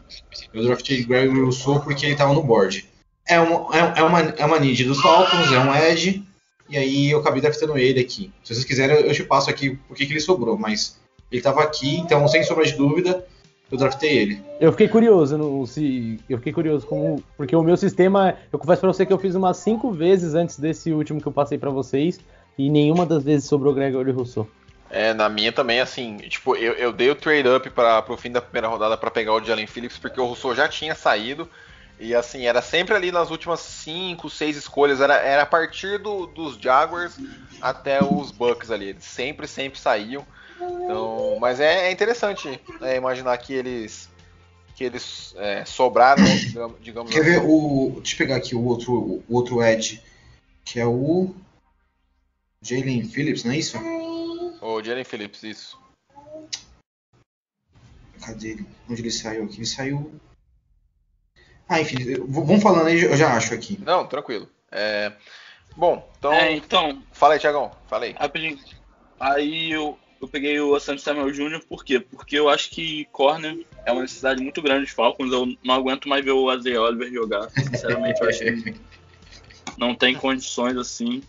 Eu 0.53 0.63
draftei 0.63 1.05
Gregory 1.05 1.41
Wilson 1.41 1.81
porque 1.81 2.05
ele 2.05 2.17
tava 2.17 2.35
no 2.35 2.43
board. 2.43 2.87
É, 3.27 3.41
um, 3.41 3.73
é, 3.73 3.95
é, 3.97 4.03
uma, 4.03 4.21
é 4.21 4.45
uma 4.45 4.59
need 4.59 4.85
dos 4.85 5.01
Falcons, 5.01 5.53
é 5.53 5.59
um 5.59 5.75
edge, 5.75 6.27
e 6.69 6.77
aí 6.77 7.11
eu 7.11 7.21
acabei 7.21 7.41
draftando 7.41 7.79
ele 7.79 8.01
aqui. 8.01 8.31
Se 8.43 8.55
vocês 8.55 8.65
quiserem, 8.65 8.97
eu 8.97 9.13
te 9.13 9.25
passo 9.25 9.49
aqui 9.51 9.79
porque 9.89 10.07
que 10.07 10.13
ele 10.13 10.21
sobrou, 10.21 10.59
mas 10.59 10.99
ele 11.31 11.41
estava 11.41 11.63
aqui, 11.63 11.97
então 11.99 12.27
sem 12.29 12.43
sombra 12.43 12.65
de 12.65 12.75
dúvida, 12.75 13.25
eu 13.71 13.79
draftei 13.79 14.19
ele. 14.19 14.43
Eu 14.61 14.73
fiquei 14.73 14.89
curioso, 14.89 15.37
no, 15.37 15.67
se, 15.67 16.19
eu 16.29 16.39
fiquei 16.39 16.53
curioso 16.53 16.87
como, 16.87 17.23
porque 17.37 17.55
o 17.55 17.63
meu 17.63 17.77
sistema, 17.77 18.35
eu 18.53 18.59
confesso 18.59 18.81
para 18.81 18.93
você 18.93 19.05
que 19.05 19.13
eu 19.13 19.19
fiz 19.19 19.35
umas 19.35 19.59
cinco 19.59 19.93
vezes 19.93 20.35
antes 20.35 20.59
desse 20.59 20.93
último 20.93 21.21
que 21.21 21.29
eu 21.29 21.33
passei 21.33 21.59
para 21.59 21.71
vocês 21.71 22.19
e 22.57 22.71
nenhuma 22.71 23.05
das 23.05 23.23
vezes 23.23 23.47
sobrou 23.49 23.75
Gregory 23.75 24.11
Rousseau. 24.11 24.49
É, 24.91 25.13
na 25.13 25.29
minha 25.29 25.53
também, 25.53 25.81
assim, 25.81 26.17
tipo, 26.17 26.57
eu, 26.57 26.73
eu 26.73 26.93
dei 26.93 27.11
o 27.11 27.15
trade 27.15 27.47
up 27.47 27.69
para 27.71 28.01
pro 28.01 28.17
fim 28.17 28.31
da 28.31 28.41
primeira 28.41 28.69
rodada 28.69 28.97
para 28.97 29.11
pegar 29.11 29.35
o 29.35 29.45
Jalen 29.45 29.67
Phillips 29.67 29.99
porque 29.99 30.19
o 30.19 30.25
Rousseau 30.25 30.55
já 30.55 30.67
tinha 30.67 30.95
saído 30.95 31.49
e 31.99 32.15
assim, 32.15 32.47
era 32.47 32.63
sempre 32.63 32.95
ali 32.95 33.11
nas 33.11 33.31
últimas 33.31 33.61
cinco, 33.61 34.31
seis 34.31 34.57
escolhas, 34.57 35.01
era, 35.01 35.17
era 35.17 35.43
a 35.43 35.47
partir 35.47 35.99
do, 35.99 36.27
dos 36.27 36.57
Jaguars 36.57 37.17
até 37.61 38.03
os 38.03 38.31
Bucks 38.31 38.71
ali, 38.71 38.91
eles 38.91 39.05
sempre, 39.05 39.47
sempre 39.47 39.79
saíam. 39.79 40.27
Então, 40.61 41.39
mas 41.41 41.61
é, 41.61 41.89
é 41.89 41.93
interessante 41.93 42.61
é, 42.81 42.97
imaginar 42.97 43.37
que 43.39 43.53
eles 43.53 44.09
que 44.79 44.85
eles 44.85 45.35
é, 45.37 45.65
sobraram, 45.65 46.23
digamos, 46.81 47.11
Quer 47.11 47.23
assim. 47.23 47.31
ver 47.31 47.43
o. 47.43 47.95
Deixa 47.97 48.15
eu 48.15 48.19
pegar 48.19 48.37
aqui 48.37 48.55
o 48.55 48.65
outro, 48.65 48.93
o 49.29 49.35
outro 49.35 49.61
Edge, 49.61 50.01
que 50.65 50.79
é 50.79 50.87
o. 50.87 51.35
Jalen 52.63 53.05
Phillips, 53.05 53.43
não 53.43 53.53
é 53.53 53.59
isso? 53.59 53.77
O 54.63 54.83
Jalen 54.83 55.03
Phillips, 55.03 55.43
isso. 55.43 55.81
Cadê 58.25 58.51
ele? 58.51 58.67
Onde 58.89 59.03
ele 59.03 59.11
saiu 59.11 59.45
aqui? 59.45 59.57
Ele 59.57 59.67
saiu. 59.67 60.13
Ah, 61.69 61.81
enfim, 61.81 61.99
vamos 62.27 62.63
falando 62.63 62.87
aí, 62.87 63.03
eu 63.03 63.17
já 63.17 63.35
acho 63.35 63.53
aqui. 63.55 63.79
Não, 63.85 64.07
tranquilo. 64.07 64.49
É... 64.73 65.13
Bom, 65.77 66.09
então. 66.19 66.33
É, 66.33 66.53
então. 66.53 67.03
Fala 67.13 67.35
aí, 67.35 67.41
Tiagão. 67.41 67.71
Fala 67.87 68.05
aí. 68.05 68.13
Rapidinho. 68.19 68.59
Aí 69.21 69.71
eu 69.71 69.99
eu 70.21 70.27
peguei 70.27 70.59
o 70.61 70.75
Asante 70.75 71.01
Samuel 71.01 71.31
Jr. 71.31 71.61
por 71.69 71.85
quê? 71.85 72.01
Porque 72.01 72.37
eu 72.37 72.49
acho 72.49 72.71
que 72.71 73.05
corner 73.13 73.65
é 73.87 73.93
uma 73.93 74.03
necessidade 74.03 74.43
muito 74.43 74.61
grande 74.61 74.85
dos 74.85 74.91
Falcons. 74.91 75.33
Eu 75.33 75.55
não 75.63 75.75
aguento 75.75 76.09
mais 76.09 76.25
ver 76.25 76.33
o 76.33 76.51
Azay 76.51 76.77
Oliver 76.77 77.13
jogar. 77.13 77.49
Sinceramente, 77.51 78.21
eu 78.21 78.29
acho 78.29 78.39
que 78.41 78.75
não 79.79 79.95
tem 79.95 80.15
condições 80.17 80.77
assim. 80.77 81.23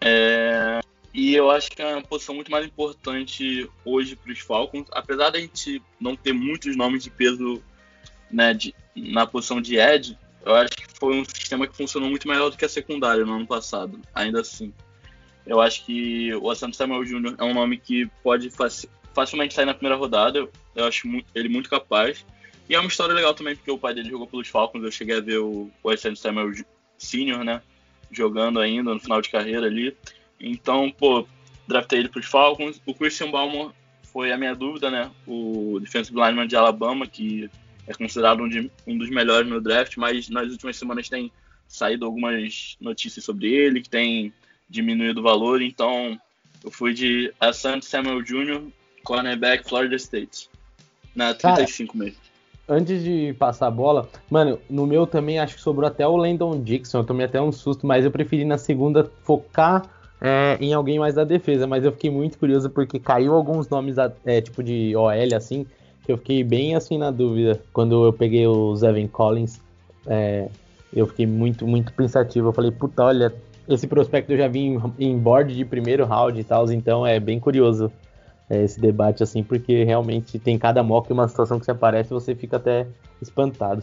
É... 0.00 0.80
E 1.12 1.34
eu 1.34 1.50
acho 1.50 1.72
que 1.72 1.82
é 1.82 1.86
uma 1.86 2.02
posição 2.02 2.36
muito 2.36 2.52
mais 2.52 2.64
importante 2.64 3.68
hoje 3.84 4.14
para 4.14 4.32
os 4.32 4.38
Falcons. 4.38 4.86
Apesar 4.92 5.30
da 5.30 5.40
gente 5.40 5.82
não 5.98 6.14
ter 6.14 6.32
muitos 6.32 6.76
nomes 6.76 7.02
de 7.02 7.10
peso 7.10 7.60
né, 8.30 8.54
de, 8.54 8.74
na 8.94 9.26
posição 9.26 9.60
de 9.60 9.76
Ed, 9.76 10.18
eu 10.44 10.54
acho 10.54 10.70
que 10.70 10.86
foi 10.98 11.20
um 11.20 11.24
sistema 11.24 11.66
que 11.66 11.76
funcionou 11.76 12.08
muito 12.08 12.26
melhor 12.26 12.50
do 12.50 12.56
que 12.56 12.64
a 12.64 12.68
secundária 12.68 13.24
no 13.24 13.34
ano 13.34 13.46
passado, 13.46 14.00
ainda 14.14 14.40
assim. 14.40 14.72
Eu 15.46 15.60
acho 15.60 15.84
que 15.84 16.34
o 16.34 16.50
Asante 16.50 16.76
Samuel 16.76 17.04
Jr. 17.04 17.34
é 17.38 17.44
um 17.44 17.54
nome 17.54 17.76
que 17.78 18.06
pode 18.22 18.50
facilmente 19.14 19.54
sair 19.54 19.64
na 19.64 19.74
primeira 19.74 19.96
rodada. 19.96 20.48
Eu 20.74 20.84
acho 20.84 21.08
ele 21.34 21.48
muito 21.48 21.68
capaz. 21.68 22.24
E 22.68 22.74
é 22.74 22.78
uma 22.78 22.88
história 22.88 23.14
legal 23.14 23.34
também, 23.34 23.56
porque 23.56 23.70
o 23.70 23.78
pai 23.78 23.92
dele 23.92 24.10
jogou 24.10 24.26
pelos 24.26 24.48
Falcons. 24.48 24.84
Eu 24.84 24.92
cheguei 24.92 25.16
a 25.16 25.20
ver 25.20 25.38
o, 25.38 25.70
o 25.82 25.90
Asante 25.90 26.20
Samuel 26.20 26.52
Sr., 26.98 27.42
né? 27.44 27.60
Jogando 28.10 28.60
ainda 28.60 28.94
no 28.94 29.00
final 29.00 29.20
de 29.20 29.28
carreira 29.28 29.66
ali. 29.66 29.96
Então, 30.38 30.90
pô, 30.90 31.26
draftei 31.66 31.98
ele 31.98 32.08
para 32.08 32.20
os 32.20 32.26
Falcons. 32.26 32.80
O 32.86 32.94
Christian 32.94 33.30
Balmer 33.30 33.70
foi 34.04 34.32
a 34.32 34.38
minha 34.38 34.54
dúvida, 34.54 34.90
né? 34.90 35.10
O 35.26 35.78
defensive 35.80 36.16
lineman 36.16 36.46
de 36.46 36.56
Alabama, 36.56 37.06
que 37.06 37.50
é 37.90 37.94
considerado 37.94 38.42
um, 38.42 38.48
de, 38.48 38.70
um 38.86 38.96
dos 38.96 39.10
melhores 39.10 39.50
no 39.50 39.60
draft, 39.60 39.96
mas 39.96 40.28
nas 40.28 40.52
últimas 40.52 40.76
semanas 40.76 41.08
tem 41.08 41.30
saído 41.66 42.06
algumas 42.06 42.76
notícias 42.80 43.24
sobre 43.24 43.52
ele, 43.52 43.80
que 43.80 43.88
tem 43.88 44.32
diminuído 44.68 45.20
o 45.20 45.24
valor, 45.24 45.60
então 45.60 46.18
eu 46.62 46.70
fui 46.70 46.94
de 46.94 47.32
Asante 47.40 47.86
Samuel 47.86 48.22
Jr., 48.22 48.62
cornerback 49.02 49.68
Florida 49.68 49.96
State, 49.96 50.48
na 51.14 51.34
35 51.34 51.92
Cara, 51.92 52.04
mesmo. 52.04 52.20
Antes 52.68 53.02
de 53.02 53.34
passar 53.36 53.66
a 53.66 53.70
bola, 53.70 54.08
mano, 54.30 54.60
no 54.70 54.86
meu 54.86 55.04
também 55.04 55.40
acho 55.40 55.56
que 55.56 55.60
sobrou 55.60 55.88
até 55.88 56.06
o 56.06 56.16
Landon 56.16 56.62
Dixon, 56.62 56.98
eu 56.98 57.04
tomei 57.04 57.26
até 57.26 57.42
um 57.42 57.50
susto, 57.50 57.84
mas 57.84 58.04
eu 58.04 58.12
preferi 58.12 58.44
na 58.44 58.58
segunda 58.58 59.10
focar 59.24 59.90
é, 60.20 60.56
em 60.60 60.72
alguém 60.72 60.98
mais 61.00 61.16
da 61.16 61.24
defesa, 61.24 61.66
mas 61.66 61.84
eu 61.84 61.90
fiquei 61.90 62.10
muito 62.10 62.38
curioso 62.38 62.70
porque 62.70 63.00
caiu 63.00 63.34
alguns 63.34 63.68
nomes, 63.68 63.96
é, 64.24 64.40
tipo 64.40 64.62
de 64.62 64.94
OL, 64.94 65.36
assim, 65.36 65.66
que 66.04 66.12
eu 66.12 66.18
fiquei 66.18 66.42
bem 66.42 66.74
assim 66.74 66.98
na 66.98 67.10
dúvida. 67.10 67.60
Quando 67.72 68.04
eu 68.04 68.12
peguei 68.12 68.46
o 68.46 68.74
Zevin 68.76 69.06
Collins, 69.06 69.60
é, 70.06 70.48
eu 70.92 71.06
fiquei 71.06 71.26
muito, 71.26 71.66
muito 71.66 71.92
pensativo. 71.92 72.48
Eu 72.48 72.52
falei, 72.52 72.70
puta, 72.70 73.04
olha, 73.04 73.34
esse 73.68 73.86
prospecto 73.86 74.32
eu 74.32 74.38
já 74.38 74.48
vi 74.48 74.60
em, 74.60 74.82
em 74.98 75.18
board 75.18 75.54
de 75.54 75.64
primeiro 75.64 76.04
round 76.04 76.38
e 76.38 76.44
tal, 76.44 76.70
então 76.72 77.06
é 77.06 77.20
bem 77.20 77.38
curioso 77.38 77.90
é, 78.48 78.64
esse 78.64 78.80
debate, 78.80 79.22
assim, 79.22 79.44
porque 79.44 79.84
realmente 79.84 80.38
tem 80.38 80.58
cada 80.58 80.82
mock 80.82 81.12
uma 81.12 81.28
situação 81.28 81.58
que 81.58 81.64
se 81.64 81.70
aparece 81.70 82.12
e 82.12 82.14
você 82.14 82.34
fica 82.34 82.56
até 82.56 82.86
espantado. 83.22 83.82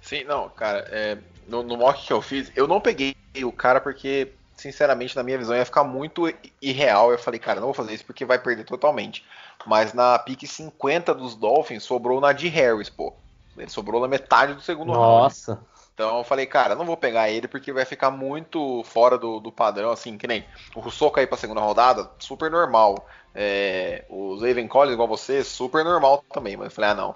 Sim, 0.00 0.24
não, 0.24 0.48
cara, 0.48 0.86
é, 0.90 1.18
no, 1.48 1.62
no, 1.62 1.76
mock 1.76 2.06
que 2.06 2.12
eu 2.12 2.22
fiz, 2.22 2.52
eu 2.54 2.68
não 2.68 2.80
peguei 2.80 3.14
o 3.42 3.50
cara 3.50 3.80
porque, 3.80 4.32
sinceramente, 4.62 5.16
na 5.16 5.22
minha 5.22 5.38
visão, 5.38 5.56
ia 5.56 5.64
ficar 5.64 5.84
muito 5.84 6.32
irreal. 6.60 7.10
Eu 7.10 7.18
falei, 7.18 7.40
cara, 7.40 7.60
não 7.60 7.68
vou 7.68 7.74
fazer 7.74 7.94
isso 7.94 8.04
porque 8.04 8.24
vai 8.24 8.38
perder 8.38 8.64
totalmente. 8.64 9.24
Mas 9.66 9.92
na 9.92 10.18
pique 10.18 10.46
50 10.46 11.14
dos 11.14 11.34
Dolphins 11.34 11.82
sobrou 11.82 12.20
na 12.20 12.32
de 12.32 12.48
Harris, 12.48 12.88
pô. 12.88 13.12
Ele 13.56 13.68
sobrou 13.70 14.00
na 14.00 14.08
metade 14.08 14.54
do 14.54 14.62
segundo 14.62 14.92
Nossa. 14.92 15.00
round. 15.00 15.22
Nossa. 15.22 15.72
Então 15.94 16.18
eu 16.18 16.24
falei, 16.24 16.46
cara, 16.46 16.74
não 16.74 16.86
vou 16.86 16.96
pegar 16.96 17.28
ele 17.28 17.46
porque 17.46 17.72
vai 17.72 17.84
ficar 17.84 18.10
muito 18.10 18.82
fora 18.84 19.18
do, 19.18 19.38
do 19.38 19.52
padrão, 19.52 19.90
assim, 19.90 20.16
que 20.16 20.26
nem 20.26 20.44
o 20.74 20.80
Rousseau 20.80 21.10
cair 21.10 21.26
pra 21.26 21.36
segunda 21.36 21.60
rodada, 21.60 22.10
super 22.18 22.50
normal. 22.50 23.06
É, 23.34 24.04
o 24.08 24.36
Zaven 24.38 24.68
Collins, 24.68 24.94
igual 24.94 25.08
você, 25.08 25.44
super 25.44 25.84
normal 25.84 26.24
também. 26.32 26.56
Mas 26.56 26.66
eu 26.66 26.70
falei, 26.70 26.90
ah, 26.90 26.94
não. 26.94 27.14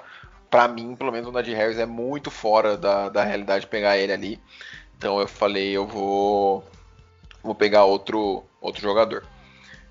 Pra 0.50 0.68
mim, 0.68 0.94
pelo 0.94 1.10
menos 1.10 1.28
o 1.28 1.32
Nadir 1.32 1.56
Harris 1.56 1.78
é 1.78 1.86
muito 1.86 2.30
fora 2.30 2.76
da, 2.76 3.08
da 3.08 3.24
realidade 3.24 3.66
pegar 3.66 3.96
ele 3.96 4.12
ali. 4.12 4.40
Então 4.96 5.20
eu 5.20 5.26
falei, 5.26 5.72
eu 5.72 5.86
vou, 5.86 6.64
vou 7.46 7.54
pegar 7.54 7.84
outro, 7.84 8.44
outro 8.60 8.82
jogador. 8.82 9.24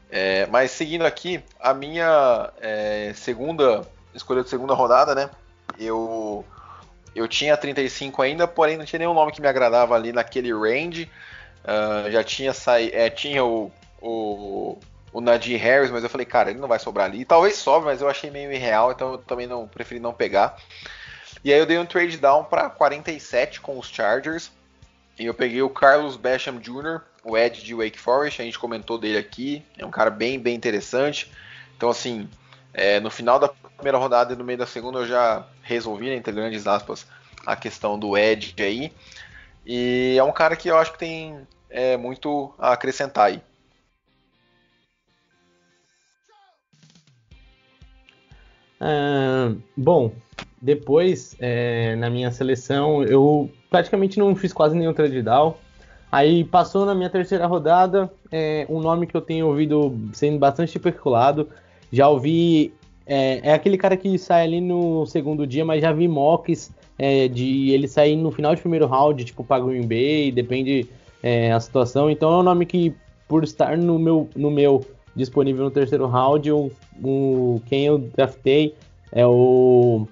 É, 0.10 0.46
mas 0.48 0.72
seguindo 0.72 1.06
aqui, 1.06 1.44
a 1.60 1.74
minha 1.74 2.52
é, 2.62 3.12
segunda 3.16 3.88
escolha 4.14 4.44
de 4.44 4.50
segunda 4.50 4.74
rodada, 4.74 5.16
né? 5.16 5.30
Eu 5.80 6.46
eu 7.16 7.28
tinha 7.28 7.56
35 7.56 8.22
ainda, 8.22 8.48
porém 8.48 8.78
não 8.78 8.86
tinha 8.86 9.00
nenhum 9.00 9.14
nome 9.14 9.32
que 9.32 9.42
me 9.42 9.48
agradava 9.48 9.96
ali 9.96 10.12
naquele 10.12 10.54
range. 10.54 11.10
Uh, 11.64 12.12
já 12.12 12.24
tinha 12.24 12.54
saído. 12.54 12.96
É, 12.96 13.10
tinha 13.10 13.44
o, 13.44 13.72
o, 14.02 14.78
o 15.14 15.22
Najee 15.22 15.56
Harris, 15.56 15.90
mas 15.90 16.04
eu 16.04 16.10
falei, 16.10 16.26
cara, 16.26 16.52
ele 16.52 16.60
não 16.60 16.68
vai 16.68 16.78
sobrar 16.78 17.06
ali. 17.06 17.24
Talvez 17.24 17.56
sobre, 17.56 17.90
mas 17.90 18.02
eu 18.02 18.10
achei 18.10 18.30
meio 18.30 18.52
irreal, 18.52 18.92
então 18.92 19.14
eu 19.14 19.18
também 19.18 19.48
não 19.48 19.66
preferi 19.66 20.00
não 20.00 20.14
pegar. 20.14 20.58
E 21.44 21.54
aí 21.54 21.60
eu 21.60 21.66
dei 21.66 21.78
um 21.80 21.86
trade 21.86 22.18
down 22.18 22.44
para 22.44 22.70
47 22.70 23.62
com 23.62 23.80
os 23.80 23.88
Chargers. 23.88 24.52
E 25.18 25.26
eu 25.26 25.34
peguei 25.34 25.62
o 25.62 25.70
Carlos 25.70 26.18
Basham 26.18 26.58
Jr., 26.58 27.02
o 27.26 27.36
Ed 27.36 27.64
de 27.64 27.74
Wake 27.74 28.00
Forest, 28.00 28.40
a 28.40 28.46
gente 28.46 28.60
comentou 28.60 29.00
dele 29.00 29.18
aqui. 29.18 29.66
É 29.76 29.84
um 29.84 29.90
cara 29.90 30.12
bem, 30.12 30.40
bem 30.40 30.56
interessante. 30.56 31.32
Então, 31.76 31.90
assim, 31.90 32.30
é, 32.72 33.00
no 33.00 33.10
final 33.10 33.40
da 33.40 33.48
primeira 33.48 33.98
rodada 33.98 34.34
e 34.34 34.36
no 34.36 34.44
meio 34.44 34.60
da 34.60 34.68
segunda 34.68 35.00
eu 35.00 35.08
já 35.08 35.44
resolvi, 35.64 36.06
né, 36.06 36.16
entre 36.16 36.32
grandes 36.32 36.68
aspas, 36.68 37.08
a 37.44 37.56
questão 37.56 37.98
do 37.98 38.16
Ed 38.16 38.54
aí. 38.60 38.94
E 39.66 40.16
é 40.16 40.24
um 40.24 40.32
cara 40.32 40.56
que 40.56 40.70
eu 40.70 40.78
acho 40.78 40.94
que 40.94 41.00
tem 41.00 41.36
é, 41.68 41.98
muito 41.98 42.54
a 42.60 42.74
acrescentar 42.74 43.26
aí. 43.26 43.42
Ah, 48.80 49.52
bom, 49.76 50.14
depois 50.62 51.36
é, 51.40 51.96
na 51.96 52.08
minha 52.08 52.30
seleção 52.30 53.04
eu 53.04 53.52
praticamente 53.68 54.20
não 54.20 54.36
fiz 54.36 54.54
quase 54.54 54.78
nenhum 54.78 54.94
trade 54.94 55.24
down. 55.24 55.58
Aí 56.16 56.46
passou 56.46 56.86
na 56.86 56.96
minha 56.96 57.10
terceira 57.10 57.46
rodada 57.46 58.10
é, 58.32 58.66
um 58.70 58.80
nome 58.80 59.06
que 59.06 59.18
eu 59.18 59.20
tenho 59.20 59.48
ouvido 59.48 59.94
sendo 60.14 60.40
bastante 60.40 60.70
especulado. 60.70 61.50
Já 61.92 62.08
ouvi. 62.08 62.74
É, 63.06 63.50
é, 63.50 63.54
aquele 63.54 63.78
cara 63.78 63.98
que 63.98 64.18
sai 64.18 64.46
ali 64.46 64.62
no 64.62 65.06
segundo 65.06 65.46
dia, 65.46 65.66
mas 65.66 65.82
já 65.82 65.92
vi 65.92 66.08
mocks 66.08 66.74
é, 66.98 67.28
de 67.28 67.70
ele 67.72 67.86
sair 67.86 68.16
no 68.16 68.32
final 68.32 68.56
de 68.56 68.62
primeiro 68.62 68.88
round, 68.88 69.26
tipo 69.26 69.44
para 69.44 69.62
Green 69.62 69.86
Bay, 69.86 70.32
depende 70.32 70.88
é, 71.22 71.52
a 71.52 71.60
situação. 71.60 72.10
Então 72.10 72.34
é 72.34 72.38
um 72.38 72.44
nome 72.44 72.66
que, 72.66 72.96
por 73.28 73.44
estar 73.44 73.78
no 73.78 74.00
meu, 74.00 74.30
no 74.38 74.50
meu 74.50 74.86
disponível 75.18 75.66
no 75.66 75.72
terceiro 75.72 76.08
round. 76.08 76.50
O, 76.50 76.72
o 77.04 77.62
quem 77.66 77.88
eu 77.88 77.98
draftei 77.98 78.74
é 79.12 79.28
o, 79.28 80.08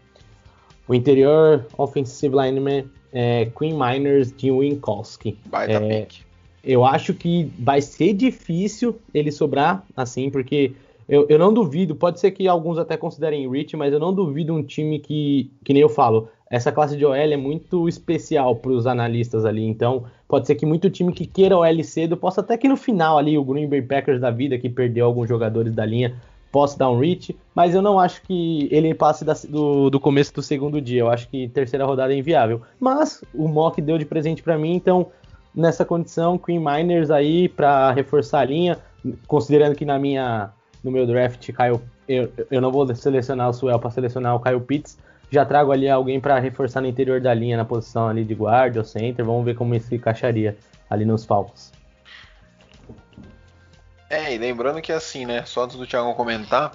o 0.86 0.94
interior 0.94 1.66
offensive 1.78 2.36
lineman 2.36 2.84
é, 3.14 3.46
Queen 3.58 3.74
Miners 3.74 4.36
de 4.36 4.52
Winkowski. 4.52 5.38
Baita 5.46 5.74
é, 5.74 6.02
pick. 6.02 6.22
Eu 6.64 6.84
acho 6.84 7.14
que 7.14 7.52
vai 7.60 7.82
ser 7.82 8.14
difícil 8.14 8.98
ele 9.14 9.32
sobrar 9.32 9.86
assim, 9.96 10.30
porque 10.30 10.74
eu, 11.08 11.26
eu 11.30 11.38
não 11.38 11.54
duvido, 11.54 11.96
pode 11.96 12.20
ser 12.20 12.32
que 12.32 12.48
alguns 12.48 12.78
até 12.78 12.98
considerem 12.98 13.50
Rich, 13.50 13.76
mas 13.76 13.94
eu 13.94 14.00
não 14.00 14.14
duvido 14.14 14.54
um 14.54 14.64
time 14.64 15.00
que, 15.00 15.52
que 15.64 15.74
nem 15.74 15.82
eu 15.82 15.90
falo, 15.90 16.30
essa 16.50 16.72
classe 16.72 16.96
de 16.96 17.06
OL 17.06 17.16
é 17.16 17.36
muito 17.36 17.90
especial 17.90 18.56
para 18.56 18.72
os 18.72 18.88
analistas 18.88 19.44
ali, 19.44 19.66
então 19.66 20.06
pode 20.28 20.48
ser 20.48 20.56
que 20.56 20.66
muito 20.66 20.90
time 20.90 21.12
que 21.12 21.26
queira 21.26 21.58
OL 21.58 21.84
cedo 21.84 22.16
possa 22.16 22.42
até 22.42 22.58
que 22.58 22.68
no 22.68 22.78
final 22.78 23.18
ali 23.18 23.38
o 23.38 23.44
Green 23.44 23.68
Bay 23.68 23.82
Packers 23.82 24.22
da 24.22 24.32
vida 24.32 24.58
que 24.58 24.70
perdeu 24.70 25.06
alguns 25.06 25.28
jogadores 25.28 25.74
da 25.74 25.86
linha 25.86 26.16
possa 26.54 26.78
dar 26.78 26.92
um 26.92 27.00
reach, 27.00 27.36
mas 27.56 27.74
eu 27.74 27.82
não 27.82 28.00
acho 28.00 28.22
que 28.22 28.70
ele 28.72 28.94
passe 28.94 29.26
da, 29.26 29.34
do, 29.50 29.90
do, 29.90 30.00
começo 30.00 30.32
do 30.32 30.44
segundo 30.44 30.80
dia. 30.80 31.02
Eu 31.02 31.10
acho 31.10 31.28
que 31.28 31.48
terceira 31.48 31.84
rodada 31.84 32.14
é 32.14 32.18
inviável. 32.18 32.62
Mas 32.80 33.24
o 33.34 33.48
Mock 33.48 33.82
deu 33.82 33.98
de 33.98 34.06
presente 34.06 34.44
para 34.44 34.56
mim, 34.56 34.76
então 34.76 35.08
nessa 35.54 35.84
condição, 35.84 36.38
Queen 36.38 36.60
Miners 36.60 37.10
aí 37.10 37.50
para 37.50 37.92
reforçar 37.92 38.42
a 38.42 38.46
linha, 38.46 38.78
considerando 39.26 39.76
que 39.76 39.84
na 39.84 39.98
minha 39.98 40.52
no 40.84 40.92
meu 40.92 41.08
draft 41.08 41.52
caiu, 41.54 41.82
eu, 42.08 42.32
eu 42.52 42.62
não 42.62 42.72
vou 42.72 42.94
selecionar 42.94 43.50
o 43.50 43.54
Suel 43.54 43.80
para 43.80 43.90
selecionar 43.90 44.36
o 44.36 44.40
Kyle 44.40 44.60
Pitts, 44.60 45.00
já 45.32 45.44
trago 45.44 45.72
ali 45.72 45.90
alguém 45.90 46.20
para 46.20 46.38
reforçar 46.38 46.82
no 46.82 46.88
interior 46.88 47.20
da 47.20 47.34
linha, 47.34 47.58
na 47.58 47.66
posição 47.66 48.08
ali 48.08 48.24
de 48.24 48.36
guarda 48.36 48.80
ou 48.80 48.86
center. 48.86 49.26
Vamos 49.26 49.44
ver 49.44 49.56
como 49.56 49.74
isso 49.74 49.96
encaixaria 49.96 50.56
ali 50.88 51.04
nos 51.04 51.26
Falcons. 51.26 51.72
É, 54.14 54.36
e 54.36 54.38
lembrando 54.38 54.80
que 54.80 54.92
assim, 54.92 55.26
né? 55.26 55.44
Só 55.44 55.64
antes 55.64 55.76
do 55.76 55.88
Thiago 55.88 56.14
comentar, 56.14 56.72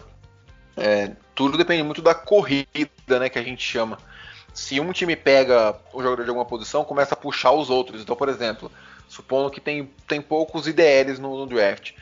é, 0.77 1.13
tudo 1.37 1.57
depende 1.57 1.85
muito 1.85 2.03
da 2.03 2.13
corrida, 2.13 3.21
né? 3.21 3.29
Que 3.29 3.39
a 3.39 3.43
gente 3.45 3.63
chama. 3.63 3.97
Se 4.53 4.81
um 4.81 4.91
time 4.91 5.15
pega 5.15 5.77
o 5.93 6.03
jogador 6.03 6.25
de 6.25 6.31
alguma 6.31 6.45
posição, 6.45 6.85
começa 6.85 7.15
a 7.15 7.17
puxar 7.17 7.53
os 7.53 7.71
outros. 7.71 8.03
Então, 8.03 8.17
por 8.17 8.29
exemplo, 8.29 8.73
supondo 9.09 9.53
que 9.53 9.61
tem, 9.61 9.89
tem 10.09 10.21
poucos 10.21 10.67
IDLs 10.67 11.21
no, 11.21 11.39
no 11.39 11.47
draft. 11.47 11.93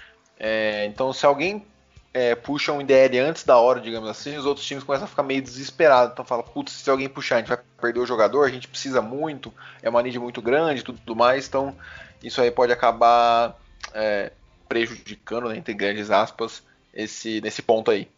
É, 0.40 0.86
então, 0.86 1.12
se 1.12 1.26
alguém 1.26 1.66
é, 2.14 2.34
puxa 2.34 2.72
um 2.72 2.80
IDL 2.80 3.18
antes 3.18 3.44
da 3.44 3.58
hora, 3.58 3.78
digamos 3.78 4.08
assim, 4.08 4.38
os 4.38 4.46
outros 4.46 4.64
times 4.64 4.84
começam 4.84 5.04
a 5.04 5.08
ficar 5.08 5.22
meio 5.22 5.42
desesperados. 5.42 6.14
Então 6.14 6.24
fala, 6.24 6.42
putz, 6.42 6.72
se 6.72 6.88
alguém 6.88 7.10
puxar, 7.10 7.34
a 7.36 7.38
gente 7.40 7.48
vai 7.48 7.58
perder 7.78 8.00
o 8.00 8.06
jogador, 8.06 8.46
a 8.46 8.50
gente 8.50 8.68
precisa 8.68 9.02
muito, 9.02 9.52
é 9.82 9.90
uma 9.90 10.02
need 10.02 10.18
muito 10.18 10.40
grande 10.40 10.82
tudo 10.82 11.14
mais. 11.14 11.46
Então 11.46 11.76
isso 12.22 12.40
aí 12.40 12.50
pode 12.50 12.72
acabar 12.72 13.54
é, 13.92 14.32
prejudicando, 14.68 15.48
né, 15.48 15.58
entre 15.58 15.74
grandes 15.74 16.10
aspas, 16.10 16.62
esse, 16.94 17.40
nesse 17.40 17.62
ponto 17.62 17.90
aí. 17.90 18.08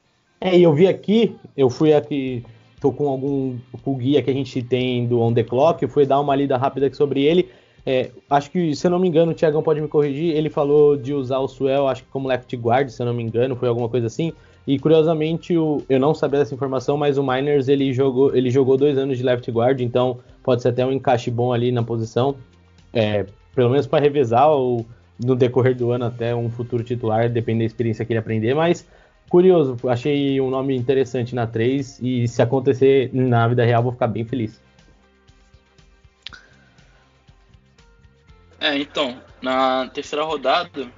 É, 0.41 0.57
e 0.57 0.63
eu 0.63 0.73
vi 0.73 0.87
aqui, 0.87 1.37
eu 1.57 1.69
fui 1.69 1.93
aqui, 1.93 2.45
tô 2.81 2.93
com 2.93 3.09
algum 3.09 3.59
com 3.83 3.93
o 3.93 3.97
guia 3.97 4.23
que 4.23 4.31
a 4.31 4.35
gente 4.35 4.63
tem 4.63 5.07
do 5.07 5.21
On 5.21 5.33
The 5.33 5.43
Clock, 5.43 5.87
fui 5.89 6.07
dar 6.07 6.21
uma 6.21 6.37
lida 6.37 6.57
rápida 6.57 6.93
sobre 6.95 7.23
ele. 7.23 7.51
É, 7.85 8.11
acho 8.29 8.51
que, 8.51 8.75
se 8.77 8.87
eu 8.87 8.91
não 8.91 8.99
me 8.99 9.09
engano, 9.09 9.33
o 9.33 9.35
Thiagão 9.35 9.63
pode 9.63 9.81
me 9.81 9.89
corrigir, 9.89 10.37
ele 10.37 10.51
falou 10.51 10.97
de 10.97 11.15
usar 11.15 11.39
o 11.39 11.49
Suel, 11.49 11.89
acho 11.89 12.05
que 12.05 12.11
como 12.11 12.29
left 12.29 12.55
guard, 12.57 12.89
se 12.91 13.01
eu 13.01 13.07
não 13.07 13.15
me 13.15 13.23
engano, 13.23 13.57
foi 13.57 13.69
alguma 13.69 13.89
coisa 13.89 14.07
assim. 14.07 14.33
E 14.67 14.79
curiosamente, 14.79 15.57
o, 15.57 15.83
eu 15.89 15.99
não 15.99 16.13
sabia 16.13 16.41
dessa 16.41 16.55
informação, 16.55 16.99
mas 16.99 17.17
o 17.17 17.23
Miners 17.23 17.69
ele 17.69 17.93
jogou, 17.93 18.37
ele 18.37 18.51
jogou 18.51 18.77
dois 18.77 18.99
anos 18.99 19.17
de 19.17 19.25
left 19.25 19.51
guard, 19.51 19.81
então 19.81 20.19
pode 20.43 20.61
ser 20.61 20.69
até 20.69 20.85
um 20.85 20.93
encaixe 20.93 21.31
bom 21.31 21.53
ali 21.53 21.73
na 21.73 21.83
posição, 21.83 22.37
é, 22.93 23.25
pelo 23.55 23.71
menos 23.71 23.87
para 23.87 24.03
revezar 24.03 24.51
ou 24.51 24.85
no 25.19 25.35
decorrer 25.35 25.75
do 25.75 25.91
ano 25.91 26.05
até 26.05 26.35
um 26.35 26.51
futuro 26.51 26.85
titular, 26.85 27.29
depende 27.29 27.61
da 27.61 27.65
experiência 27.65 28.05
que 28.05 28.13
ele 28.13 28.21
aprender, 28.21 28.55
mas 28.55 28.87
curioso, 29.29 29.77
achei 29.89 30.41
um 30.41 30.51
nome 30.51 30.77
interessante 30.77 31.35
na 31.35 31.47
3 31.47 32.01
e 32.03 32.29
se 32.29 32.41
acontecer 32.41 33.11
na 33.13 33.47
vida 33.49 33.65
real 33.65 33.83
vou 33.83 33.93
ficar 33.93 34.07
bem 34.07 34.25
feliz. 34.25 34.61
É, 38.61 38.77
então, 38.77 39.21
na 39.41 39.89
terceira 39.89 40.25
rodada, 40.25 40.91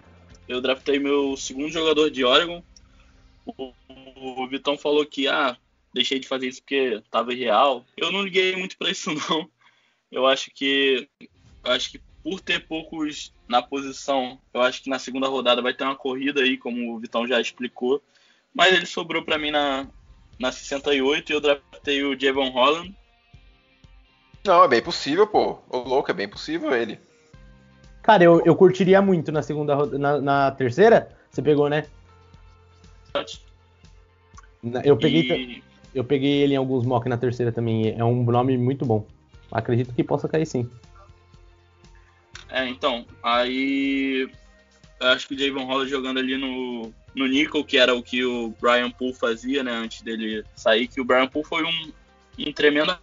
eu 0.48 0.60
draftei 0.60 0.98
meu 0.98 1.36
segundo 1.36 1.70
jogador 1.70 2.10
de 2.10 2.24
Oregon. 2.24 2.62
O, 3.44 3.72
o 4.42 4.48
Vitão 4.48 4.78
falou 4.78 5.04
que, 5.04 5.28
ah, 5.28 5.56
deixei 5.92 6.18
de 6.18 6.26
fazer 6.26 6.48
isso 6.48 6.62
porque 6.62 7.02
tava 7.10 7.34
irreal. 7.34 7.84
Eu 7.96 8.10
não 8.10 8.22
liguei 8.22 8.56
muito 8.56 8.78
para 8.78 8.90
isso, 8.90 9.10
não. 9.28 9.48
Eu 10.10 10.26
acho 10.26 10.50
que, 10.52 11.08
acho 11.62 11.92
que 11.92 12.00
por 12.22 12.40
ter 12.40 12.66
poucos 12.66 13.32
na 13.48 13.62
posição, 13.62 14.38
eu 14.52 14.62
acho 14.62 14.82
que 14.82 14.90
na 14.90 14.98
segunda 14.98 15.26
rodada 15.28 15.62
vai 15.62 15.74
ter 15.74 15.84
uma 15.84 15.96
corrida 15.96 16.40
aí, 16.40 16.56
como 16.56 16.94
o 16.94 16.98
Vitão 16.98 17.26
já 17.26 17.40
explicou. 17.40 18.02
Mas 18.54 18.74
ele 18.74 18.86
sobrou 18.86 19.22
para 19.22 19.38
mim 19.38 19.50
na, 19.50 19.86
na 20.38 20.52
68 20.52 21.30
e 21.30 21.34
eu 21.34 21.40
draftei 21.40 22.02
o 22.02 22.18
Javon 22.18 22.50
Holland. 22.50 22.94
Não, 24.44 24.64
é 24.64 24.68
bem 24.68 24.82
possível, 24.82 25.26
pô. 25.26 25.58
O 25.68 25.78
louco, 25.78 26.10
é 26.10 26.14
bem 26.14 26.28
possível 26.28 26.74
ele. 26.74 26.98
Cara, 28.02 28.24
eu, 28.24 28.42
eu 28.44 28.56
curtiria 28.56 29.02
muito 29.02 29.30
na 29.30 29.42
segunda 29.42 29.76
na, 29.98 30.20
na 30.20 30.50
terceira. 30.50 31.14
Você 31.30 31.42
pegou, 31.42 31.68
né? 31.68 31.86
Eu 34.84 34.96
peguei, 34.96 35.22
e... 35.22 35.64
eu 35.94 36.04
peguei 36.04 36.42
ele 36.42 36.54
em 36.54 36.56
alguns 36.56 36.84
mock 36.84 37.08
na 37.08 37.18
terceira 37.18 37.52
também. 37.52 37.94
É 37.96 38.04
um 38.04 38.24
nome 38.24 38.56
muito 38.56 38.84
bom. 38.84 39.06
Acredito 39.50 39.94
que 39.94 40.02
possa 40.02 40.28
cair 40.28 40.46
sim. 40.46 40.68
É, 42.50 42.68
então, 42.68 43.06
aí 43.22 44.28
acho 45.00 45.28
que 45.28 45.34
o 45.34 45.38
Javon 45.38 45.64
Holland 45.64 45.90
jogando 45.90 46.18
ali 46.18 46.36
no, 46.36 46.92
no 47.14 47.26
Nickel, 47.26 47.64
que 47.64 47.78
era 47.78 47.94
o 47.94 48.02
que 48.02 48.24
o 48.24 48.54
Brian 48.60 48.90
Poole 48.90 49.14
fazia, 49.14 49.62
né, 49.62 49.72
antes 49.72 50.02
dele 50.02 50.44
sair, 50.54 50.88
que 50.88 51.00
o 51.00 51.04
Brian 51.04 51.28
Poole 51.28 51.46
foi 51.46 51.64
um, 51.64 51.92
um 52.38 52.52
tremendo 52.52 52.96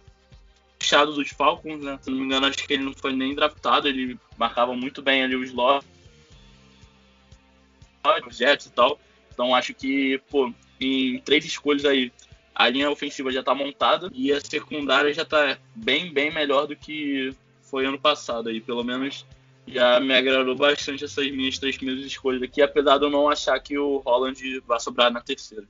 achado 0.80 1.12
dos 1.12 1.30
Falcons, 1.30 1.82
né? 1.82 1.98
Se 2.00 2.10
não 2.10 2.18
me 2.18 2.24
engano, 2.24 2.46
acho 2.46 2.58
que 2.58 2.72
ele 2.72 2.84
não 2.84 2.94
foi 2.94 3.12
nem 3.12 3.34
draftado, 3.34 3.88
ele 3.88 4.18
marcava 4.36 4.74
muito 4.74 5.02
bem 5.02 5.24
ali 5.24 5.34
os 5.34 5.48
slot, 5.48 5.84
os 8.26 8.36
Jets 8.36 8.66
e 8.66 8.70
tal. 8.70 8.98
Então 9.32 9.54
acho 9.54 9.74
que, 9.74 10.20
pô, 10.30 10.52
em 10.80 11.18
três 11.20 11.44
escolhas 11.44 11.84
aí, 11.84 12.12
a 12.54 12.68
linha 12.68 12.90
ofensiva 12.90 13.30
já 13.30 13.42
tá 13.42 13.54
montada 13.54 14.10
e 14.12 14.32
a 14.32 14.40
secundária 14.40 15.12
já 15.12 15.24
tá 15.24 15.58
bem, 15.74 16.12
bem 16.12 16.32
melhor 16.32 16.66
do 16.66 16.76
que 16.76 17.34
foi 17.62 17.86
ano 17.86 17.98
passado 17.98 18.48
aí. 18.48 18.60
Pelo 18.60 18.82
menos 18.82 19.26
já 19.70 20.00
me 20.00 20.14
agradou 20.14 20.54
bastante 20.56 21.04
essas 21.04 21.30
minhas 21.30 21.58
três 21.58 21.76
primeiras 21.76 22.04
escolhas 22.04 22.42
aqui, 22.42 22.62
apesar 22.62 22.98
de 22.98 23.04
eu 23.04 23.10
não 23.10 23.28
achar 23.28 23.58
que 23.60 23.78
o 23.78 23.98
Holland 23.98 24.60
vai 24.66 24.80
sobrar 24.80 25.12
na 25.12 25.20
terceira. 25.20 25.64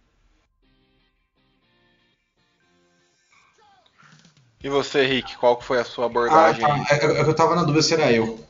E 4.62 4.68
você, 4.68 5.04
Rick, 5.04 5.36
qual 5.36 5.60
foi 5.60 5.78
a 5.78 5.84
sua 5.84 6.06
abordagem? 6.06 6.64
Ah, 6.64 6.84
tá. 6.84 6.96
eu, 6.96 7.14
eu 7.14 7.34
tava 7.34 7.54
na 7.54 7.62
dúvida 7.62 7.82
se 7.82 7.94
era 7.94 8.12
eu. 8.12 8.40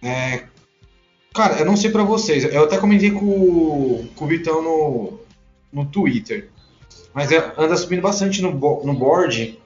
É, 0.00 0.46
cara, 1.34 1.58
eu 1.58 1.66
não 1.66 1.76
sei 1.76 1.90
para 1.90 2.04
vocês. 2.04 2.44
Eu 2.44 2.64
até 2.64 2.78
comentei 2.78 3.10
com, 3.10 4.08
com 4.14 4.24
o 4.24 4.28
Vitão 4.28 4.62
no, 4.62 5.20
no 5.72 5.86
Twitter. 5.86 6.50
Mas 7.12 7.32
é, 7.32 7.52
anda 7.58 7.76
subindo 7.76 8.02
bastante 8.02 8.40
no, 8.40 8.52
no 8.52 8.94
board 8.94 9.60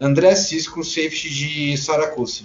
André 0.00 0.34
Cisco, 0.34 0.82
safety 0.82 1.28
de 1.28 1.76
Saracusa. 1.76 2.44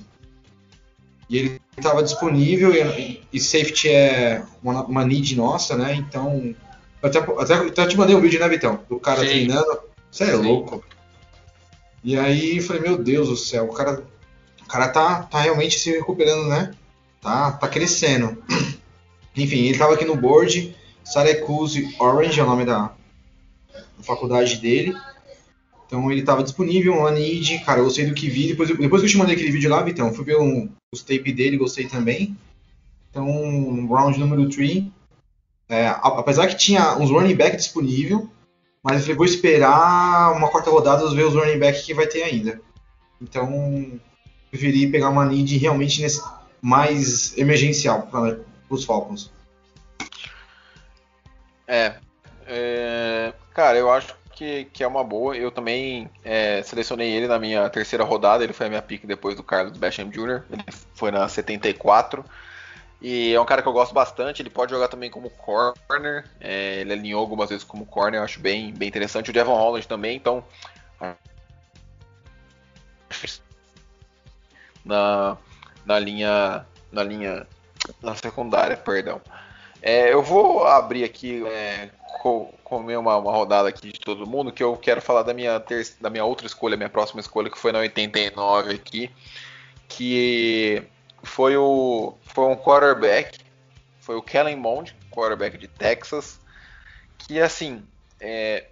E 1.30 1.38
ele 1.38 1.62
estava 1.78 2.02
disponível 2.02 2.74
e, 2.74 3.22
e, 3.32 3.40
safety 3.40 3.90
é 3.90 4.44
uma, 4.64 4.84
uma 4.84 5.06
need 5.06 5.36
nossa, 5.36 5.78
né? 5.78 5.94
Então. 5.94 6.56
Até, 7.02 7.20
até, 7.20 7.54
até 7.54 7.88
te 7.88 7.96
mandei 7.96 8.16
um 8.16 8.20
vídeo, 8.20 8.40
né, 8.40 8.50
Vitão? 8.50 8.84
Do 8.90 9.00
cara 9.00 9.22
Sim. 9.22 9.28
treinando. 9.28 9.80
Você 10.12 10.24
é 10.24 10.36
Sim. 10.36 10.42
louco. 10.42 10.84
E 12.04 12.18
aí 12.18 12.60
falei, 12.62 12.82
meu 12.82 12.98
Deus 12.98 13.30
do 13.30 13.38
céu, 13.38 13.66
o 13.66 13.74
cara, 13.74 14.04
o 14.64 14.68
cara 14.68 14.90
tá, 14.90 15.24
tá 15.24 15.42
realmente 15.42 15.80
se 15.80 15.92
recuperando, 15.92 16.48
né? 16.48 16.74
Tá, 17.22 17.52
tá 17.52 17.68
crescendo. 17.68 18.42
Enfim, 19.36 19.68
ele 19.68 19.78
tava 19.78 19.94
aqui 19.94 20.06
no 20.06 20.16
board, 20.16 20.76
Syracuse 21.04 21.96
Orange 22.00 22.40
é 22.40 22.44
o 22.44 22.48
nome 22.48 22.66
da, 22.66 22.94
da 23.74 24.04
faculdade 24.04 24.58
dele. 24.58 24.96
Então 25.86 26.12
ele 26.12 26.22
estava 26.22 26.44
disponível, 26.44 26.94
um 26.94 27.10
need, 27.10 27.60
cara, 27.60 27.80
eu 27.80 27.86
gostei 27.86 28.06
do 28.06 28.14
que 28.14 28.30
vi. 28.30 28.48
Depois, 28.48 28.70
depois 28.78 29.02
que 29.02 29.08
eu 29.08 29.12
te 29.12 29.18
mandei 29.18 29.36
aquele 29.36 29.52
vídeo 29.52 29.70
lá, 29.70 29.82
Vitão, 29.82 30.14
fui 30.14 30.24
ver 30.24 30.38
um, 30.38 30.70
os 30.92 31.02
tape 31.02 31.32
dele, 31.32 31.58
gostei 31.58 31.88
também. 31.88 32.38
Então, 33.10 33.26
round 33.88 34.20
número 34.20 34.50
3. 34.50 34.86
É, 35.70 35.88
apesar 35.88 36.48
que 36.48 36.56
tinha 36.56 36.98
uns 36.98 37.12
running 37.12 37.36
back 37.36 37.56
disponível, 37.56 38.30
mas 38.84 38.96
eu 38.96 39.02
falei, 39.02 39.16
vou 39.16 39.26
esperar 39.26 40.36
uma 40.36 40.50
quarta 40.50 40.72
rodada 40.72 41.08
ver 41.14 41.26
os 41.26 41.36
running 41.36 41.60
back 41.60 41.84
que 41.84 41.94
vai 41.94 42.08
ter 42.08 42.24
ainda. 42.24 42.60
Então, 43.22 44.00
preferi 44.50 44.90
pegar 44.90 45.10
uma 45.10 45.26
need 45.26 45.58
realmente 45.58 46.02
nesse, 46.02 46.24
mais 46.60 47.38
emergencial 47.38 48.04
para 48.04 48.40
os 48.70 48.84
Falcons. 48.84 49.32
É, 51.68 51.98
é, 52.48 53.34
cara, 53.54 53.78
eu 53.78 53.92
acho 53.92 54.16
que, 54.40 54.66
que 54.72 54.84
é 54.86 54.88
uma 54.88 55.04
boa. 55.04 55.36
Eu 55.36 55.52
também 55.52 56.10
é, 56.24 56.64
selecionei 56.64 57.12
ele 57.12 57.28
na 57.28 57.38
minha 57.38 57.70
terceira 57.70 58.06
rodada. 58.06 58.42
Ele 58.42 58.54
foi 58.54 58.68
a 58.68 58.70
minha 58.70 58.82
pick 58.82 59.06
depois 59.06 59.36
do 59.36 59.44
Carlos 59.44 59.78
Basham 59.78 60.10
Jr. 60.10 60.44
Ele 60.50 60.64
foi 60.94 61.12
na 61.12 61.28
74. 61.28 62.24
E 63.02 63.34
é 63.34 63.42
um 63.42 63.46
cara 63.46 63.62
que 63.62 63.68
eu 63.68 63.74
gosto 63.74 63.94
bastante. 63.94 64.42
Ele 64.42 64.50
pode 64.50 64.72
jogar 64.72 64.88
também 64.88 65.12
como 65.12 65.30
corner. 65.30 66.24
É, 66.40 66.80
ele 66.80 66.94
alinhou 66.94 67.20
algumas 67.20 67.50
vezes 67.50 67.66
como 67.66 67.86
corner. 67.86 68.22
Eu 68.22 68.24
acho 68.24 68.40
bem, 68.40 68.74
bem 68.74 68.88
interessante. 68.88 69.30
O 69.30 69.34
Devon 69.34 69.56
Holland 69.56 69.86
também. 69.86 70.16
Então. 70.16 70.42
Na, 74.86 75.38
na 75.86 76.00
linha. 76.00 76.66
Na 76.94 77.04
linha. 77.04 77.46
Na 78.02 78.16
secundária, 78.16 78.78
perdão. 78.78 79.22
É, 79.82 80.14
eu 80.14 80.24
vou 80.24 80.66
abrir 80.66 81.04
aqui 81.04 81.46
é, 81.46 81.90
comer 82.64 82.98
uma, 82.98 83.18
uma, 83.18 83.32
rodada 83.32 83.70
aqui 83.70 83.92
de 83.92 84.00
todo 84.00 84.28
mundo, 84.28 84.52
que 84.52 84.64
eu 84.64 84.76
quero 84.78 85.02
falar 85.02 85.24
da 85.24 85.34
minha, 85.34 85.64
da 86.00 86.10
minha 86.10 86.26
outra 86.26 86.48
escolha, 86.48 86.78
minha 86.78 86.90
próxima 86.90 87.20
escolha, 87.20 87.50
que 87.50 87.58
foi 87.58 87.72
na 87.72 87.80
89 87.80 88.74
aqui, 88.74 89.12
que 89.88 90.84
foi 91.24 91.56
o 91.58 92.14
foi 92.24 92.46
um 92.46 92.56
quarterback, 92.56 93.40
foi 94.00 94.16
o 94.16 94.22
Kellen 94.22 94.56
Mond, 94.56 94.96
quarterback 95.12 95.58
de 95.58 95.68
Texas, 95.68 96.40
que 97.18 97.40
assim, 97.40 97.84
é, 98.20 98.68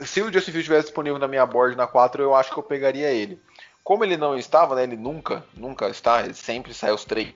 se 0.00 0.20
o 0.20 0.32
Justin 0.32 0.52
Fields 0.52 0.60
estivesse 0.60 0.86
disponível 0.86 1.18
na 1.18 1.28
minha 1.28 1.44
board 1.46 1.76
na 1.76 1.86
4, 1.86 2.22
eu 2.22 2.34
acho 2.34 2.52
que 2.52 2.58
eu 2.58 2.62
pegaria 2.62 3.10
ele. 3.10 3.40
Como 3.82 4.04
ele 4.04 4.16
não 4.16 4.36
estava, 4.36 4.74
né, 4.74 4.84
ele 4.84 4.96
nunca, 4.96 5.44
nunca 5.54 5.88
está, 5.88 6.22
ele 6.22 6.34
sempre 6.34 6.72
sai 6.72 6.92
os 6.92 7.04
três, 7.04 7.34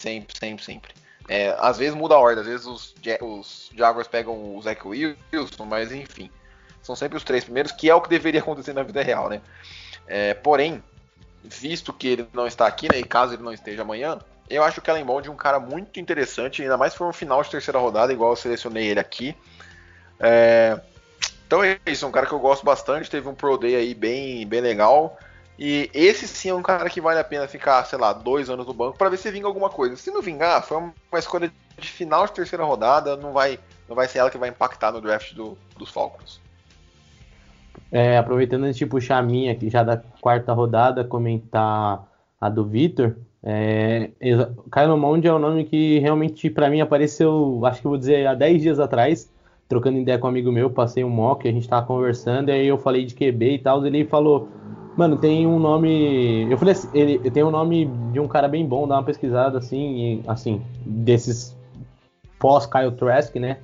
sempre, 0.00 0.36
sempre, 0.38 0.64
sempre. 0.64 1.03
É, 1.28 1.56
às 1.58 1.78
vezes 1.78 1.94
muda 1.94 2.14
a 2.14 2.18
ordem, 2.18 2.40
às 2.40 2.46
vezes 2.46 2.66
os, 2.66 2.94
os 3.20 3.70
Jaguars 3.74 4.08
pegam 4.08 4.56
o 4.56 4.60
Zach 4.60 4.80
Wilson, 4.86 5.64
mas 5.64 5.90
enfim. 5.90 6.30
São 6.82 6.94
sempre 6.94 7.16
os 7.16 7.24
três 7.24 7.44
primeiros, 7.44 7.72
que 7.72 7.88
é 7.88 7.94
o 7.94 8.00
que 8.00 8.10
deveria 8.10 8.40
acontecer 8.42 8.74
na 8.74 8.82
vida 8.82 9.02
real, 9.02 9.28
né? 9.28 9.40
É, 10.06 10.34
porém, 10.34 10.82
visto 11.42 11.92
que 11.92 12.08
ele 12.08 12.28
não 12.32 12.46
está 12.46 12.66
aqui, 12.66 12.88
né, 12.92 12.98
e 12.98 13.04
caso 13.04 13.34
ele 13.34 13.42
não 13.42 13.52
esteja 13.52 13.82
amanhã, 13.82 14.18
eu 14.48 14.62
acho 14.62 14.80
o 14.80 14.82
Kellen 14.82 15.04
Mond 15.04 15.30
um 15.30 15.36
cara 15.36 15.58
muito 15.58 15.98
interessante, 15.98 16.62
ainda 16.62 16.76
mais 16.76 16.94
for 16.94 17.08
um 17.08 17.12
final 17.12 17.42
de 17.42 17.50
terceira 17.50 17.78
rodada, 17.78 18.12
igual 18.12 18.32
eu 18.32 18.36
selecionei 18.36 18.88
ele 18.88 19.00
aqui. 19.00 19.34
É, 20.20 20.78
então 21.46 21.64
é 21.64 21.78
isso, 21.86 22.04
é 22.04 22.08
um 22.08 22.12
cara 22.12 22.26
que 22.26 22.32
eu 22.32 22.38
gosto 22.38 22.64
bastante, 22.64 23.10
teve 23.10 23.28
um 23.28 23.34
Pro 23.34 23.56
Day 23.56 23.74
aí 23.74 23.94
bem, 23.94 24.46
bem 24.46 24.60
legal. 24.60 25.18
E 25.58 25.88
esse 25.94 26.26
sim 26.26 26.48
é 26.48 26.54
um 26.54 26.62
cara 26.62 26.90
que 26.90 27.00
vale 27.00 27.20
a 27.20 27.24
pena 27.24 27.46
ficar, 27.46 27.84
sei 27.84 27.98
lá, 27.98 28.12
dois 28.12 28.50
anos 28.50 28.66
no 28.66 28.74
banco 28.74 28.98
para 28.98 29.08
ver 29.08 29.16
se 29.16 29.30
vinga 29.30 29.46
alguma 29.46 29.70
coisa. 29.70 29.96
Se 29.96 30.10
não 30.10 30.20
vingar, 30.20 30.62
foi 30.64 30.78
uma 30.78 31.18
escolha 31.18 31.52
de 31.78 31.88
final 31.88 32.26
de 32.26 32.32
terceira 32.32 32.64
rodada, 32.64 33.16
não 33.16 33.32
vai, 33.32 33.58
não 33.88 33.94
vai 33.94 34.08
ser 34.08 34.18
ela 34.18 34.30
que 34.30 34.38
vai 34.38 34.48
impactar 34.48 34.90
no 34.90 35.00
draft 35.00 35.32
do, 35.34 35.56
dos 35.78 35.90
Falcons. 35.90 36.40
É, 37.90 38.18
aproveitando 38.18 38.64
antes 38.64 38.78
de 38.78 38.86
puxar 38.86 39.18
a 39.18 39.22
minha 39.22 39.52
aqui 39.52 39.70
já 39.70 39.82
da 39.82 39.96
quarta 40.20 40.52
rodada, 40.52 41.04
comentar 41.04 42.04
a 42.40 42.48
do 42.48 42.64
Vitor. 42.64 43.16
É, 43.42 44.10
Kylo 44.72 44.96
Mond 44.96 45.26
é 45.26 45.32
um 45.32 45.38
nome 45.38 45.64
que 45.64 45.98
realmente 46.00 46.50
para 46.50 46.70
mim 46.70 46.80
apareceu, 46.80 47.60
acho 47.64 47.80
que 47.80 47.86
vou 47.86 47.98
dizer, 47.98 48.26
há 48.26 48.34
10 48.34 48.62
dias 48.62 48.80
atrás, 48.80 49.30
trocando 49.68 49.98
ideia 49.98 50.18
com 50.18 50.26
um 50.26 50.30
amigo 50.30 50.50
meu, 50.50 50.70
passei 50.70 51.04
um 51.04 51.10
mock, 51.10 51.46
a 51.46 51.52
gente 51.52 51.68
tava 51.68 51.86
conversando, 51.86 52.48
e 52.48 52.52
aí 52.52 52.66
eu 52.66 52.78
falei 52.78 53.04
de 53.04 53.14
QB 53.14 53.54
e 53.54 53.58
tal, 53.58 53.84
ele 53.86 54.04
falou, 54.04 54.48
Mano, 54.96 55.16
tem 55.16 55.46
um 55.46 55.58
nome. 55.58 56.46
Eu 56.50 56.56
falei 56.56 56.72
assim, 56.72 56.88
ele 56.94 57.30
tem 57.30 57.42
um 57.42 57.50
nome 57.50 57.86
de 58.12 58.20
um 58.20 58.28
cara 58.28 58.46
bem 58.46 58.64
bom, 58.64 58.86
dá 58.86 58.94
uma 58.96 59.02
pesquisada 59.02 59.58
assim, 59.58 59.96
e, 59.96 60.22
assim, 60.26 60.62
desses 60.86 61.56
pós 62.38 62.66
Kyle 62.66 62.92
Trask, 62.92 63.34
né? 63.36 63.58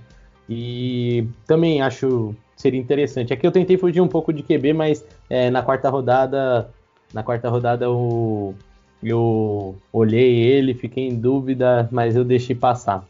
E 0.48 1.28
também 1.46 1.80
acho 1.80 2.34
seria 2.56 2.80
interessante. 2.80 3.32
Aqui 3.32 3.46
eu 3.46 3.52
tentei 3.52 3.78
fugir 3.78 4.00
um 4.00 4.08
pouco 4.08 4.32
de 4.32 4.42
QB, 4.42 4.72
mas 4.72 5.04
é, 5.30 5.50
na 5.50 5.62
quarta 5.62 5.88
rodada, 5.88 6.68
na 7.14 7.22
quarta 7.22 7.48
rodada 7.48 7.84
eu, 7.84 8.54
eu 9.02 9.76
olhei 9.92 10.40
ele, 10.40 10.74
fiquei 10.74 11.08
em 11.08 11.14
dúvida, 11.14 11.88
mas 11.90 12.16
eu 12.16 12.24
deixei 12.24 12.54
passar. 12.54 13.04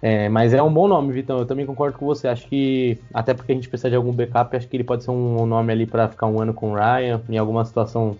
É, 0.00 0.28
mas 0.28 0.54
é 0.54 0.62
um 0.62 0.72
bom 0.72 0.86
nome, 0.86 1.12
Vitão. 1.12 1.38
Eu 1.38 1.46
também 1.46 1.66
concordo 1.66 1.98
com 1.98 2.06
você. 2.06 2.28
Acho 2.28 2.46
que, 2.46 2.98
até 3.12 3.34
porque 3.34 3.52
a 3.52 3.54
gente 3.54 3.68
precisa 3.68 3.90
de 3.90 3.96
algum 3.96 4.12
backup, 4.12 4.56
acho 4.56 4.68
que 4.68 4.76
ele 4.76 4.84
pode 4.84 5.04
ser 5.04 5.10
um, 5.10 5.44
nome 5.44 5.72
ali 5.72 5.86
para 5.86 6.08
ficar 6.08 6.26
um 6.26 6.40
ano 6.40 6.54
com 6.54 6.72
o 6.72 6.74
Ryan. 6.74 7.20
Em 7.28 7.36
alguma 7.36 7.64
situação 7.64 8.16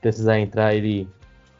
precisar 0.00 0.38
entrar, 0.38 0.74
ele 0.74 1.08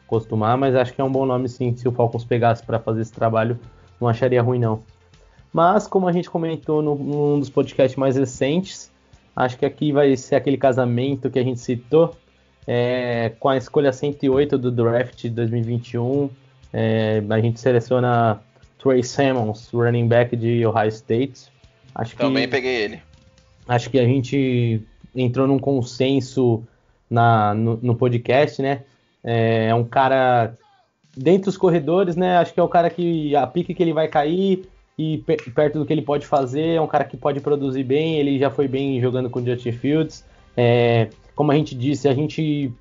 costumar. 0.05 0.57
Mas 0.57 0.75
acho 0.75 0.93
que 0.93 1.01
é 1.01 1.03
um 1.03 1.11
bom 1.11 1.25
nome, 1.25 1.49
sim. 1.49 1.75
Se 1.75 1.87
o 1.87 1.91
Falcons 1.91 2.23
pegasse 2.23 2.63
para 2.63 2.79
fazer 2.79 3.01
esse 3.01 3.13
trabalho, 3.13 3.59
não 3.99 4.07
acharia 4.07 4.41
ruim, 4.41 4.59
não. 4.59 4.83
Mas, 5.51 5.87
como 5.87 6.07
a 6.07 6.11
gente 6.11 6.29
comentou 6.29 6.81
no, 6.81 6.95
num 6.95 7.39
dos 7.39 7.49
podcasts 7.49 7.95
mais 7.95 8.15
recentes, 8.15 8.91
acho 9.35 9.57
que 9.57 9.65
aqui 9.65 9.91
vai 9.91 10.15
ser 10.17 10.35
aquele 10.35 10.57
casamento 10.57 11.29
que 11.29 11.39
a 11.39 11.43
gente 11.43 11.59
citou. 11.59 12.15
É, 12.65 13.33
com 13.39 13.49
a 13.49 13.57
escolha 13.57 13.91
108 13.91 14.57
do 14.57 14.71
draft 14.71 15.27
2021, 15.27 16.29
é, 16.71 17.21
a 17.29 17.39
gente 17.39 17.59
seleciona 17.59 18.39
Trey 18.83 19.01
Simmons, 19.01 19.69
running 19.71 20.09
back 20.09 20.35
de 20.35 20.65
Ohio 20.65 20.89
State. 20.89 21.45
Acho 21.95 22.17
Também 22.17 22.43
que, 22.43 22.51
peguei 22.51 22.75
ele. 22.83 23.01
Acho 23.65 23.89
que 23.89 23.97
a 23.97 24.03
gente 24.03 24.81
entrou 25.15 25.47
num 25.47 25.57
consenso 25.57 26.61
na, 27.09 27.53
no, 27.53 27.79
no 27.81 27.95
podcast, 27.95 28.61
né? 28.61 28.81
É, 29.23 29.67
é 29.67 29.75
um 29.75 29.85
cara 29.85 30.57
dentro 31.15 31.45
dos 31.45 31.57
corredores, 31.57 32.17
né? 32.17 32.37
Acho 32.37 32.53
que 32.53 32.59
é 32.59 32.63
o 32.63 32.67
cara 32.67 32.89
que 32.89 33.33
a 33.35 33.47
pique 33.47 33.73
que 33.73 33.81
ele 33.81 33.93
vai 33.93 34.09
cair 34.09 34.67
e 34.97 35.23
perto 35.55 35.79
do 35.79 35.85
que 35.85 35.93
ele 35.93 36.01
pode 36.01 36.25
fazer, 36.25 36.75
é 36.75 36.81
um 36.81 36.87
cara 36.87 37.05
que 37.05 37.15
pode 37.15 37.39
produzir 37.39 37.83
bem. 37.83 38.17
Ele 38.17 38.37
já 38.37 38.49
foi 38.49 38.67
bem 38.67 38.99
jogando 38.99 39.29
com 39.29 39.39
o 39.39 39.45
Justin 39.45 39.71
Fields. 39.71 40.25
É, 40.57 41.07
como 41.35 41.51
a 41.51 41.55
gente 41.55 41.73
disse, 41.73 42.09
a 42.09 42.13
gente 42.13 42.71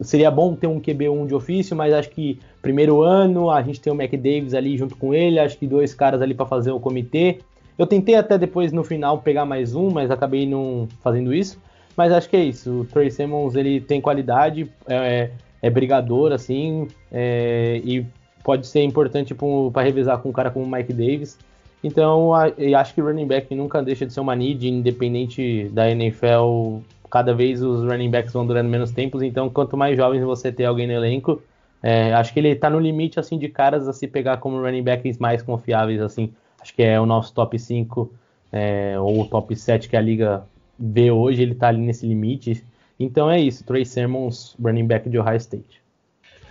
seria 0.00 0.30
bom 0.30 0.54
ter 0.56 0.66
um 0.66 0.80
QB1 0.80 1.26
de 1.26 1.34
ofício, 1.34 1.76
mas 1.76 1.92
acho 1.92 2.10
que 2.10 2.40
primeiro 2.62 3.02
ano 3.02 3.50
a 3.50 3.62
gente 3.62 3.80
tem 3.80 3.92
o 3.92 3.96
Mac 3.96 4.10
Davis 4.12 4.54
ali 4.54 4.76
junto 4.76 4.96
com 4.96 5.14
ele, 5.14 5.38
acho 5.38 5.56
que 5.56 5.66
dois 5.66 5.94
caras 5.94 6.20
ali 6.20 6.34
para 6.34 6.46
fazer 6.46 6.70
o 6.70 6.80
comitê. 6.80 7.38
Eu 7.78 7.86
tentei 7.86 8.14
até 8.14 8.36
depois 8.36 8.72
no 8.72 8.84
final 8.84 9.18
pegar 9.18 9.44
mais 9.46 9.74
um, 9.74 9.90
mas 9.90 10.10
acabei 10.10 10.46
não 10.46 10.86
fazendo 11.02 11.32
isso. 11.32 11.58
Mas 11.96 12.12
acho 12.12 12.28
que 12.28 12.36
é 12.36 12.44
isso. 12.44 12.80
O 12.80 12.84
Trey 12.84 13.10
Simmons 13.10 13.54
ele 13.54 13.80
tem 13.80 14.00
qualidade, 14.00 14.70
é, 14.86 15.30
é 15.60 15.70
brigador 15.70 16.32
assim, 16.32 16.88
é, 17.10 17.80
e 17.84 18.06
pode 18.44 18.66
ser 18.66 18.82
importante 18.82 19.34
para 19.72 19.82
revezar 19.82 20.18
com 20.18 20.28
um 20.28 20.32
cara 20.32 20.50
como 20.50 20.64
o 20.64 20.70
Mike 20.70 20.92
Davis. 20.92 21.38
Então, 21.82 22.32
acho 22.34 22.94
que 22.94 23.00
running 23.00 23.26
back 23.26 23.54
nunca 23.54 23.82
deixa 23.82 24.04
de 24.04 24.12
ser 24.12 24.20
uma 24.20 24.36
need, 24.36 24.68
independente 24.68 25.68
da 25.72 25.90
NFL 25.90 26.80
cada 27.10 27.34
vez 27.34 27.62
os 27.62 27.82
running 27.84 28.10
backs 28.10 28.32
vão 28.32 28.46
durando 28.46 28.68
menos 28.68 28.92
tempos, 28.92 29.20
então 29.20 29.50
quanto 29.50 29.76
mais 29.76 29.96
jovens 29.96 30.22
você 30.22 30.52
ter 30.52 30.64
alguém 30.64 30.86
no 30.86 30.92
elenco, 30.92 31.42
é, 31.82 32.12
acho 32.14 32.32
que 32.32 32.40
ele 32.40 32.48
está 32.48 32.68
no 32.68 32.78
limite 32.78 33.18
assim 33.18 33.38
de 33.38 33.48
caras 33.48 33.88
a 33.88 33.92
se 33.92 34.06
pegar 34.06 34.36
como 34.38 34.60
running 34.60 34.82
backs 34.82 35.18
mais 35.18 35.42
confiáveis 35.42 36.00
assim. 36.00 36.32
Acho 36.60 36.74
que 36.74 36.82
é 36.82 37.00
o 37.00 37.06
nosso 37.06 37.32
top 37.32 37.58
5 37.58 38.12
é, 38.52 38.98
ou 38.98 39.22
o 39.22 39.28
top 39.28 39.56
7 39.56 39.88
que 39.88 39.96
a 39.96 40.00
liga 40.00 40.44
vê 40.78 41.10
hoje, 41.10 41.42
ele 41.42 41.52
está 41.52 41.68
ali 41.68 41.80
nesse 41.80 42.06
limite. 42.06 42.64
Então 42.98 43.30
é 43.30 43.40
isso, 43.40 43.64
Trey 43.64 43.84
Sermons, 43.84 44.54
running 44.62 44.86
back 44.86 45.08
de 45.08 45.18
Ohio 45.18 45.36
State. 45.36 45.80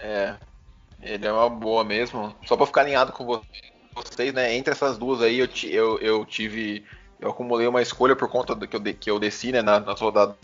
É, 0.01 0.33
ele 1.01 1.27
é 1.27 1.31
uma 1.31 1.49
boa 1.49 1.83
mesmo. 1.83 2.33
Só 2.45 2.57
para 2.57 2.65
ficar 2.65 2.81
alinhado 2.81 3.11
com 3.11 3.41
vocês, 3.93 4.33
né? 4.33 4.55
Entre 4.55 4.71
essas 4.73 4.97
duas 4.97 5.21
aí 5.21 5.39
eu, 5.39 5.47
eu, 5.69 5.99
eu 5.99 6.25
tive 6.25 6.83
eu 7.19 7.29
acumulei 7.31 7.67
uma 7.67 7.81
escolha 7.81 8.15
por 8.15 8.29
conta 8.29 8.55
do 8.55 8.67
que 8.67 8.75
eu, 8.75 8.81
que 8.81 9.11
eu 9.11 9.19
desci 9.19 9.51
né, 9.51 9.61
nas 9.61 9.99
rodadas 9.99 10.35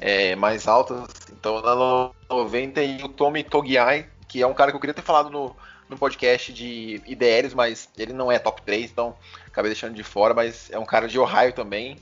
é, 0.00 0.34
mais 0.36 0.66
altas. 0.66 1.08
Então 1.32 1.60
na 1.60 2.10
90 2.28 2.82
e 2.82 3.02
o 3.02 3.08
Tommy 3.08 3.42
Togiai, 3.42 4.08
que 4.28 4.42
é 4.42 4.46
um 4.46 4.54
cara 4.54 4.70
que 4.70 4.76
eu 4.76 4.80
queria 4.80 4.94
ter 4.94 5.02
falado 5.02 5.30
no, 5.30 5.54
no 5.88 5.96
podcast 5.96 6.52
de 6.52 7.00
IDLs, 7.06 7.54
mas 7.54 7.88
ele 7.96 8.12
não 8.12 8.30
é 8.30 8.38
top 8.38 8.62
3, 8.62 8.90
então 8.90 9.16
acabei 9.46 9.70
deixando 9.70 9.94
de 9.94 10.02
fora, 10.02 10.34
mas 10.34 10.70
é 10.70 10.78
um 10.78 10.84
cara 10.84 11.08
de 11.08 11.18
Ohio 11.18 11.52
também. 11.52 11.96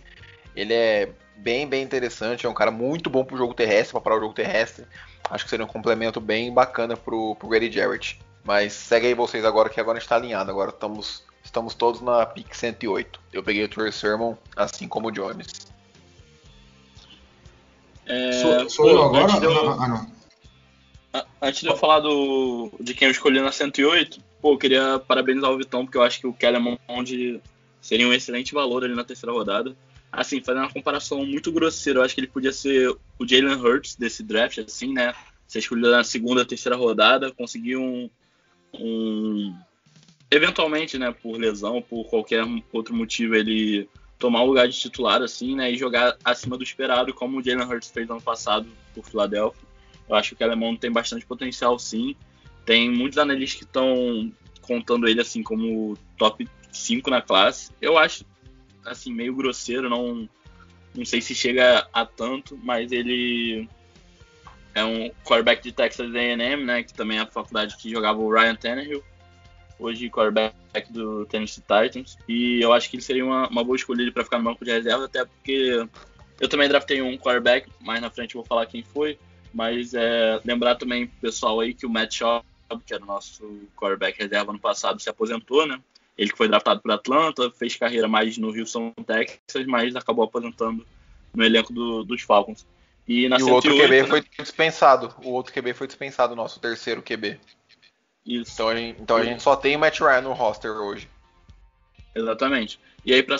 Ele 0.54 0.72
é 0.74 1.10
bem, 1.36 1.66
bem 1.66 1.82
interessante, 1.82 2.46
é 2.46 2.48
um 2.48 2.54
cara 2.54 2.70
muito 2.70 3.10
bom 3.10 3.24
pro 3.24 3.36
jogo 3.36 3.54
terrestre, 3.54 3.92
para 3.92 4.00
parar 4.00 4.16
o 4.16 4.20
jogo 4.20 4.34
terrestre. 4.34 4.86
Acho 5.30 5.44
que 5.44 5.50
seria 5.50 5.64
um 5.64 5.68
complemento 5.68 6.20
bem 6.20 6.52
bacana 6.52 6.96
pro, 6.96 7.34
pro 7.36 7.48
Grady 7.48 7.70
Jarrett. 7.70 8.20
Mas 8.44 8.72
segue 8.72 9.06
aí 9.06 9.14
vocês 9.14 9.44
agora, 9.44 9.68
que 9.68 9.80
agora 9.80 9.98
está 9.98 10.16
alinhado. 10.16 10.50
Agora 10.50 10.70
estamos, 10.70 11.24
estamos 11.42 11.74
todos 11.74 12.00
na 12.00 12.26
pick 12.26 12.54
108. 12.54 13.20
Eu 13.32 13.42
peguei 13.42 13.64
o 13.64 13.68
Trey 13.68 13.92
Sermon, 13.92 14.34
assim 14.56 14.88
como 14.88 15.08
o 15.08 15.12
Jones. 15.12 15.71
É, 18.06 18.32
Sou, 18.32 18.70
sou 18.70 18.84
pô, 18.86 18.90
eu 18.90 19.04
agora? 19.04 19.24
Antes 19.24 19.40
de 19.40 19.46
eu, 19.46 19.70
Ah, 19.70 19.88
não. 19.88 21.24
antes 21.40 21.60
de 21.60 21.66
eu 21.68 21.76
falar 21.76 22.00
do, 22.00 22.70
de 22.80 22.94
quem 22.94 23.06
eu 23.06 23.12
escolhi 23.12 23.40
na 23.40 23.52
108, 23.52 24.20
pô, 24.40 24.52
eu 24.52 24.58
queria 24.58 24.98
parabenizar 24.98 25.50
o 25.50 25.58
Vitão, 25.58 25.84
porque 25.84 25.98
eu 25.98 26.02
acho 26.02 26.20
que 26.20 26.26
o 26.26 26.32
Kellerman 26.32 26.78
seria 27.80 28.08
um 28.08 28.12
excelente 28.12 28.54
valor 28.54 28.84
ali 28.84 28.94
na 28.94 29.04
terceira 29.04 29.32
rodada. 29.32 29.76
Assim, 30.10 30.42
fazendo 30.42 30.64
uma 30.64 30.72
comparação 30.72 31.24
muito 31.24 31.50
grosseira, 31.50 32.00
eu 32.00 32.04
acho 32.04 32.14
que 32.14 32.20
ele 32.20 32.28
podia 32.28 32.52
ser 32.52 32.90
o 33.18 33.26
Jalen 33.26 33.54
Hurts 33.54 33.96
desse 33.96 34.22
draft, 34.22 34.58
assim, 34.58 34.92
né? 34.92 35.14
Ser 35.48 35.60
escolhido 35.60 35.90
na 35.90 36.04
segunda, 36.04 36.44
terceira 36.44 36.76
rodada, 36.76 37.32
conseguir 37.32 37.76
um, 37.76 38.10
um 38.74 39.54
eventualmente, 40.30 40.98
né, 40.98 41.12
por 41.12 41.38
lesão, 41.38 41.82
por 41.82 42.04
qualquer 42.04 42.42
outro 42.72 42.94
motivo, 42.94 43.34
ele 43.34 43.88
tomar 44.22 44.42
o 44.42 44.46
lugar 44.46 44.68
de 44.68 44.78
titular, 44.78 45.20
assim, 45.20 45.56
né, 45.56 45.72
e 45.72 45.76
jogar 45.76 46.16
acima 46.24 46.56
do 46.56 46.62
esperado, 46.62 47.12
como 47.12 47.38
o 47.38 47.42
Jalen 47.42 47.66
Hurts 47.66 47.90
fez 47.90 48.08
ano 48.08 48.22
passado 48.22 48.68
por 48.94 49.04
Philadelphia. 49.04 49.66
Eu 50.08 50.14
acho 50.14 50.36
que 50.36 50.44
o 50.44 50.46
alemão 50.46 50.76
tem 50.76 50.92
bastante 50.92 51.26
potencial, 51.26 51.76
sim. 51.76 52.14
Tem 52.64 52.88
muitos 52.88 53.18
analistas 53.18 53.58
que 53.58 53.64
estão 53.64 54.32
contando 54.60 55.08
ele, 55.08 55.20
assim, 55.20 55.42
como 55.42 55.98
top 56.16 56.48
5 56.70 57.10
na 57.10 57.20
classe. 57.20 57.72
Eu 57.80 57.98
acho, 57.98 58.24
assim, 58.86 59.12
meio 59.12 59.34
grosseiro, 59.34 59.90
não, 59.90 60.28
não 60.94 61.04
sei 61.04 61.20
se 61.20 61.34
chega 61.34 61.88
a 61.92 62.06
tanto, 62.06 62.56
mas 62.62 62.92
ele 62.92 63.68
é 64.72 64.84
um 64.84 65.10
quarterback 65.24 65.64
de 65.64 65.72
Texas 65.72 66.14
A&M, 66.14 66.62
né, 66.62 66.84
que 66.84 66.94
também 66.94 67.18
é 67.18 67.22
a 67.22 67.26
faculdade 67.26 67.76
que 67.76 67.90
jogava 67.90 68.20
o 68.20 68.32
Ryan 68.32 68.54
Tannehill 68.54 69.02
hoje 69.82 70.08
quarterback 70.08 70.54
do 70.90 71.26
Tennessee 71.26 71.62
Titans. 71.62 72.16
E 72.28 72.60
eu 72.60 72.72
acho 72.72 72.88
que 72.88 72.96
ele 72.96 73.02
seria 73.02 73.24
uma, 73.24 73.48
uma 73.48 73.64
boa 73.64 73.76
escolha 73.76 74.10
para 74.12 74.24
ficar 74.24 74.38
no 74.38 74.44
banco 74.44 74.64
de 74.64 74.70
reserva, 74.70 75.04
até 75.04 75.24
porque 75.24 75.86
eu 76.40 76.48
também 76.48 76.68
draftei 76.68 77.02
um 77.02 77.16
quarterback, 77.16 77.68
mais 77.80 78.00
na 78.00 78.10
frente 78.10 78.34
eu 78.34 78.40
vou 78.40 78.46
falar 78.46 78.66
quem 78.66 78.82
foi. 78.82 79.18
Mas 79.52 79.92
é, 79.92 80.40
lembrar 80.44 80.76
também, 80.76 81.06
pessoal, 81.06 81.60
aí 81.60 81.74
que 81.74 81.84
o 81.84 81.90
Matt 81.90 82.14
Schaub, 82.14 82.44
que 82.86 82.94
era 82.94 83.02
o 83.02 83.06
nosso 83.06 83.44
quarterback 83.76 84.18
reserva 84.18 84.52
no 84.52 84.58
passado, 84.58 85.00
se 85.00 85.10
aposentou, 85.10 85.66
né? 85.66 85.78
Ele 86.16 86.30
que 86.30 86.36
foi 86.36 86.48
draftado 86.48 86.80
por 86.80 86.90
Atlanta, 86.90 87.50
fez 87.50 87.76
carreira 87.76 88.08
mais 88.08 88.38
no 88.38 88.48
Houston, 88.48 88.92
Texas, 89.06 89.66
mas 89.66 89.94
acabou 89.94 90.24
aposentando 90.24 90.86
no 91.34 91.44
elenco 91.44 91.72
do, 91.72 92.02
dos 92.04 92.22
Falcons. 92.22 92.66
E, 93.06 93.28
na 93.28 93.38
e 93.38 93.42
o 93.42 93.50
outro 93.50 93.70
108, 93.70 93.88
QB 93.88 94.02
né? 94.02 94.08
foi 94.08 94.24
dispensado. 94.38 95.14
O 95.24 95.30
outro 95.30 95.52
QB 95.52 95.74
foi 95.74 95.86
dispensado, 95.86 96.32
o 96.32 96.36
nosso 96.36 96.60
terceiro 96.60 97.02
QB. 97.02 97.38
Isso. 98.24 98.52
Então 98.52 98.68
a 98.68 98.76
gente, 98.76 99.00
então 99.00 99.16
a 99.16 99.24
gente 99.24 99.42
só 99.42 99.56
tem 99.56 99.76
o 99.76 99.78
Matt 99.78 100.00
Ryan 100.00 100.22
no 100.22 100.32
roster 100.32 100.70
hoje. 100.70 101.08
Exatamente. 102.14 102.78
E 103.04 103.12
aí, 103.12 103.22
pra 103.22 103.36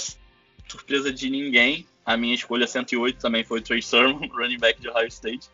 surpresa 0.69 1.13
de 1.13 1.31
ninguém, 1.31 1.87
a 2.05 2.17
minha 2.17 2.35
escolha 2.35 2.67
108 2.67 3.19
também 3.19 3.45
foi 3.45 3.61
o 3.61 3.63
Trey 3.63 3.83
Sermon, 3.83 4.27
running 4.33 4.59
back 4.59 4.81
de 4.81 4.89
Ohio 4.89 5.09
State. 5.09 5.49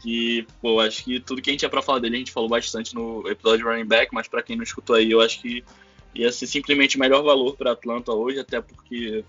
Que, 0.00 0.46
pô, 0.60 0.80
acho 0.80 1.04
que 1.04 1.20
tudo 1.20 1.40
que 1.40 1.50
a 1.50 1.52
gente 1.52 1.60
tinha 1.60 1.68
pra 1.68 1.82
falar 1.82 2.00
dele 2.00 2.16
a 2.16 2.18
gente 2.18 2.32
falou 2.32 2.48
bastante 2.48 2.94
no 2.94 3.28
episódio 3.28 3.58
de 3.58 3.70
running 3.70 3.86
back, 3.86 4.12
mas 4.12 4.26
pra 4.26 4.42
quem 4.42 4.56
não 4.56 4.64
escutou 4.64 4.96
aí, 4.96 5.10
eu 5.10 5.20
acho 5.20 5.40
que 5.40 5.62
ia 6.14 6.32
ser 6.32 6.46
simplesmente 6.46 6.96
o 6.96 7.00
melhor 7.00 7.22
valor 7.22 7.56
pra 7.56 7.72
Atlanta 7.72 8.12
hoje, 8.12 8.38
até 8.40 8.60
porque 8.60 9.24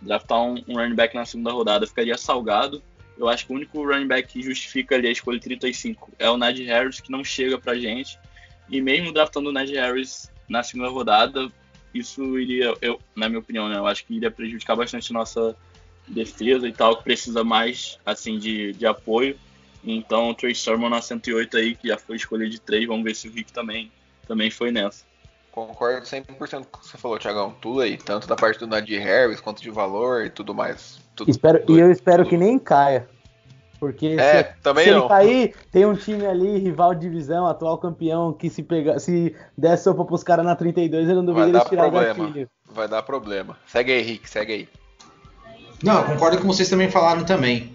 draftar 0.00 0.40
um, 0.40 0.62
um 0.68 0.74
running 0.74 0.94
back 0.94 1.14
na 1.14 1.24
segunda 1.24 1.52
rodada 1.52 1.86
ficaria 1.86 2.16
salgado. 2.18 2.82
Eu 3.16 3.28
acho 3.28 3.46
que 3.46 3.52
o 3.52 3.56
único 3.56 3.82
running 3.82 4.06
back 4.06 4.32
que 4.32 4.42
justifica 4.42 4.94
ali 4.94 5.08
a 5.08 5.10
escolha 5.10 5.40
35 5.40 6.12
é 6.18 6.30
o 6.30 6.36
Najee 6.36 6.64
Harris, 6.64 7.00
que 7.00 7.10
não 7.10 7.24
chega 7.24 7.58
pra 7.58 7.74
gente. 7.74 8.18
E 8.68 8.80
mesmo 8.80 9.12
draftando 9.12 9.48
o 9.48 9.52
Najee 9.52 9.76
Harris 9.76 10.30
na 10.48 10.62
segunda 10.62 10.88
rodada, 10.90 11.50
isso 11.94 12.38
iria, 12.38 12.74
eu, 12.80 13.00
na 13.14 13.28
minha 13.28 13.40
opinião, 13.40 13.68
né, 13.68 13.76
eu 13.76 13.86
acho 13.86 14.04
que 14.04 14.14
iria 14.14 14.30
prejudicar 14.30 14.76
bastante 14.76 15.12
nossa 15.12 15.56
defesa 16.06 16.66
e 16.66 16.72
tal, 16.72 16.96
que 16.96 17.04
precisa 17.04 17.44
mais 17.44 17.98
assim 18.04 18.38
de, 18.38 18.72
de 18.72 18.86
apoio. 18.86 19.36
Então, 19.84 20.30
o 20.30 20.34
Trey 20.34 20.54
Sermon 20.54 20.88
na 20.88 21.00
108 21.00 21.56
aí, 21.56 21.74
que 21.74 21.88
já 21.88 21.96
foi 21.96 22.16
escolha 22.16 22.48
de 22.48 22.60
3, 22.60 22.86
vamos 22.86 23.04
ver 23.04 23.14
se 23.14 23.28
o 23.28 23.32
Rick 23.32 23.52
também, 23.52 23.90
também 24.26 24.50
foi 24.50 24.70
nessa. 24.70 25.06
Concordo 25.52 26.06
100% 26.06 26.26
com 26.26 26.78
o 26.78 26.80
que 26.80 26.88
você 26.88 26.98
falou, 26.98 27.18
Thiagão. 27.18 27.54
Tudo 27.60 27.80
aí, 27.80 27.96
tanto 27.96 28.28
da 28.28 28.36
parte 28.36 28.58
do 28.58 28.66
Nadir 28.66 29.02
Harris 29.02 29.40
quanto 29.40 29.62
de 29.62 29.70
valor 29.70 30.24
e 30.24 30.30
tudo 30.30 30.54
mais. 30.54 31.00
Tudo, 31.16 31.30
Espero, 31.30 31.58
tudo, 31.60 31.78
e 31.78 31.80
eu 31.80 31.90
espero 31.90 32.22
tudo. 32.22 32.30
que 32.30 32.36
nem 32.36 32.58
caia. 32.58 33.08
Porque 33.78 34.16
É, 34.18 34.42
se, 34.42 34.60
também 34.62 34.84
se 34.84 34.90
não. 34.90 35.00
ele 35.00 35.08
cair, 35.08 35.54
tem 35.70 35.86
um 35.86 35.94
time 35.94 36.26
ali, 36.26 36.58
rival 36.58 36.94
de 36.94 37.00
divisão, 37.02 37.46
atual 37.46 37.78
campeão, 37.78 38.32
que 38.32 38.50
se 38.50 38.62
pegar, 38.62 38.98
se 38.98 39.34
der 39.56 39.76
sopa 39.78 40.04
pros 40.04 40.24
caras 40.24 40.44
na 40.44 40.56
32, 40.56 41.08
eu 41.08 41.14
não 41.16 41.24
duvido 41.24 41.48
eles 41.48 41.62
tirar 41.64 41.86
o 41.86 41.90
problema. 41.92 42.26
gatilho. 42.26 42.50
Vai 42.70 42.88
dar 42.88 43.02
problema. 43.02 43.56
Segue 43.66 43.92
aí, 43.92 44.02
Rick, 44.02 44.28
segue 44.28 44.52
aí. 44.52 44.68
Não, 45.82 46.00
eu 46.00 46.06
concordo 46.06 46.38
com 46.38 46.46
vocês 46.48 46.68
também 46.68 46.90
falaram 46.90 47.24
também. 47.24 47.72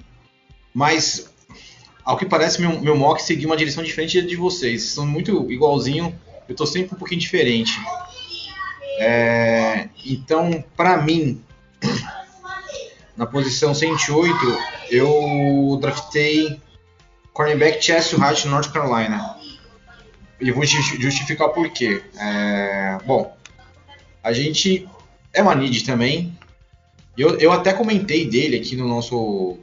Mas, 0.74 1.34
ao 2.04 2.18
que 2.18 2.26
parece, 2.26 2.60
meu, 2.60 2.82
meu 2.82 2.97
mock 2.97 3.22
seguiu 3.22 3.47
uma 3.47 3.56
direção 3.56 3.82
diferente 3.84 4.22
de 4.22 4.36
vocês. 4.36 4.84
São 4.84 5.06
muito 5.06 5.49
igualzinho, 5.49 6.14
eu 6.49 6.56
tô 6.56 6.66
sempre 6.66 6.95
um 6.95 6.97
pouquinho 6.99 7.22
diferente. 7.22 7.72
É, 8.99 9.88
então, 10.06 10.64
pra 10.76 10.97
mim, 11.01 11.41
na 13.16 13.26
posição 13.26 13.74
108, 13.74 14.36
eu 14.89 15.78
draftei 15.82 16.59
cornerback 17.32 17.84
Chester 17.84 18.22
Hart, 18.22 18.45
North 18.45 18.72
Carolina. 18.72 19.38
E 20.39 20.51
vou 20.51 20.66
justi- 20.66 21.01
justificar 21.01 21.49
por 21.49 21.70
quê. 21.70 22.03
É, 22.18 22.97
bom, 23.05 23.36
a 24.24 24.34
gente 24.34 24.88
é 25.34 25.41
uma 25.41 25.55
need 25.55 25.84
também. 25.86 26.38
Eu, 27.18 27.38
eu 27.39 27.51
até 27.51 27.72
comentei 27.72 28.28
dele 28.28 28.57
aqui 28.57 28.76
no 28.76 28.88
nosso 28.88 29.57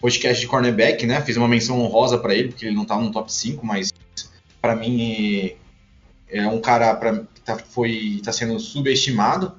podcast 0.00 0.40
de 0.40 0.46
cornerback, 0.48 1.06
né? 1.06 1.20
Fiz 1.20 1.36
uma 1.36 1.48
menção 1.48 1.80
honrosa 1.80 2.18
pra 2.18 2.34
ele, 2.34 2.48
porque 2.48 2.66
ele 2.66 2.74
não 2.74 2.84
tá 2.84 2.96
no 2.96 3.12
top 3.12 3.32
5, 3.32 3.64
mas 3.64 3.92
pra 4.60 4.74
mim 4.74 5.52
é 6.28 6.46
um 6.48 6.60
cara 6.60 6.94
pra, 6.96 7.22
tá, 7.44 7.58
foi, 7.58 8.20
tá 8.24 8.32
sendo 8.32 8.58
subestimado. 8.58 9.54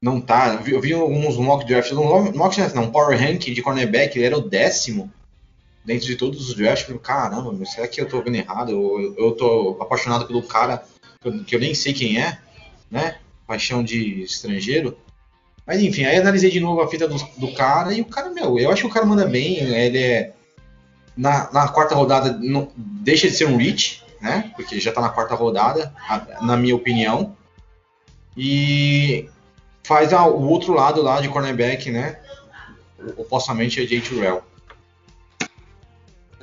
Não 0.00 0.20
tá. 0.20 0.62
Eu 0.66 0.80
vi, 0.80 0.92
alguns 0.92 1.36
mock 1.36 1.66
drafts, 1.66 1.92
não 1.92 2.32
mock 2.32 2.56
draft 2.56 2.74
não, 2.74 2.90
power 2.90 3.18
ranking 3.18 3.52
de 3.52 3.62
cornerback, 3.62 4.16
ele 4.16 4.26
era 4.26 4.38
o 4.38 4.48
décimo 4.48 5.12
dentro 5.84 6.06
de 6.06 6.16
todos 6.16 6.48
os 6.48 6.54
drafts. 6.54 6.88
Eu 6.88 6.98
caramba, 6.98 7.52
meu, 7.52 7.66
será 7.66 7.88
que 7.88 8.00
eu 8.00 8.08
tô 8.08 8.22
vendo 8.22 8.36
errado? 8.36 8.70
Eu, 8.70 9.14
eu 9.18 9.32
tô 9.32 9.76
apaixonado 9.80 10.26
pelo 10.26 10.42
cara 10.42 10.84
que 11.46 11.56
eu, 11.56 11.60
nem 11.60 11.74
sei 11.74 11.92
quem 11.92 12.20
é, 12.22 12.38
né? 12.90 13.18
Paixão 13.46 13.82
de 13.82 14.22
estrangeiro. 14.22 14.96
Mas 15.66 15.82
enfim, 15.82 16.04
aí 16.04 16.16
analisei 16.16 16.50
de 16.50 16.60
novo 16.60 16.80
a 16.80 16.88
fita 16.88 17.08
do, 17.08 17.16
do 17.36 17.52
cara 17.52 17.92
e 17.92 18.00
o 18.00 18.04
cara, 18.04 18.30
meu, 18.30 18.58
eu 18.58 18.70
acho 18.70 18.82
que 18.82 18.88
o 18.88 18.92
cara 18.92 19.04
manda 19.04 19.26
bem, 19.26 19.56
ele 19.58 19.98
é. 19.98 20.32
Na, 21.16 21.50
na 21.52 21.68
quarta 21.68 21.96
rodada 21.96 22.38
não- 22.40 22.70
deixa 22.76 23.26
de 23.28 23.34
ser 23.34 23.46
um 23.46 23.56
reach, 23.56 24.04
né? 24.20 24.52
Porque 24.54 24.78
já 24.78 24.92
tá 24.92 25.00
na 25.00 25.08
quarta 25.08 25.34
rodada, 25.34 25.92
na 26.40 26.56
minha 26.56 26.76
opinião. 26.76 27.36
E 28.36 29.28
faz 29.88 30.12
a- 30.12 30.26
o 30.26 30.46
outro 30.46 30.74
lado 30.74 31.00
lá 31.00 31.18
de 31.18 31.30
cornerback, 31.30 31.90
né? 31.90 32.20
Opostamente 33.16 33.82
é 33.82 33.86
Jay 33.86 34.02
Terrell. 34.02 34.44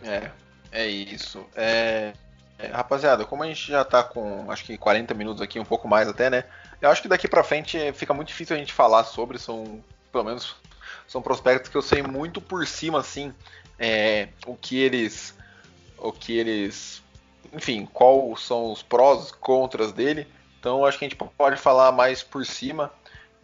É, 0.02 0.32
é 0.72 0.88
isso. 0.88 1.46
É, 1.56 2.14
é, 2.58 2.68
rapaziada, 2.68 3.24
como 3.24 3.44
a 3.44 3.48
gente 3.48 3.68
já 3.68 3.86
tá 3.86 4.04
com 4.04 4.50
acho 4.52 4.66
que 4.66 4.76
40 4.80 5.14
minutos 5.14 5.44
aqui, 5.44 5.60
um 5.60 5.66
pouco 5.66 5.88
mais 5.88 6.08
até, 6.08 6.28
né? 6.28 6.44
Eu 6.82 6.90
acho 6.90 7.04
que 7.04 7.08
daqui 7.08 7.28
pra 7.28 7.44
frente 7.44 7.78
fica 7.94 8.16
muito 8.16 8.30
difícil 8.30 8.56
a 8.56 8.60
gente 8.60 8.74
falar 8.74 9.04
sobre, 9.04 9.38
são 9.38 9.84
pelo 10.12 10.24
menos 10.24 10.56
são 11.08 11.22
prospectos 11.22 11.70
que 11.70 11.78
eu 11.78 11.84
sei 11.84 12.02
muito 12.02 12.42
por 12.42 12.66
cima 12.66 13.00
assim, 13.00 13.32
é, 13.78 14.30
o 14.48 14.56
que 14.56 14.80
eles 14.80 15.36
o 16.00 16.12
que 16.12 16.36
eles 16.36 17.04
enfim, 17.54 17.88
quais 17.94 18.42
são 18.42 18.72
os 18.72 18.82
prós, 18.82 19.32
contras 19.32 19.92
dele. 19.92 20.28
Então 20.60 20.84
acho 20.84 20.98
que 20.98 21.06
a 21.06 21.10
gente 21.10 21.16
pode 21.38 21.58
falar 21.58 21.92
mais 21.92 22.24
por 22.24 22.44
cima. 22.44 22.92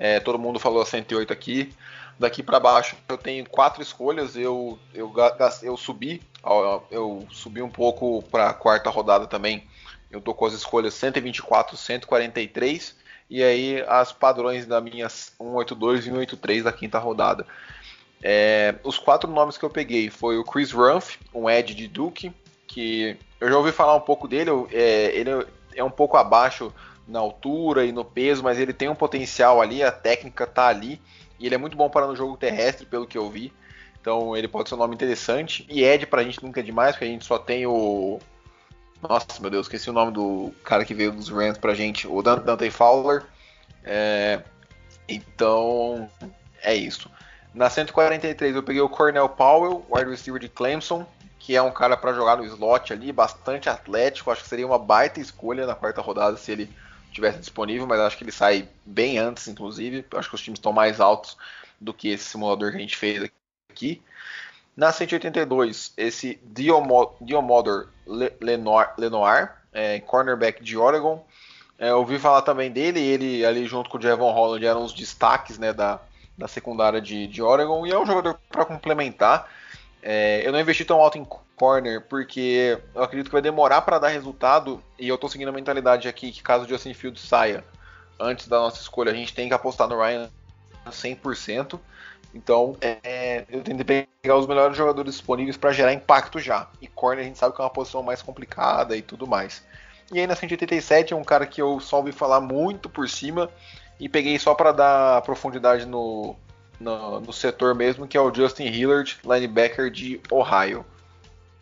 É, 0.03 0.19
todo 0.19 0.39
mundo 0.39 0.57
falou 0.57 0.83
108 0.83 1.31
aqui. 1.31 1.71
Daqui 2.17 2.41
para 2.41 2.59
baixo 2.59 2.95
eu 3.07 3.19
tenho 3.19 3.47
quatro 3.47 3.83
escolhas. 3.83 4.35
Eu, 4.35 4.79
eu, 4.95 5.13
eu 5.61 5.77
subi, 5.77 6.19
eu 6.89 7.27
subi 7.29 7.61
um 7.61 7.69
pouco 7.69 8.23
para 8.23 8.49
a 8.49 8.53
quarta 8.53 8.89
rodada 8.89 9.27
também. 9.27 9.63
Eu 10.09 10.19
tô 10.19 10.33
com 10.33 10.47
as 10.47 10.53
escolhas 10.53 10.95
124, 10.95 11.77
143 11.77 12.95
e 13.29 13.43
aí 13.43 13.85
as 13.87 14.11
padrões 14.11 14.65
da 14.65 14.81
minha 14.81 15.07
182 15.07 15.99
e 15.99 16.03
183 16.05 16.63
da 16.63 16.73
quinta 16.73 16.97
rodada. 16.97 17.45
É, 18.23 18.73
os 18.83 18.97
quatro 18.97 19.29
nomes 19.29 19.55
que 19.55 19.63
eu 19.63 19.69
peguei 19.69 20.09
foi 20.09 20.39
o 20.39 20.43
Chris 20.43 20.71
Rumph, 20.71 21.17
um 21.31 21.47
Ed 21.47 21.75
de 21.75 21.87
Duke, 21.87 22.33
que 22.65 23.15
eu 23.39 23.49
já 23.49 23.55
ouvi 23.55 23.71
falar 23.71 23.95
um 23.95 24.01
pouco 24.01 24.27
dele, 24.27 24.49
é, 24.71 25.15
ele 25.15 25.29
é 25.75 25.83
um 25.83 25.91
pouco 25.91 26.17
abaixo 26.17 26.73
na 27.11 27.19
altura 27.19 27.85
e 27.85 27.91
no 27.91 28.05
peso, 28.05 28.41
mas 28.41 28.57
ele 28.57 28.73
tem 28.73 28.89
um 28.89 28.95
potencial 28.95 29.61
ali, 29.61 29.83
a 29.83 29.91
técnica 29.91 30.47
tá 30.47 30.67
ali, 30.67 30.99
e 31.37 31.45
ele 31.45 31.55
é 31.55 31.57
muito 31.57 31.75
bom 31.75 31.89
para 31.89 32.07
no 32.07 32.15
jogo 32.15 32.37
terrestre, 32.37 32.85
pelo 32.85 33.05
que 33.05 33.17
eu 33.17 33.29
vi. 33.29 33.53
Então 33.99 34.35
ele 34.35 34.47
pode 34.47 34.69
ser 34.69 34.75
um 34.75 34.79
nome 34.79 34.95
interessante. 34.95 35.65
E 35.69 35.83
Ed 35.83 36.07
pra 36.07 36.23
gente 36.23 36.41
nunca 36.43 36.61
é 36.61 36.63
demais, 36.63 36.93
porque 36.93 37.05
a 37.05 37.07
gente 37.07 37.25
só 37.25 37.37
tem 37.37 37.67
o. 37.67 38.19
Nossa, 39.01 39.39
meu 39.39 39.49
Deus, 39.49 39.65
esqueci 39.65 39.89
o 39.89 39.93
nome 39.93 40.11
do 40.11 40.53
cara 40.63 40.85
que 40.85 40.93
veio 40.93 41.11
dos 41.11 41.29
Rams 41.29 41.57
pra 41.57 41.73
gente, 41.73 42.07
o 42.07 42.21
Dante 42.21 42.69
Fowler. 42.71 43.23
É... 43.83 44.41
Então, 45.07 46.09
é 46.61 46.73
isso. 46.73 47.09
Na 47.53 47.69
143 47.69 48.55
eu 48.55 48.63
peguei 48.63 48.81
o 48.81 48.87
Cornell 48.87 49.27
Powell, 49.27 49.85
wide 49.89 50.09
receiver 50.09 50.39
de 50.39 50.47
Clemson, 50.47 51.05
que 51.37 51.55
é 51.55 51.61
um 51.61 51.71
cara 51.71 51.97
para 51.97 52.13
jogar 52.13 52.37
no 52.37 52.45
slot 52.45 52.93
ali, 52.93 53.11
bastante 53.11 53.67
atlético. 53.67 54.31
Acho 54.31 54.43
que 54.43 54.49
seria 54.49 54.65
uma 54.65 54.79
baita 54.79 55.19
escolha 55.19 55.65
na 55.65 55.75
quarta 55.75 55.99
rodada 55.99 56.37
se 56.37 56.51
ele 56.51 56.69
tivesse 57.11 57.39
disponível, 57.39 57.85
mas 57.85 57.99
acho 57.99 58.17
que 58.17 58.23
ele 58.23 58.31
sai 58.31 58.67
bem 58.85 59.17
antes, 59.17 59.47
inclusive. 59.47 60.05
Acho 60.15 60.29
que 60.29 60.35
os 60.35 60.41
times 60.41 60.57
estão 60.57 60.73
mais 60.73 60.99
altos 60.99 61.37
do 61.79 61.93
que 61.93 62.09
esse 62.09 62.23
simulador 62.25 62.71
que 62.71 62.77
a 62.77 62.81
gente 62.81 62.97
fez 62.97 63.29
aqui. 63.69 64.01
Na 64.75 64.91
182, 64.91 65.93
esse 65.97 66.39
Diomodor 66.43 67.89
Lenoir, 68.39 68.93
Lenoir 68.97 69.57
é, 69.73 69.99
cornerback 69.99 70.63
de 70.63 70.77
Oregon. 70.77 71.25
É, 71.77 71.93
ouvi 71.93 72.19
falar 72.19 72.43
também 72.43 72.71
dele, 72.71 72.99
ele 72.99 73.45
ali 73.45 73.65
junto 73.65 73.89
com 73.89 73.97
o 73.97 74.01
Javon 74.01 74.31
Holland 74.31 74.65
eram 74.65 74.83
os 74.83 74.93
destaques 74.93 75.57
né, 75.57 75.73
da, 75.73 75.99
da 76.37 76.47
secundária 76.47 77.01
de, 77.01 77.27
de 77.27 77.41
Oregon, 77.41 77.85
e 77.87 77.91
é 77.91 77.99
um 77.99 78.05
jogador 78.05 78.39
para 78.49 78.65
complementar. 78.65 79.49
É, 80.01 80.41
eu 80.45 80.51
não 80.51 80.59
investi 80.59 80.83
tão 80.83 80.99
alto 80.99 81.17
em 81.17 81.27
corner 81.55 82.01
porque 82.07 82.79
eu 82.95 83.03
acredito 83.03 83.27
que 83.27 83.33
vai 83.33 83.41
demorar 83.41 83.81
para 83.81 83.99
dar 83.99 84.07
resultado 84.07 84.81
e 84.97 85.07
eu 85.07 85.15
estou 85.15 85.29
seguindo 85.29 85.49
a 85.49 85.51
mentalidade 85.51 86.07
aqui 86.07 86.31
que 86.31 86.41
caso 86.41 86.65
o 86.65 86.67
Justin 86.67 86.93
Fields 86.93 87.21
saia 87.21 87.63
antes 88.21 88.47
da 88.47 88.59
nossa 88.59 88.79
escolha, 88.79 89.11
a 89.11 89.15
gente 89.15 89.33
tem 89.33 89.47
que 89.47 89.53
apostar 89.53 89.87
no 89.87 89.99
Ryan 89.99 90.29
100%. 90.87 91.79
Então, 92.33 92.77
é, 92.81 93.43
eu 93.49 93.61
tentei 93.61 94.07
pegar 94.21 94.37
os 94.37 94.47
melhores 94.47 94.77
jogadores 94.77 95.15
disponíveis 95.15 95.57
para 95.57 95.73
gerar 95.73 95.91
impacto 95.91 96.39
já. 96.39 96.67
E 96.81 96.87
corner 96.87 97.25
a 97.25 97.27
gente 97.27 97.37
sabe 97.37 97.53
que 97.53 97.61
é 97.61 97.63
uma 97.63 97.69
posição 97.69 98.01
mais 98.01 98.21
complicada 98.21 98.95
e 98.95 99.01
tudo 99.01 99.27
mais. 99.27 99.63
E 100.13 100.19
aí 100.19 100.27
na 100.27 100.35
187 100.35 101.13
é 101.13 101.15
um 101.15 101.23
cara 101.23 101.45
que 101.45 101.61
eu 101.61 101.79
só 101.79 101.97
ouvi 101.97 102.11
falar 102.11 102.39
muito 102.39 102.89
por 102.89 103.09
cima 103.09 103.49
e 103.99 104.07
peguei 104.07 104.37
só 104.39 104.53
para 104.53 104.71
dar 104.71 105.21
profundidade 105.23 105.85
no, 105.85 106.35
no, 106.81 107.19
no, 107.19 107.31
setor 107.31 107.75
mesmo, 107.75 108.07
que 108.07 108.17
é 108.17 108.21
o 108.21 108.33
Justin 108.33 108.65
Hillard, 108.65 109.19
linebacker 109.23 109.89
de 109.89 110.19
Ohio. 110.31 110.85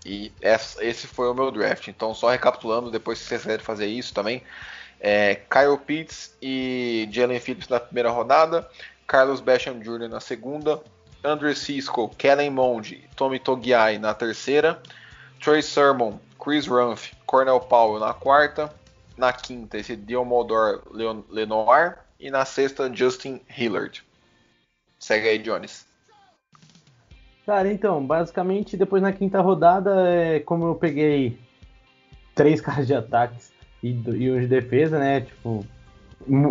E 0.05 0.31
esse 0.41 1.07
foi 1.07 1.29
o 1.29 1.33
meu 1.33 1.51
draft. 1.51 1.87
Então, 1.87 2.13
só 2.13 2.29
recapitulando, 2.29 2.89
depois 2.89 3.19
se 3.19 3.25
vocês 3.25 3.41
quiserem 3.41 3.63
fazer 3.63 3.87
isso 3.87 4.13
também. 4.13 4.41
É, 4.99 5.35
Kyle 5.35 5.77
Pitts 5.77 6.35
e 6.41 7.07
Jalen 7.11 7.39
Phillips 7.39 7.67
na 7.67 7.79
primeira 7.79 8.09
rodada, 8.09 8.69
Carlos 9.05 9.39
Basham 9.39 9.79
Jr. 9.79 10.09
na 10.09 10.19
segunda, 10.19 10.81
Andrew 11.23 11.55
Cisco, 11.55 12.09
Kellen 12.17 12.49
Mond, 12.49 13.09
Tommy 13.15 13.39
Togiai 13.39 13.97
na 13.97 14.13
terceira, 14.13 14.81
Troy 15.39 15.61
Sermon, 15.61 16.17
Chris 16.41 16.67
Rumph, 16.67 17.11
Cornell 17.25 17.59
Powell 17.59 17.99
na 17.99 18.13
quarta, 18.13 18.73
na 19.17 19.33
quinta 19.33 19.77
esse 19.77 19.95
Diomodor 19.95 20.81
Lenoir 21.29 21.99
e 22.19 22.31
na 22.31 22.45
sexta 22.45 22.93
Justin 22.93 23.41
Hillard. 23.49 24.03
Segue 24.99 25.27
aí, 25.27 25.39
Jones. 25.39 25.87
Cara, 27.45 27.71
então, 27.71 28.05
basicamente, 28.05 28.77
depois 28.77 29.01
na 29.01 29.11
quinta 29.11 29.41
rodada, 29.41 30.07
é, 30.07 30.39
como 30.41 30.65
eu 30.67 30.75
peguei 30.75 31.37
três 32.35 32.59
caras 32.61 32.85
de 32.85 32.93
ataques 32.93 33.51
e, 33.81 33.89
e 33.89 34.31
um 34.31 34.39
de 34.39 34.47
defesa, 34.47 34.99
né? 34.99 35.21
Tipo, 35.21 35.65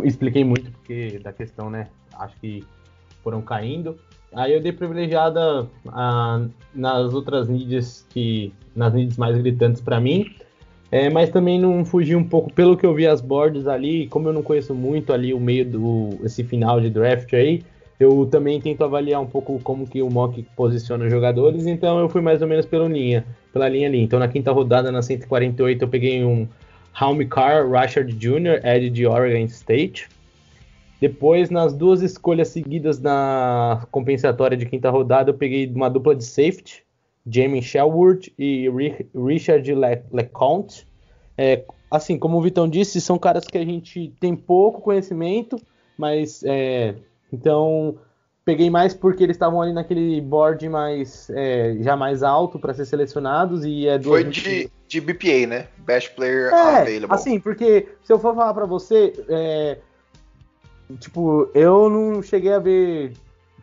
expliquei 0.03 0.43
muito 0.45 0.71
porque 0.73 1.21
da 1.23 1.33
questão, 1.33 1.71
né? 1.71 1.89
Acho 2.19 2.35
que 2.41 2.65
foram 3.23 3.43
caindo. 3.43 3.97
Aí 4.33 4.53
eu 4.53 4.61
dei 4.61 4.73
privilegiada 4.73 5.69
a, 5.87 6.45
nas 6.75 7.15
outras 7.15 7.49
needs 7.49 8.05
que 8.11 8.53
nas 8.75 8.93
needs 8.93 9.17
mais 9.17 9.37
gritantes 9.39 9.81
para 9.81 10.01
mim. 10.01 10.35
É, 10.91 11.11
mas 11.11 11.29
também 11.29 11.61
não 11.61 11.85
fugi 11.85 12.17
um 12.17 12.25
pouco 12.25 12.53
pelo 12.53 12.77
que 12.77 12.87
eu 12.87 12.95
vi 12.95 13.07
as 13.07 13.21
boards 13.21 13.67
ali, 13.67 14.07
como 14.09 14.29
eu 14.29 14.33
não 14.33 14.43
conheço 14.43 14.75
muito 14.75 15.13
ali 15.13 15.35
o 15.35 15.41
meio 15.41 15.65
do 15.65 16.19
esse 16.25 16.43
final 16.43 16.81
de 16.81 16.89
draft 16.89 17.31
aí, 17.35 17.63
eu 17.99 18.27
também 18.27 18.61
tento 18.61 18.85
avaliar 18.85 19.21
um 19.21 19.27
pouco 19.27 19.59
como 19.61 19.87
que 19.87 20.01
o 20.01 20.11
mock 20.11 20.43
posiciona 20.55 21.05
os 21.05 21.11
jogadores, 21.11 21.67
então 21.67 21.99
eu 21.99 22.09
fui 22.09 22.21
mais 22.21 22.41
ou 22.41 22.49
menos 22.49 22.65
pela 22.65 22.89
linha, 22.89 23.27
pela 23.53 23.69
linha 23.69 23.89
ali. 23.89 24.01
Então 24.01 24.19
na 24.19 24.29
quinta 24.29 24.53
rodada, 24.53 24.93
na 24.93 25.03
148, 25.03 25.83
eu 25.83 25.89
peguei 25.89 26.25
um 26.25 26.47
Halmy 26.93 27.27
Carr, 27.27 27.69
Rashard 27.69 28.13
Jr., 28.13 28.65
Ed 28.65 28.91
de 28.91 29.07
Oregon 29.07 29.45
State. 29.47 30.09
Depois, 31.01 31.49
nas 31.49 31.75
duas 31.75 32.03
escolhas 32.03 32.49
seguidas 32.49 33.01
na 33.01 33.87
compensatória 33.91 34.57
de 34.57 34.67
quinta 34.67 34.91
rodada, 34.91 35.31
eu 35.31 35.35
peguei 35.35 35.71
uma 35.73 35.89
dupla 35.89 36.15
de 36.15 36.25
safety, 36.25 36.83
Jamie 37.25 37.63
Shelwood 37.63 38.33
e 38.37 38.69
Richard 39.15 39.73
Le. 39.73 40.03
É, 41.37 41.65
assim, 41.89 42.19
como 42.19 42.37
o 42.37 42.43
Vitão 42.43 42.69
disse, 42.69 43.01
são 43.01 43.17
caras 43.17 43.45
que 43.45 43.59
a 43.59 43.65
gente 43.65 44.13
tem 44.19 44.35
pouco 44.35 44.81
conhecimento, 44.81 45.57
mas 45.97 46.43
é, 46.45 46.97
então, 47.33 47.97
peguei 48.45 48.71
mais 48.71 48.95
porque 48.95 49.23
eles 49.23 49.37
estavam 49.37 49.61
ali 49.61 49.73
naquele 49.73 50.21
board 50.21 50.69
mais 50.69 51.29
é, 51.31 51.77
já 51.81 51.97
mais 51.97 52.23
alto 52.23 52.59
para 52.59 52.73
ser 52.73 52.87
selecionados 52.87 53.65
e 53.65 53.87
é 53.87 54.01
Foi 54.01 54.25
de, 54.25 54.71
de 54.87 55.01
BPA, 55.01 55.47
né? 55.47 55.67
Best 55.79 56.15
Player 56.15 56.53
é, 56.53 56.81
Available. 56.81 57.15
Assim, 57.15 57.39
porque 57.39 57.89
se 58.03 58.13
eu 58.13 58.19
for 58.19 58.35
falar 58.35 58.55
para 58.55 58.65
você, 58.65 59.13
é, 59.29 59.79
tipo, 60.99 61.51
eu 61.55 61.91
não 61.91 62.23
cheguei 62.23 62.53
a 62.53 62.59
ver 62.59 63.13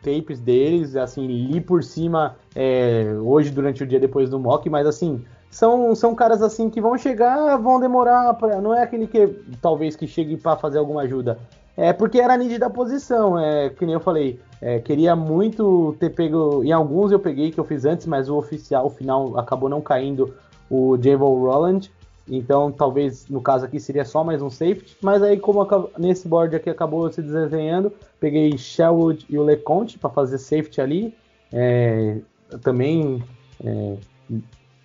tapes 0.02 0.38
deles, 0.38 0.94
assim, 0.94 1.26
li 1.26 1.60
por 1.60 1.82
cima 1.82 2.36
é, 2.54 3.12
hoje 3.20 3.50
durante 3.50 3.82
o 3.82 3.86
dia 3.86 3.98
depois 3.98 4.30
do 4.30 4.38
mock, 4.38 4.70
mas 4.70 4.86
assim, 4.86 5.24
são, 5.50 5.96
são 5.96 6.14
caras 6.14 6.42
assim 6.42 6.70
que 6.70 6.80
vão 6.80 6.96
chegar, 6.96 7.56
vão 7.56 7.80
demorar, 7.80 8.32
pra, 8.34 8.60
não 8.60 8.72
é 8.72 8.82
aquele 8.82 9.08
que 9.08 9.26
talvez 9.60 9.96
que 9.96 10.06
chegue 10.06 10.36
para 10.36 10.56
fazer 10.56 10.78
alguma 10.78 11.02
ajuda. 11.02 11.38
É 11.76 11.92
porque 11.92 12.18
era 12.18 12.36
nítida 12.36 12.66
a 12.66 12.70
posição, 12.70 13.38
é, 13.38 13.68
que 13.68 13.84
nem 13.84 13.94
eu 13.94 14.00
falei. 14.00 14.40
É, 14.62 14.78
queria 14.78 15.14
muito 15.14 15.94
ter 16.00 16.10
pego. 16.10 16.64
Em 16.64 16.72
alguns 16.72 17.12
eu 17.12 17.18
peguei 17.18 17.50
que 17.50 17.60
eu 17.60 17.64
fiz 17.64 17.84
antes, 17.84 18.06
mas 18.06 18.28
o 18.28 18.36
oficial, 18.36 18.86
o 18.86 18.90
final, 18.90 19.38
acabou 19.38 19.68
não 19.68 19.82
caindo 19.82 20.34
o 20.70 20.96
Javon 21.00 21.38
Roland. 21.38 21.90
Então, 22.28 22.72
talvez 22.72 23.28
no 23.28 23.40
caso 23.40 23.66
aqui 23.66 23.78
seria 23.78 24.04
só 24.04 24.24
mais 24.24 24.42
um 24.42 24.50
safety. 24.50 24.96
Mas 25.02 25.22
aí, 25.22 25.38
como 25.38 25.66
nesse 25.98 26.26
board 26.26 26.56
aqui 26.56 26.70
acabou 26.70 27.10
se 27.12 27.22
desenhando, 27.22 27.92
peguei 28.18 28.56
Sherwood 28.56 29.26
e 29.28 29.38
o 29.38 29.42
LeConte 29.42 29.98
para 29.98 30.10
fazer 30.10 30.38
safety 30.38 30.80
ali. 30.80 31.14
É, 31.52 32.18
também 32.62 33.22
é, 33.62 33.96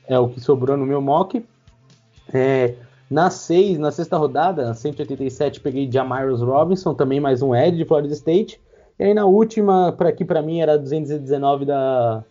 é, 0.07 0.19
o 0.19 0.29
que 0.29 0.39
sobrou 0.39 0.77
no 0.77 0.85
meu 0.85 1.01
mock. 1.01 1.43
É, 2.33 2.75
na 3.12 3.30
6, 3.30 3.78
na 3.78 3.91
sexta 3.91 4.16
rodada, 4.16 4.74
187, 4.74 5.59
peguei 5.59 5.91
Jamairos 5.91 6.41
Robinson, 6.41 6.93
também 6.93 7.20
mais 7.20 7.41
um 7.41 7.53
Ed 7.53 7.76
de 7.76 7.84
Florida 7.84 8.14
State. 8.14 8.62
E 8.97 9.03
aí 9.03 9.14
na 9.14 9.26
última, 9.26 9.91
para 9.91 10.07
aqui 10.07 10.24
para 10.24 10.41
mim 10.41 10.62
era 10.62 10.80
219 10.80 11.66
da 11.66 12.24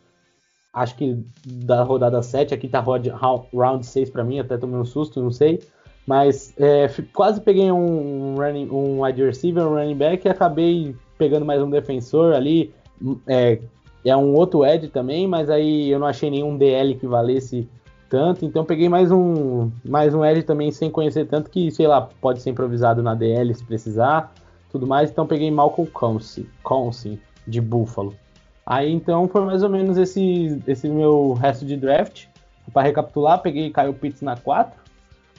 acho 0.72 0.96
que 0.96 1.22
da 1.44 1.82
rodada 1.82 2.22
7, 2.22 2.54
aqui 2.54 2.66
tá 2.66 2.80
round 2.80 3.84
6 3.84 4.08
para 4.08 4.24
mim, 4.24 4.38
até 4.38 4.56
tomei 4.56 4.80
um 4.80 4.84
susto, 4.86 5.20
não 5.20 5.30
sei. 5.30 5.60
Mas 6.06 6.54
é, 6.58 6.88
quase 7.12 7.42
peguei 7.42 7.70
um, 7.70 8.36
running, 8.36 8.70
um 8.70 9.02
wide 9.02 9.22
receiver, 9.22 9.66
um 9.66 9.74
running 9.74 9.96
back 9.96 10.26
e 10.26 10.30
acabei 10.30 10.96
pegando 11.18 11.44
mais 11.44 11.60
um 11.60 11.68
defensor 11.68 12.32
ali. 12.32 12.72
É, 13.26 13.58
é 14.02 14.16
um 14.16 14.34
outro 14.34 14.64
Ed 14.64 14.88
também, 14.88 15.26
mas 15.26 15.50
aí 15.50 15.90
eu 15.90 15.98
não 15.98 16.06
achei 16.06 16.30
nenhum 16.30 16.56
DL 16.56 16.94
que 16.94 17.06
valesse 17.06 17.68
tanto, 18.10 18.44
então 18.44 18.64
peguei 18.64 18.88
mais 18.88 19.12
um 19.12 19.70
mais 19.84 20.12
um 20.12 20.24
Edge 20.24 20.42
também 20.42 20.72
sem 20.72 20.90
conhecer 20.90 21.26
tanto 21.26 21.48
que, 21.48 21.70
sei 21.70 21.86
lá, 21.86 22.02
pode 22.20 22.42
ser 22.42 22.50
improvisado 22.50 23.02
na 23.02 23.14
DL 23.14 23.54
se 23.54 23.64
precisar, 23.64 24.34
tudo 24.72 24.84
mais, 24.86 25.10
então 25.10 25.26
peguei 25.26 25.48
Malcolm 25.50 25.88
Conce, 26.62 27.20
de 27.46 27.60
Buffalo. 27.60 28.14
Aí 28.66 28.92
então 28.92 29.28
foi 29.28 29.44
mais 29.44 29.62
ou 29.62 29.70
menos 29.70 29.96
esse 29.96 30.60
esse 30.66 30.88
meu 30.88 31.32
resto 31.34 31.64
de 31.64 31.76
draft. 31.76 32.26
Para 32.72 32.82
recapitular, 32.82 33.40
peguei 33.40 33.72
Kyle 33.72 33.92
Pitts 33.92 34.22
na 34.22 34.36
4, 34.36 34.78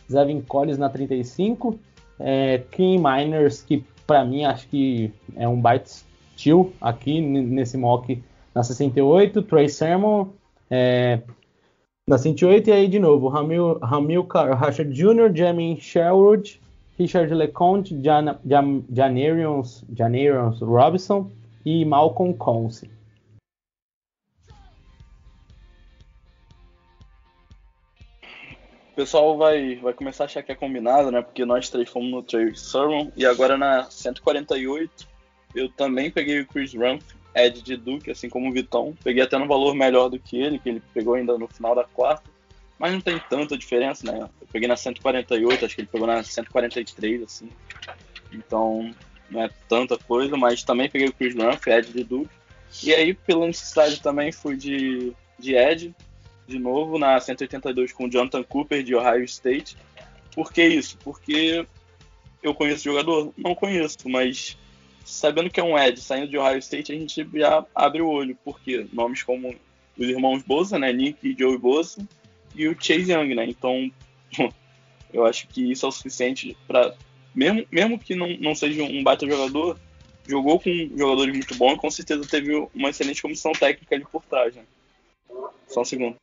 Zevin 0.10 0.42
Collins 0.42 0.78
na 0.78 0.90
35, 0.90 1.80
é, 2.20 2.62
King 2.72 2.98
Miners, 2.98 3.62
que 3.62 3.86
para 4.08 4.26
mim 4.26 4.44
acho 4.46 4.68
que 4.68 5.14
é 5.36 5.48
um 5.48 5.60
baita 5.60 5.90
steal 6.36 6.70
aqui 6.82 7.22
nesse 7.22 7.78
mock 7.78 8.22
na 8.54 8.64
68, 8.64 9.42
Trey 9.44 9.70
Sermon, 9.70 10.28
é, 10.70 11.22
na 12.12 12.18
108, 12.18 12.70
e 12.70 12.74
aí 12.74 12.88
de 12.90 13.00
novo, 13.00 13.30
Hamil, 13.30 13.80
Hamilcar 13.82 14.54
Rashad 14.58 14.92
Jr., 14.92 15.34
Jamie 15.34 15.80
Sherwood, 15.80 16.60
Richard 17.00 17.34
LeConte, 17.34 17.98
Jan, 18.04 18.38
Jan, 18.46 18.84
Janarions, 18.94 19.86
Janarions 19.96 20.60
Robinson 20.60 21.32
e 21.66 21.86
Malcolm 21.86 22.34
Conce. 22.34 22.90
pessoal 28.94 29.38
vai, 29.38 29.78
vai 29.78 29.94
começar 29.94 30.26
a 30.26 30.28
achar 30.28 30.44
que 30.44 30.52
é 30.52 30.56
combinado, 30.56 31.10
né? 31.12 31.22
Porque 31.22 31.46
nós 31.46 31.70
três 31.70 31.90
fomos 31.90 32.12
no 32.12 32.22
Trey 32.22 32.54
Sermon 32.56 33.10
e 33.16 33.26
agora 33.26 33.58
na 33.58 33.90
148 33.90 35.08
eu 35.56 35.70
também 35.70 36.12
peguei 36.12 36.42
o 36.42 36.46
Chris 36.46 36.74
Rumph, 36.74 37.16
Ed 37.36 37.62
de 37.62 37.78
Duke, 37.78 38.12
assim 38.12 38.30
como 38.30 38.50
o 38.50 38.54
Vitão. 38.54 38.96
Peguei 39.04 39.24
até 39.24 39.38
no 39.38 39.48
valor 39.48 39.74
melhor 39.74 40.10
do 40.10 40.20
que 40.20 40.38
ele, 40.38 40.60
que 40.60 40.70
ele 40.70 40.84
pegou 40.94 41.14
ainda 41.14 41.38
no 41.38 41.48
final 41.48 41.74
da 41.74 41.84
quarta. 41.84 42.30
Mas 42.78 42.94
não 42.94 43.02
tem 43.02 43.20
tanta 43.30 43.58
diferença, 43.58 44.12
né? 44.12 44.28
Eu 44.42 44.48
peguei 44.52 44.68
na 44.68 44.76
148, 44.76 45.66
acho 45.66 45.76
que 45.76 45.82
ele 45.82 45.90
pegou 45.92 46.08
na 46.08 46.24
143, 46.24 47.24
assim. 47.24 47.50
Então, 48.32 48.94
não 49.30 49.44
é 49.44 49.50
tanta 49.70 49.98
coisa, 49.98 50.36
mas 50.36 50.64
também 50.64 50.90
peguei 50.90 51.08
o 51.08 51.14
Chris 51.14 51.36
Rumph, 51.36 51.68
Ed 51.68 51.94
de 51.94 52.04
Duke. 52.04 52.30
E 52.84 52.94
aí, 52.94 53.14
pela 53.14 53.46
necessidade 53.46 54.02
também, 54.02 54.32
fui 54.32 54.58
de, 54.58 55.14
de 55.38 55.56
Ed, 55.56 55.94
de 56.48 56.58
novo, 56.58 56.98
na 56.98 57.20
182 57.20 57.94
com 57.94 58.06
o 58.06 58.10
Jonathan 58.10 58.44
Cooper, 58.44 58.84
de 58.84 58.96
Ohio 58.96 59.24
State. 59.26 59.78
Por 60.34 60.52
que 60.52 60.66
isso? 60.66 60.98
Porque 61.04 61.66
eu 62.42 62.56
conheço 62.56 62.82
o 62.82 62.94
jogador? 62.94 63.34
Não 63.38 63.54
conheço, 63.54 63.98
mas 64.10 64.58
sabendo 65.12 65.50
que 65.50 65.60
é 65.60 65.64
um 65.64 65.78
Ed 65.78 66.00
saindo 66.00 66.30
de 66.30 66.38
Ohio 66.38 66.58
State, 66.60 66.94
a 66.94 66.96
gente 66.96 67.28
já 67.34 67.66
abre 67.76 68.02
o 68.02 68.10
olho, 68.10 68.38
porque 68.46 68.88
nomes 68.94 69.22
como 69.22 69.54
os 69.98 70.08
irmãos 70.08 70.42
Bosa, 70.42 70.80
né, 70.80 70.92
Nick 70.94 71.28
e 71.28 71.38
Joey 71.38 71.58
Bosa, 71.58 72.08
e 72.56 72.68
o 72.68 72.76
Chase 72.80 73.12
Young, 73.12 73.36
né, 73.36 73.46
então 73.46 73.92
eu 75.14 75.26
acho 75.26 75.48
que 75.50 75.72
isso 75.72 75.86
é 75.86 75.90
o 75.90 75.92
suficiente 75.92 76.58
para 76.66 76.96
mesmo, 77.36 77.66
mesmo 77.70 78.00
que 78.00 78.16
não, 78.16 78.30
não 78.38 78.56
seja 78.56 78.84
um 78.84 79.04
baita 79.04 79.28
jogador, 79.28 79.78
jogou 80.26 80.60
com 80.60 80.70
jogadores 80.98 81.34
muito 81.34 81.56
bons 81.56 81.74
e 81.74 81.78
com 81.78 81.92
certeza 81.92 82.28
teve 82.28 82.68
uma 82.74 82.90
excelente 82.90 83.22
comissão 83.22 83.52
técnica 83.52 83.96
ali 83.96 84.06
por 84.06 84.24
trás, 84.24 84.56
né. 84.56 84.64
Só 85.68 85.82
um 85.82 85.86
segundo. 85.86 86.16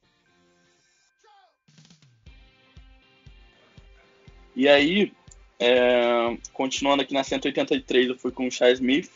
E 4.56 4.68
aí, 4.68 5.12
é, 5.58 6.36
continuando 6.52 7.02
aqui 7.02 7.12
na 7.12 7.24
183, 7.24 8.08
eu 8.08 8.18
fui 8.18 8.30
com 8.30 8.46
o 8.46 8.50
Shai 8.50 8.72
Smith, 8.72 9.10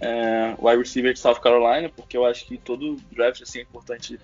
é, 0.00 0.54
wide 0.58 0.78
receiver 0.78 1.12
de 1.12 1.18
South 1.18 1.40
Carolina, 1.40 1.88
porque 1.88 2.16
eu 2.16 2.24
acho 2.24 2.46
que 2.46 2.58
todo 2.58 2.96
draft 3.12 3.42
assim, 3.42 3.60
é 3.60 3.62
importante 3.62 4.18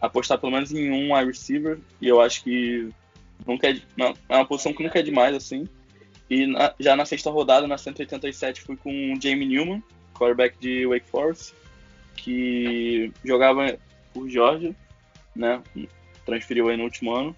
apostar 0.00 0.38
pelo 0.38 0.52
menos 0.52 0.72
em 0.72 0.90
um 0.90 1.14
wide 1.14 1.30
receiver, 1.30 1.78
e 2.00 2.08
eu 2.08 2.20
acho 2.20 2.42
que 2.42 2.88
nunca 3.46 3.68
é, 3.68 3.80
é 4.28 4.36
uma 4.36 4.46
posição 4.46 4.72
que 4.72 4.82
nunca 4.82 4.98
é 4.98 5.02
demais, 5.02 5.34
assim. 5.34 5.68
E 6.28 6.46
na, 6.46 6.74
já 6.80 6.96
na 6.96 7.04
sexta 7.04 7.30
rodada, 7.30 7.66
na 7.66 7.78
187, 7.78 8.62
fui 8.62 8.76
com 8.76 9.12
o 9.12 9.20
Jamie 9.20 9.46
Newman, 9.46 9.82
quarterback 10.14 10.58
de 10.58 10.86
Wake 10.86 11.08
Forest, 11.08 11.54
que 12.16 13.12
jogava 13.24 13.78
por 14.12 14.28
Georgia, 14.28 14.74
né? 15.34 15.62
Transferiu 16.24 16.68
aí 16.68 16.76
no 16.76 16.84
último 16.84 17.14
ano. 17.14 17.36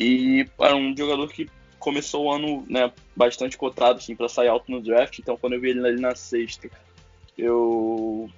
E 0.00 0.46
era 0.58 0.76
um 0.76 0.96
jogador 0.96 1.28
que 1.28 1.50
começou 1.88 2.26
o 2.26 2.30
ano 2.30 2.66
né, 2.68 2.92
bastante 3.16 3.56
cotado 3.56 3.98
assim, 3.98 4.14
para 4.14 4.28
sair 4.28 4.48
alto 4.48 4.70
no 4.70 4.78
draft, 4.78 5.18
então 5.18 5.38
quando 5.38 5.54
eu 5.54 5.60
vi 5.60 5.70
ele 5.70 5.86
ali 5.86 5.98
na 5.98 6.14
sexta, 6.14 6.70
eu 7.36 8.28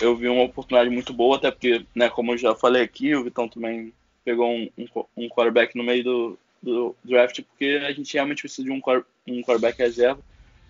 eu 0.00 0.16
vi 0.16 0.26
uma 0.26 0.44
oportunidade 0.44 0.88
muito 0.88 1.12
boa, 1.12 1.36
até 1.36 1.50
porque, 1.50 1.84
né, 1.94 2.08
como 2.08 2.32
eu 2.32 2.38
já 2.38 2.54
falei 2.54 2.82
aqui, 2.82 3.14
o 3.14 3.24
Vitão 3.24 3.46
também 3.46 3.92
pegou 4.24 4.50
um, 4.50 4.70
um, 4.78 5.04
um 5.18 5.28
quarterback 5.28 5.76
no 5.76 5.84
meio 5.84 6.02
do, 6.02 6.38
do 6.62 6.96
draft, 7.04 7.42
porque 7.42 7.82
a 7.86 7.92
gente 7.92 8.14
realmente 8.14 8.40
precisa 8.40 8.64
de 8.64 8.72
um, 8.72 8.80
um 9.28 9.42
quarterback 9.42 9.78
reserva. 9.78 10.20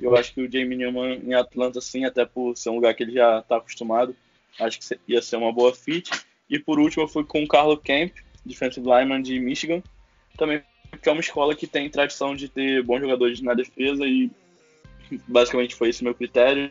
Eu 0.01 0.16
acho 0.16 0.35
que 0.35 0.43
o 0.43 0.51
Jamie 0.51 0.77
Newman 0.77 1.23
em 1.25 1.35
Atlanta, 1.35 1.81
sim, 1.81 2.05
até 2.05 2.27
por 2.27 2.57
ser 2.57 2.70
um 2.70 2.75
lugar 2.75 2.95
que 2.95 3.05
ele 3.05 3.12
já 3.12 3.39
está 3.39 3.57
acostumado, 3.59 4.14
acho 4.59 4.81
que 4.81 4.99
ia 5.07 5.23
ser 5.23 5.37
uma 5.37 5.53
boa 5.53 5.73
fit. 5.73 6.11
E 6.51 6.59
por 6.59 6.81
último, 6.81 7.05
eu 7.05 7.09
fui 7.09 7.25
com 7.25 7.45
o 7.45 7.49
Carlo 7.49 7.77
Camp, 7.77 8.12
defensive 8.45 8.85
lineman 8.85 9.23
de 9.23 9.39
Michigan, 9.39 9.83
também 10.37 10.62
porque 10.93 11.09
é 11.09 11.12
uma 11.12 11.20
escola 11.20 11.57
que 11.57 11.66
tem 11.66 11.90
tradição 11.90 12.36
de 12.36 12.49
ter 12.49 12.82
bons 12.82 13.01
jogadores 13.01 13.40
na 13.40 13.55
defesa 13.55 14.07
e 14.07 14.30
basicamente 15.26 15.74
foi 15.74 15.88
esse 15.88 16.05
meu 16.05 16.14
critério. 16.14 16.70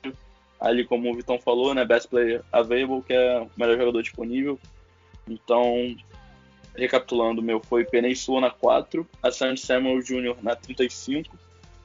Ali, 0.59 0.85
como 0.85 1.11
o 1.11 1.15
Vitão 1.15 1.39
falou, 1.39 1.73
né, 1.73 1.83
best 1.83 2.07
player 2.07 2.43
available, 2.51 3.01
que 3.01 3.13
é 3.13 3.41
o 3.41 3.49
melhor 3.57 3.77
jogador 3.77 4.01
disponível. 4.03 4.59
Então, 5.27 5.95
recapitulando, 6.77 7.41
meu 7.41 7.59
foi 7.59 7.83
Penei 7.83 8.15
Sua 8.15 8.39
na 8.39 8.51
4, 8.51 9.07
Asante 9.23 9.59
Samuel 9.59 10.01
Jr. 10.01 10.37
na 10.41 10.55
35, 10.55 11.35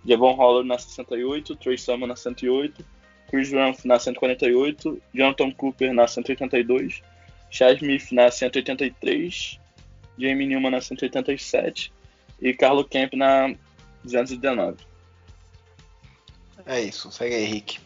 Devon 0.04 0.34
Holler 0.34 0.64
na 0.64 0.78
68, 0.78 1.56
Trey 1.56 1.78
Summer 1.78 2.06
na 2.06 2.14
108, 2.14 2.84
Chris 3.30 3.50
Rumph 3.50 3.84
na 3.84 3.98
148, 3.98 5.02
Jonathan 5.14 5.50
Cooper 5.52 5.92
na 5.94 6.06
182, 6.06 7.02
Chad 7.50 7.78
Smith 7.78 8.12
na 8.12 8.30
183, 8.30 9.58
Jamie 10.18 10.46
Newman 10.46 10.70
na 10.70 10.80
187 10.80 11.95
e 12.40 12.52
Carlo 12.52 12.84
Kemp 12.84 13.14
na 13.14 13.54
219. 14.04 14.76
É 16.64 16.80
isso, 16.80 17.10
segue 17.12 17.34
aí, 17.34 17.44
Henrique. 17.44 17.78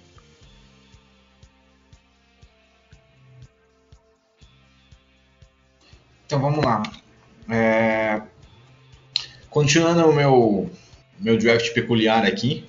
Então 6.27 6.41
vamos 6.41 6.65
lá. 6.65 6.83
É... 7.49 8.23
Continuando 9.51 10.09
o 10.09 10.15
meu, 10.15 10.71
meu 11.19 11.37
draft 11.37 11.75
peculiar 11.75 12.25
aqui. 12.25 12.65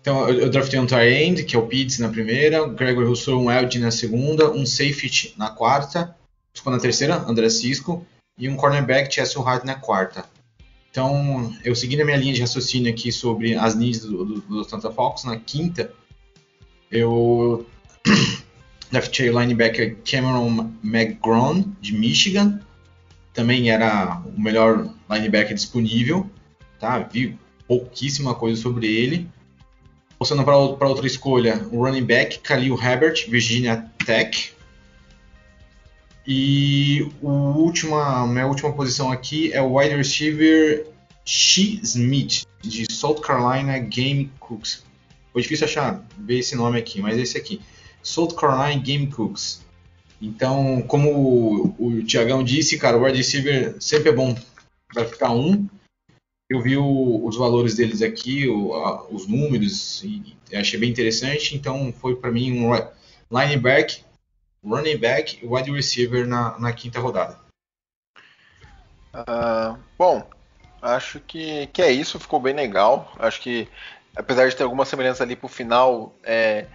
Então 0.00 0.26
eu, 0.28 0.40
eu 0.40 0.50
draftei 0.50 0.80
um 0.80 0.86
tight 0.86 1.44
que 1.44 1.54
é 1.54 1.58
o 1.58 1.66
Pitts 1.66 1.98
na 1.98 2.08
primeira, 2.08 2.66
Gregory 2.66 3.06
Rousseau, 3.06 3.38
um 3.38 3.50
Eld 3.50 3.78
na 3.78 3.90
segunda, 3.90 4.50
um 4.50 4.64
safety 4.64 5.34
na 5.36 5.50
quarta, 5.50 6.16
ficou 6.54 6.72
na 6.72 6.78
terceira, 6.78 7.16
André 7.28 7.50
Cisco, 7.50 8.06
e 8.38 8.48
um 8.48 8.56
cornerback, 8.56 9.14
Chessel 9.14 9.46
Hart 9.46 9.64
na 9.64 9.74
quarta. 9.74 10.24
Então, 10.90 11.54
eu 11.64 11.74
segui 11.74 12.00
a 12.00 12.04
minha 12.04 12.16
linha 12.16 12.32
de 12.32 12.40
raciocínio 12.40 12.90
aqui 12.90 13.12
sobre 13.12 13.54
as 13.54 13.74
needs 13.74 14.00
do, 14.00 14.24
do, 14.24 14.40
do 14.40 14.60
Atlanta 14.60 14.90
Falcons, 14.90 15.24
na 15.24 15.38
quinta, 15.38 15.92
eu 16.90 17.66
draftei 18.90 19.30
o 19.30 19.38
linebacker 19.38 19.98
Cameron 20.04 20.72
McGrone, 20.82 21.72
de 21.80 21.92
Michigan. 21.94 22.60
Também 23.34 23.70
era 23.70 24.22
o 24.24 24.40
melhor 24.40 24.88
linebacker 25.08 25.54
disponível, 25.54 26.28
tá? 26.80 26.98
Vi 26.98 27.38
pouquíssima 27.66 28.34
coisa 28.34 28.60
sobre 28.60 28.86
ele. 28.86 29.28
Passando 30.18 30.42
para 30.42 30.88
outra 30.88 31.06
escolha, 31.06 31.64
o 31.70 31.84
running 31.84 32.04
back 32.04 32.40
Khalil 32.40 32.76
Herbert, 32.82 33.28
Virginia 33.28 33.88
Tech. 34.04 34.52
E 36.30 37.10
o 37.22 37.30
última, 37.30 38.26
minha 38.26 38.46
última 38.46 38.70
posição 38.70 39.10
aqui 39.10 39.50
é 39.50 39.62
o 39.62 39.78
wide 39.78 39.96
receiver 39.96 40.86
She 41.24 41.80
Smith, 41.82 42.42
de 42.60 42.86
South 42.92 43.22
Carolina 43.22 43.78
Gamecocks. 43.78 44.84
Foi 45.32 45.40
difícil 45.40 45.64
achar, 45.64 46.06
ver 46.18 46.40
esse 46.40 46.54
nome 46.54 46.78
aqui, 46.78 47.00
mas 47.00 47.16
esse 47.16 47.38
aqui. 47.38 47.62
South 48.02 48.34
Carolina 48.34 48.78
Gamecocks. 48.78 49.64
Então, 50.20 50.82
como 50.82 51.10
o, 51.10 51.74
o 51.78 52.02
Tiagão 52.02 52.44
disse, 52.44 52.76
cara, 52.76 52.98
o 52.98 53.04
wide 53.04 53.16
receiver 53.16 53.76
sempre 53.80 54.10
é 54.10 54.12
bom 54.12 54.36
para 54.92 55.06
ficar 55.06 55.30
um. 55.30 55.66
Eu 56.50 56.60
vi 56.60 56.76
o, 56.76 57.24
os 57.24 57.36
valores 57.38 57.74
deles 57.74 58.02
aqui, 58.02 58.46
o, 58.46 58.74
a, 58.74 59.08
os 59.08 59.26
números, 59.26 60.04
e 60.04 60.36
achei 60.54 60.78
bem 60.78 60.90
interessante. 60.90 61.56
Então, 61.56 61.90
foi 61.90 62.16
para 62.16 62.30
mim 62.30 62.52
um 62.52 62.74
linebacker 63.30 64.07
running 64.64 64.96
back 64.96 65.38
e 65.42 65.46
wide 65.46 65.70
receiver 65.70 66.26
na, 66.26 66.58
na 66.58 66.72
quinta 66.72 67.00
rodada. 67.00 67.38
Uh, 69.14 69.78
bom, 69.96 70.28
acho 70.82 71.20
que, 71.20 71.66
que 71.68 71.82
é 71.82 71.90
isso, 71.90 72.20
ficou 72.20 72.40
bem 72.40 72.54
legal. 72.54 73.12
Acho 73.18 73.40
que, 73.40 73.68
apesar 74.16 74.48
de 74.48 74.56
ter 74.56 74.64
alguma 74.64 74.84
semelhança 74.84 75.22
ali 75.22 75.34
pro 75.34 75.48
final, 75.48 76.14
é, 76.22 76.66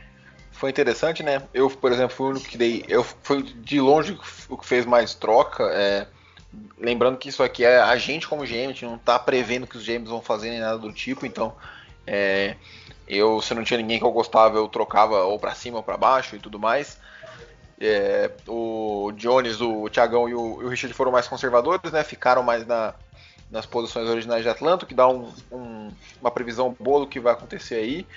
foi 0.52 0.70
interessante, 0.70 1.24
né? 1.24 1.42
Eu, 1.54 1.70
por 1.70 1.92
exemplo, 1.92 2.16
fui 2.16 2.34
o 2.34 2.40
que 2.40 2.58
dei. 2.58 2.86
Eu 2.88 3.04
fui 3.04 3.44
de 3.44 3.80
longe 3.80 4.18
o 4.50 4.58
que 4.58 4.66
fez 4.66 4.86
mais 4.86 5.14
troca. 5.14 5.64
É, 5.74 6.08
lembrando 6.78 7.18
que 7.18 7.30
isso 7.30 7.44
aqui 7.44 7.64
é 7.66 7.80
a 7.80 7.96
gente 7.98 8.28
como 8.28 8.46
GM, 8.46 8.66
a 8.66 8.68
gente 8.68 8.86
não 8.86 8.98
tá 8.98 9.18
prevendo 9.18 9.68
que 9.68 9.78
os 9.78 9.86
GMs 9.86 10.10
vão 10.10 10.22
fazer 10.22 10.50
nem 10.50 10.60
nada 10.60 10.78
do 10.78 10.92
tipo, 10.92 11.26
então. 11.26 11.56
É, 12.06 12.56
eu, 13.08 13.42
se 13.42 13.54
não 13.54 13.64
tinha 13.64 13.78
ninguém 13.78 14.00
que 14.00 14.06
eu 14.06 14.12
gostava, 14.12 14.58
eu 14.58 14.68
trocava 14.68 15.24
ou 15.24 15.38
para 15.38 15.56
cima 15.56 15.78
ou 15.78 15.84
para 15.84 15.98
baixo 15.98 16.36
e 16.36 16.40
tudo 16.40 16.60
mais. 16.60 17.00
É, 17.86 18.32
o 18.48 19.12
Jones, 19.18 19.60
o 19.60 19.90
Thiagão 19.90 20.30
e 20.30 20.34
o, 20.34 20.62
e 20.62 20.66
o, 20.66 20.70
Richard 20.70 20.94
foram 20.94 21.12
mais 21.12 21.28
conservadores, 21.28 21.92
né? 21.92 22.02
Ficaram 22.02 22.42
mais 22.42 22.66
na, 22.66 22.94
nas 23.52 23.66
posições 23.66 24.08
originais 24.08 24.42
de 24.42 24.48
Atlanta, 24.48 24.86
que 24.86 24.94
dá 24.94 25.06
um, 25.10 25.30
um, 25.52 25.92
uma 26.22 26.32
previsão 26.32 26.74
boa 26.80 27.02
do 27.02 27.08
que 27.08 27.20
vai 27.20 27.34
acontecer 27.34 27.76
aí. 27.76 28.08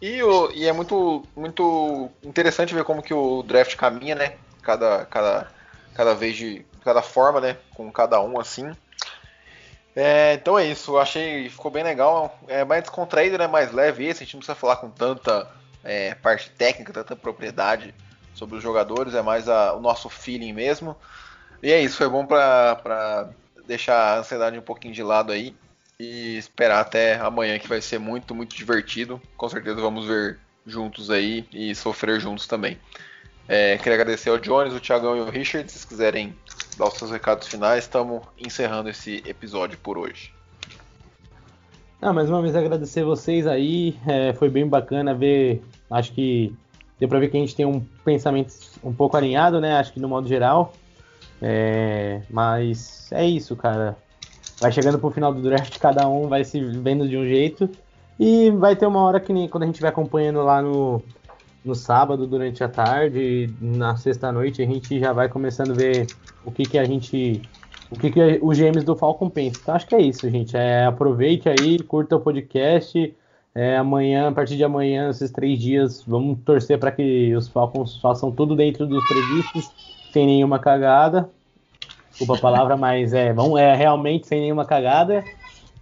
E, 0.00 0.22
o, 0.22 0.52
e, 0.52 0.68
é 0.68 0.72
muito, 0.72 1.24
muito 1.34 2.08
interessante 2.22 2.72
ver 2.72 2.84
como 2.84 3.02
que 3.02 3.12
o 3.12 3.42
draft 3.42 3.74
caminha, 3.74 4.14
né? 4.14 4.36
Cada, 4.62 5.04
cada, 5.06 5.48
cada 5.94 6.14
vez 6.14 6.36
de 6.36 6.64
cada 6.84 7.02
forma, 7.02 7.40
né? 7.40 7.56
Com 7.74 7.90
cada 7.90 8.20
um 8.20 8.38
assim. 8.38 8.70
É, 9.96 10.34
então 10.34 10.56
é 10.56 10.64
isso, 10.64 10.96
achei 10.96 11.50
ficou 11.50 11.72
bem 11.72 11.82
legal. 11.82 12.38
É 12.46 12.64
mais 12.64 12.84
descontraído, 12.84 13.36
né? 13.36 13.48
Mais 13.48 13.72
leve 13.72 14.06
esse, 14.06 14.22
a 14.22 14.24
gente 14.24 14.34
não 14.34 14.40
precisa 14.40 14.54
falar 14.54 14.76
com 14.76 14.88
tanta 14.88 15.50
é, 15.82 16.14
parte 16.14 16.50
técnica, 16.50 16.92
tanta 16.92 17.16
propriedade 17.16 17.92
sobre 18.38 18.56
os 18.56 18.62
jogadores, 18.62 19.14
é 19.14 19.22
mais 19.22 19.48
a, 19.48 19.74
o 19.74 19.80
nosso 19.80 20.08
feeling 20.08 20.52
mesmo. 20.52 20.96
E 21.62 21.72
é 21.72 21.82
isso, 21.82 21.96
foi 21.96 22.08
bom 22.08 22.24
para 22.24 23.30
deixar 23.66 24.14
a 24.14 24.18
ansiedade 24.20 24.58
um 24.58 24.62
pouquinho 24.62 24.94
de 24.94 25.02
lado 25.02 25.32
aí 25.32 25.54
e 25.98 26.36
esperar 26.38 26.80
até 26.80 27.18
amanhã 27.18 27.58
que 27.58 27.68
vai 27.68 27.80
ser 27.80 27.98
muito, 27.98 28.34
muito 28.34 28.54
divertido. 28.54 29.20
Com 29.36 29.48
certeza 29.48 29.80
vamos 29.80 30.06
ver 30.06 30.38
juntos 30.64 31.10
aí 31.10 31.44
e 31.52 31.74
sofrer 31.74 32.20
juntos 32.20 32.46
também. 32.46 32.78
É, 33.48 33.76
queria 33.78 33.94
agradecer 33.94 34.28
ao 34.30 34.38
Jones, 34.38 34.74
o 34.74 34.80
Thiagão 34.80 35.16
e 35.16 35.20
o 35.20 35.30
Richard. 35.30 35.70
Se 35.72 35.86
quiserem 35.86 36.36
dar 36.76 36.86
os 36.86 36.94
seus 36.94 37.10
recados 37.10 37.48
finais, 37.48 37.84
estamos 37.84 38.22
encerrando 38.38 38.88
esse 38.88 39.22
episódio 39.26 39.78
por 39.78 39.98
hoje. 39.98 40.32
Ah, 42.00 42.12
mais 42.12 42.28
uma 42.28 42.40
vez 42.40 42.54
agradecer 42.54 43.02
vocês 43.02 43.46
aí. 43.46 43.98
É, 44.06 44.32
foi 44.34 44.48
bem 44.48 44.68
bacana 44.68 45.14
ver. 45.14 45.62
Acho 45.90 46.12
que 46.12 46.54
deu 46.98 47.08
pra 47.08 47.18
ver 47.18 47.28
que 47.28 47.36
a 47.36 47.40
gente 47.40 47.54
tem 47.54 47.66
um 47.66 47.80
pensamento 48.04 48.54
um 48.82 48.92
pouco 48.92 49.16
alinhado, 49.16 49.60
né? 49.60 49.78
Acho 49.78 49.92
que 49.92 50.00
no 50.00 50.08
modo 50.08 50.28
geral. 50.28 50.72
É, 51.40 52.22
mas 52.30 53.10
é 53.12 53.24
isso, 53.26 53.54
cara. 53.56 53.96
Vai 54.60 54.72
chegando 54.72 54.98
pro 54.98 55.10
final 55.10 55.32
do 55.32 55.40
draft, 55.40 55.78
cada 55.78 56.08
um 56.08 56.28
vai 56.28 56.44
se 56.44 56.60
vendo 56.60 57.08
de 57.08 57.16
um 57.16 57.24
jeito. 57.24 57.68
E 58.18 58.50
vai 58.50 58.74
ter 58.74 58.86
uma 58.86 59.02
hora 59.02 59.20
que 59.20 59.32
nem 59.32 59.48
quando 59.48 59.62
a 59.62 59.66
gente 59.66 59.80
vai 59.80 59.90
acompanhando 59.90 60.42
lá 60.42 60.60
no, 60.60 61.00
no 61.64 61.74
sábado 61.74 62.26
durante 62.26 62.64
a 62.64 62.68
tarde, 62.68 63.54
na 63.60 63.96
sexta 63.96 64.32
noite, 64.32 64.60
a 64.60 64.66
gente 64.66 64.98
já 64.98 65.12
vai 65.12 65.28
começando 65.28 65.70
a 65.70 65.74
ver 65.74 66.06
o 66.44 66.50
que, 66.50 66.64
que 66.64 66.78
a 66.78 66.84
gente. 66.84 67.42
O 67.90 67.98
que, 67.98 68.10
que 68.10 68.38
os 68.42 68.58
GMs 68.58 68.84
do 68.84 68.96
Falcon 68.96 69.30
pensam. 69.30 69.60
Então 69.62 69.74
acho 69.74 69.86
que 69.86 69.94
é 69.94 70.02
isso, 70.02 70.28
gente. 70.28 70.56
É, 70.56 70.84
aproveite 70.84 71.48
aí, 71.48 71.78
curta 71.78 72.16
o 72.16 72.20
podcast. 72.20 73.14
É, 73.54 73.76
amanhã, 73.76 74.28
a 74.28 74.32
partir 74.32 74.56
de 74.56 74.64
amanhã, 74.64 75.10
esses 75.10 75.30
três 75.30 75.58
dias, 75.58 76.04
vamos 76.06 76.38
torcer 76.44 76.78
para 76.78 76.92
que 76.92 77.34
os 77.34 77.48
Falcons 77.48 78.00
façam 78.00 78.30
tudo 78.30 78.54
dentro 78.54 78.86
dos 78.86 79.06
previstos, 79.08 79.70
sem 80.12 80.26
nenhuma 80.26 80.58
cagada. 80.58 81.28
Desculpa 82.10 82.36
a 82.36 82.40
palavra, 82.40 82.76
mas 82.78 83.12
é, 83.12 83.32
vamos, 83.32 83.58
é 83.58 83.74
realmente 83.74 84.26
sem 84.26 84.40
nenhuma 84.40 84.64
cagada. 84.64 85.24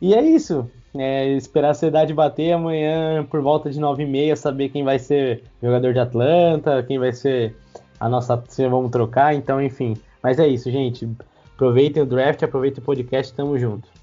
E 0.01 0.15
é 0.15 0.23
isso. 0.23 0.71
É, 0.99 1.29
esperar 1.33 1.71
a 1.71 1.75
cidade 1.75 2.15
bater 2.15 2.53
amanhã 2.53 3.25
por 3.25 3.43
volta 3.43 3.69
de 3.69 3.79
9h30, 3.79 4.37
saber 4.37 4.71
quem 4.71 4.83
vai 4.83 4.99
ser 4.99 5.43
jogador 5.63 5.93
de 5.93 5.99
Atlanta, 5.99 6.83
quem 6.83 6.99
vai 6.99 7.13
ser 7.13 7.55
a 8.01 8.09
nossa. 8.09 8.43
Se 8.49 8.67
vamos 8.69 8.91
trocar, 8.91 9.35
então, 9.35 9.63
enfim. 9.63 9.97
Mas 10.23 10.39
é 10.39 10.49
isso, 10.49 10.71
gente. 10.71 11.09
Aproveitem 11.55 12.03
o 12.03 12.07
draft, 12.07 12.43
aproveitem 12.43 12.81
o 12.83 12.85
podcast, 12.85 13.33
tamo 13.35 13.59
junto. 13.59 13.96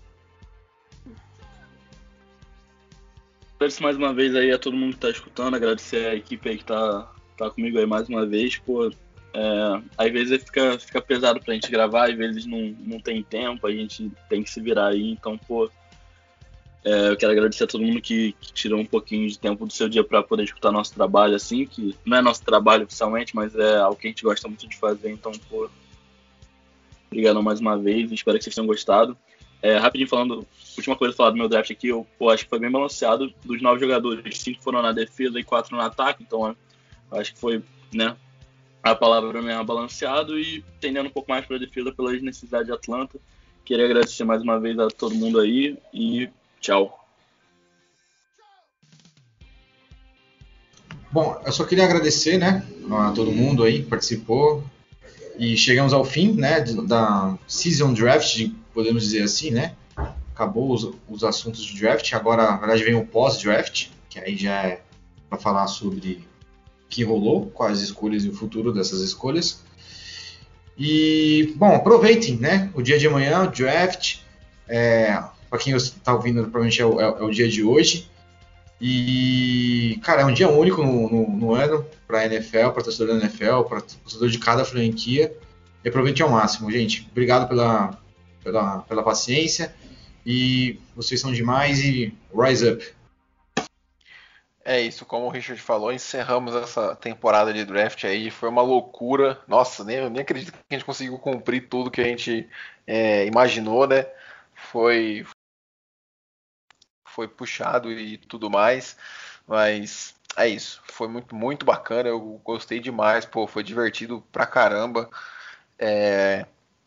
Agradeço 3.64 3.82
mais 3.82 3.95
uma 3.95 4.14
vez 4.14 4.36
aí 4.36 4.51
a 4.51 4.59
todo 4.59 4.76
mundo 4.76 4.91
que 4.91 4.99
tá 4.99 5.09
escutando, 5.09 5.55
agradecer 5.55 6.05
a 6.07 6.16
equipe 6.16 6.49
aí 6.49 6.57
que 6.57 6.66
tá, 6.66 7.09
tá 7.38 7.49
comigo 7.49 7.80
aí 7.80 7.86
mais 7.86 8.09
uma 8.09 8.26
vez, 8.26 8.57
pô. 8.57 8.91
É, 9.34 9.82
às 9.97 10.11
vezes 10.11 10.43
fica, 10.43 10.78
fica 10.78 11.01
pesado 11.01 11.39
pra 11.39 11.53
gente 11.53 11.72
gravar, 11.72 12.09
às 12.09 12.18
vezes 12.18 12.45
não, 12.45 12.76
não 12.82 12.99
tem 12.99 13.24
tempo, 13.24 13.66
a 13.66 13.72
gente 13.72 14.11
tem 14.28 14.43
que 14.43 14.49
se 14.49 14.59
virar 14.59 14.88
aí, 14.88 15.11
então, 15.11 15.38
pô, 15.38 15.72
é, 16.84 17.11
eu 17.11 17.16
quero 17.16 17.32
agradecer 17.32 17.64
a 17.64 17.68
todo 17.68 17.86
mundo 17.86 18.01
que, 18.01 18.34
que, 18.34 18.51
tirou 18.51 18.82
um 18.82 18.86
pouquinho 18.86 19.30
de 19.30 19.39
tempo 19.39 19.66
do 19.66 19.72
seu 19.72 19.88
dia 19.88 20.03
para 20.03 20.22
poder 20.22 20.43
escutar 20.43 20.70
nosso 20.70 20.93
trabalho, 20.93 21.34
assim, 21.34 21.66
que 21.66 21.95
não 22.05 22.18
é 22.18 22.22
nosso 22.22 22.43
trabalho 22.43 22.84
oficialmente, 22.84 23.34
mas 23.34 23.55
é 23.55 23.78
algo 23.78 23.95
que 23.95 24.07
a 24.07 24.09
gente 24.09 24.24
gosta 24.24 24.45
muito 24.45 24.68
de 24.68 24.76
fazer. 24.76 25.09
Então, 25.09 25.32
pô, 25.49 25.70
obrigado 27.07 27.41
mais 27.41 27.61
uma 27.61 27.78
vez, 27.78 28.11
espero 28.11 28.38
que 28.38 28.43
vocês 28.43 28.55
tenham 28.55 28.68
gostado. 28.68 29.18
É, 29.64 29.78
rapidinho 29.78 30.09
falando, 30.09 30.45
última 30.76 30.95
coisa 30.95 31.16
falar 31.16 31.30
do 31.30 31.38
meu 31.38 31.47
draft 31.47 31.72
aqui, 31.72 31.88
eu 31.88 32.05
acho 32.30 32.43
que 32.43 32.49
foi 32.49 32.59
bem 32.59 32.70
balanceado. 32.70 33.34
Dos 33.45 33.61
nove 33.61 33.80
jogadores, 33.80 34.38
cinco 34.38 34.61
foram 34.61 34.82
na 34.82 34.91
defesa 34.91 35.39
e 35.39 35.43
quatro 35.43 35.76
no 35.76 35.82
ataque, 35.82 36.22
então 36.22 36.53
acho 37.09 37.34
que 37.34 37.39
foi, 37.39 37.64
né, 37.93 38.16
a 38.84 38.93
palavra 38.93 39.41
mesmo 39.41 39.64
balanceado 39.64 40.38
e 40.38 40.61
tendendo 40.82 41.07
um 41.07 41.11
pouco 41.11 41.32
mais 41.32 41.45
para 41.45 41.55
a 41.55 41.59
defesa 41.59 41.93
pelas 41.93 42.22
necessidades 42.22 42.68
de 42.68 42.74
Atlanta. 42.74 43.18
Queria 43.64 43.86
agradecer 43.86 44.26
mais 44.26 44.41
uma 44.41 44.59
vez 44.59 44.78
a 44.78 44.89
todo 44.89 45.16
mundo 45.16 45.39
aí 45.39 45.78
e 45.93 46.30
Tchau. 46.64 47.05
Bom, 51.11 51.41
eu 51.45 51.51
só 51.51 51.66
queria 51.66 51.84
agradecer, 51.84 52.38
né, 52.38 52.66
a 52.89 53.11
todo 53.11 53.34
mundo 53.34 53.64
aí 53.64 53.84
que 53.84 53.89
participou. 53.89 54.64
E 55.38 55.57
chegamos 55.57 55.91
ao 55.91 56.05
fim, 56.05 56.32
né, 56.32 56.61
da 56.61 57.38
season 57.45 57.93
draft, 57.93 58.49
podemos 58.74 59.03
dizer 59.03 59.24
assim, 59.24 59.51
né? 59.51 59.76
Acabou 60.34 60.74
os, 60.74 60.89
os 61.07 61.24
assuntos 61.24 61.63
de 61.63 61.80
draft, 61.80 62.11
agora 62.13 62.43
na 62.43 62.57
verdade 62.57 62.84
vem 62.84 62.95
o 62.95 63.05
pós-draft, 63.05 63.88
que 64.09 64.19
aí 64.19 64.36
já 64.36 64.63
é 64.63 64.82
para 65.30 65.38
falar 65.38 65.67
sobre 65.67 66.26
o 66.86 66.89
que 66.89 67.03
rolou, 67.03 67.47
quais 67.47 67.82
escolhas 67.82 68.24
e 68.26 68.30
o 68.30 68.34
futuro 68.34 68.71
dessas 68.71 69.01
escolhas. 69.01 69.63
E, 70.78 71.53
bom, 71.55 71.76
aproveitem, 71.76 72.38
né, 72.38 72.71
o 72.74 72.82
dia 72.82 72.97
de 72.97 73.07
amanhã, 73.07 73.43
o 73.43 73.47
draft. 73.47 74.17
É, 74.67 75.21
para 75.49 75.59
quem 75.59 75.76
está 75.76 76.13
ouvindo, 76.13 76.41
provavelmente 76.41 76.82
é 76.82 76.86
o, 76.86 76.99
é, 76.99 77.03
é 77.03 77.24
o, 77.24 77.30
dia 77.30 77.47
de 77.47 77.63
hoje. 77.63 78.09
E, 78.82 79.99
cara, 80.03 80.24
é 80.24 80.26
um 80.26 80.34
dia 80.34 80.49
único 80.49 80.84
no, 80.84 81.09
no, 81.09 81.30
no 81.30 81.53
ano 81.53 81.86
para 82.07 82.19
a 82.19 82.26
NFL, 82.26 82.69
para 82.69 82.84
torcedor 82.84 83.15
da 83.15 83.26
NFL, 83.26 83.61
para 83.69 83.82
torcedor 83.82 84.30
de 84.30 84.39
cada 84.39 84.65
franquia. 84.65 85.36
E 85.84 85.89
aproveite 85.89 86.24
ao 86.24 86.30
máximo, 86.30 86.71
gente. 86.71 87.07
Obrigado 87.11 87.47
pela, 87.47 87.97
pela, 88.43 88.81
pela 88.81 89.03
paciência. 89.03 89.73
E 90.25 90.79
vocês 90.95 91.19
são 91.19 91.31
demais 91.31 91.79
e 91.79 92.13
rise 92.33 92.69
up. 92.69 92.95
É 94.65 94.79
isso, 94.79 95.05
como 95.05 95.25
o 95.25 95.29
Richard 95.29 95.61
falou, 95.61 95.91
encerramos 95.91 96.55
essa 96.55 96.95
temporada 96.95 97.53
de 97.53 97.65
draft 97.65 98.05
aí, 98.05 98.31
foi 98.31 98.47
uma 98.47 98.61
loucura. 98.61 99.41
Nossa, 99.45 99.83
nem, 99.83 100.09
nem 100.09 100.21
acredito 100.21 100.53
que 100.53 100.59
a 100.71 100.73
gente 100.75 100.85
conseguiu 100.85 101.19
cumprir 101.19 101.67
tudo 101.67 101.91
que 101.91 101.99
a 101.99 102.05
gente 102.05 102.49
é, 102.87 103.25
imaginou, 103.25 103.85
né? 103.85 104.07
Foi, 104.55 105.25
foi 107.05 107.27
puxado 107.27 107.91
e 107.91 108.17
tudo 108.17 108.49
mais, 108.49 108.95
mas 109.45 110.15
é 110.37 110.47
isso. 110.47 110.81
Foi 110.85 111.09
muito, 111.09 111.35
muito 111.35 111.65
bacana, 111.65 112.07
eu 112.07 112.19
gostei 112.43 112.79
demais, 112.79 113.25
pô, 113.25 113.45
foi 113.45 113.63
divertido 113.63 114.23
pra 114.31 114.45
caramba. 114.45 115.09
É, 115.77 116.45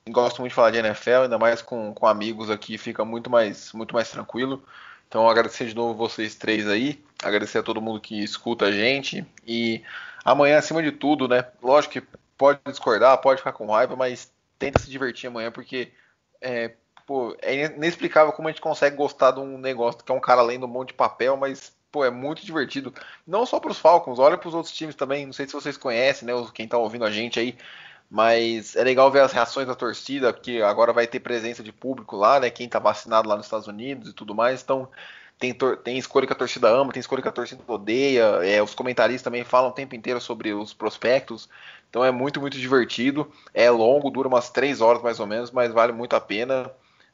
gosto 0.09 0.41
muito 0.41 0.51
de 0.51 0.55
falar 0.55 0.71
de 0.71 0.79
NFL, 0.79 1.23
ainda 1.25 1.39
mais 1.39 1.61
com, 1.61 1.93
com 1.93 2.07
amigos 2.07 2.51
aqui, 2.51 2.79
fica 2.79 3.05
muito 3.05 3.29
mais, 3.29 3.73
muito 3.73 3.95
mais 3.95 4.11
tranquilo. 4.11 4.63
Então, 5.09 5.29
agradecer 5.29 5.67
de 5.67 5.75
novo 5.75 5.95
vocês 5.95 6.35
três 6.35 6.67
aí, 6.69 7.03
agradecer 7.23 7.59
a 7.59 7.63
todo 7.63 7.81
mundo 7.81 8.01
que 8.01 8.23
escuta 8.23 8.67
a 8.67 8.73
gente 8.73 9.25
e 9.47 9.83
amanhã, 10.25 10.59
acima 10.59 10.83
de 10.83 10.93
tudo, 10.93 11.29
né? 11.29 11.45
Lógico 11.63 11.95
que 11.95 12.03
pode 12.37 12.61
discordar, 12.67 13.19
pode 13.19 13.39
ficar 13.39 13.53
com 13.53 13.71
raiva, 13.71 13.95
mas 13.95 14.33
tenta 14.59 14.81
se 14.81 14.91
divertir 14.91 15.29
amanhã 15.29 15.51
porque 15.51 15.93
é, 16.41 16.75
pô, 17.07 17.37
é 17.41 17.67
inexplicável 17.67 18.33
como 18.33 18.49
a 18.49 18.51
gente 18.51 18.61
consegue 18.61 18.97
gostar 18.97 19.31
de 19.31 19.41
um 19.41 19.59
negócio 19.59 20.03
que 20.03 20.11
é 20.11 20.15
um 20.15 20.21
cara 20.21 20.43
lendo 20.43 20.67
um 20.67 20.69
monte 20.69 20.89
de 20.89 20.95
papel, 20.95 21.37
mas, 21.37 21.73
pô, 21.91 22.05
é 22.05 22.11
muito 22.11 22.45
divertido. 22.45 22.93
Não 23.27 23.47
só 23.47 23.61
para 23.61 23.71
os 23.71 23.79
Falcons, 23.79 24.19
olha 24.19 24.37
para 24.37 24.49
os 24.49 24.55
outros 24.55 24.75
times 24.75 24.95
também. 24.95 25.25
Não 25.25 25.33
sei 25.33 25.47
se 25.47 25.53
vocês 25.53 25.77
conhecem, 25.77 26.27
né, 26.27 26.33
quem 26.53 26.67
tá 26.67 26.77
ouvindo 26.77 27.05
a 27.05 27.11
gente 27.11 27.39
aí, 27.39 27.57
mas 28.11 28.77
é 28.77 28.85
legal 28.85 29.11
ver 29.11 29.21
as 29.21 29.33
reações 29.33 29.67
da 29.67 29.75
torcida, 29.75 30.33
que 30.33 30.63
agora 30.63 30.93
vai 30.93 31.07
ter 31.07 31.21
presença 31.21 31.63
de 31.63 31.73
público 31.73 32.17
lá, 32.17 32.41
né, 32.41 32.51
quem 32.51 32.69
tá 32.69 32.79
vacinado 32.79 33.29
lá 33.29 33.37
nos 33.37 33.47
Estados 33.47 33.67
Unidos 33.67 34.11
e 34.11 34.13
tudo 34.13 34.35
mais. 34.35 34.63
Então, 34.63 34.89
tem, 35.39 35.53
tem 35.53 35.99
escolha 35.99 36.27
que 36.27 36.33
a 36.33 36.37
torcida 36.37 36.69
ama, 36.69 36.93
tem 36.93 37.01
escolha 37.01 37.21
que 37.21 37.29
a 37.29 37.33
torcida 37.33 37.63
odeia. 37.67 38.25
É, 38.43 38.63
os 38.63 38.75
comentaristas 38.75 39.23
também 39.23 39.45
falam 39.45 39.71
o 39.71 39.75
tempo 39.75 39.95
inteiro 39.95 40.21
sobre 40.21 40.53
os 40.55 40.73
prospectos. 40.73 41.49
Então 41.91 42.05
é 42.05 42.11
muito, 42.11 42.41
muito 42.41 42.59
divertido. 42.59 43.31
É 43.53 43.71
longo, 43.71 44.11
dura 44.11 44.29
umas 44.29 44.51
três 44.51 44.81
horas 44.81 45.03
mais 45.03 45.21
ou 45.21 45.27
menos, 45.27 45.51
mas 45.51 45.73
vale 45.73 45.93
muito 45.93 46.17
a 46.17 46.21
pena. 46.21 46.71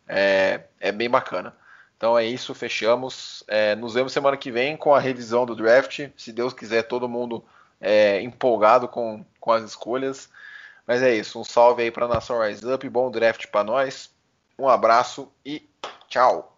É, 0.06 0.62
é 0.78 0.92
bem 0.92 1.10
bacana. 1.10 1.54
Então 1.96 2.16
é 2.16 2.24
isso, 2.24 2.54
fechamos. 2.54 3.42
É, 3.48 3.74
nos 3.74 3.94
vemos 3.94 4.12
semana 4.12 4.36
que 4.36 4.50
vem 4.52 4.76
com 4.76 4.94
a 4.94 5.00
revisão 5.00 5.44
do 5.44 5.56
draft. 5.56 6.08
Se 6.16 6.32
Deus 6.32 6.52
quiser, 6.52 6.82
todo 6.84 7.08
mundo 7.08 7.44
é, 7.80 8.20
empolgado 8.22 8.86
com, 8.86 9.24
com 9.40 9.52
as 9.52 9.64
escolhas. 9.64 10.30
Mas 10.86 11.02
é 11.02 11.14
isso, 11.14 11.40
um 11.40 11.44
salve 11.44 11.82
aí 11.82 11.90
para 11.90 12.06
a 12.06 12.08
Nação 12.08 12.40
Rise 12.40 12.66
Up, 12.66 12.88
bom 12.88 13.10
draft 13.10 13.46
para 13.48 13.64
nós. 13.64 14.10
Um 14.58 14.68
abraço 14.68 15.32
e 15.44 15.68
tchau. 16.08 16.51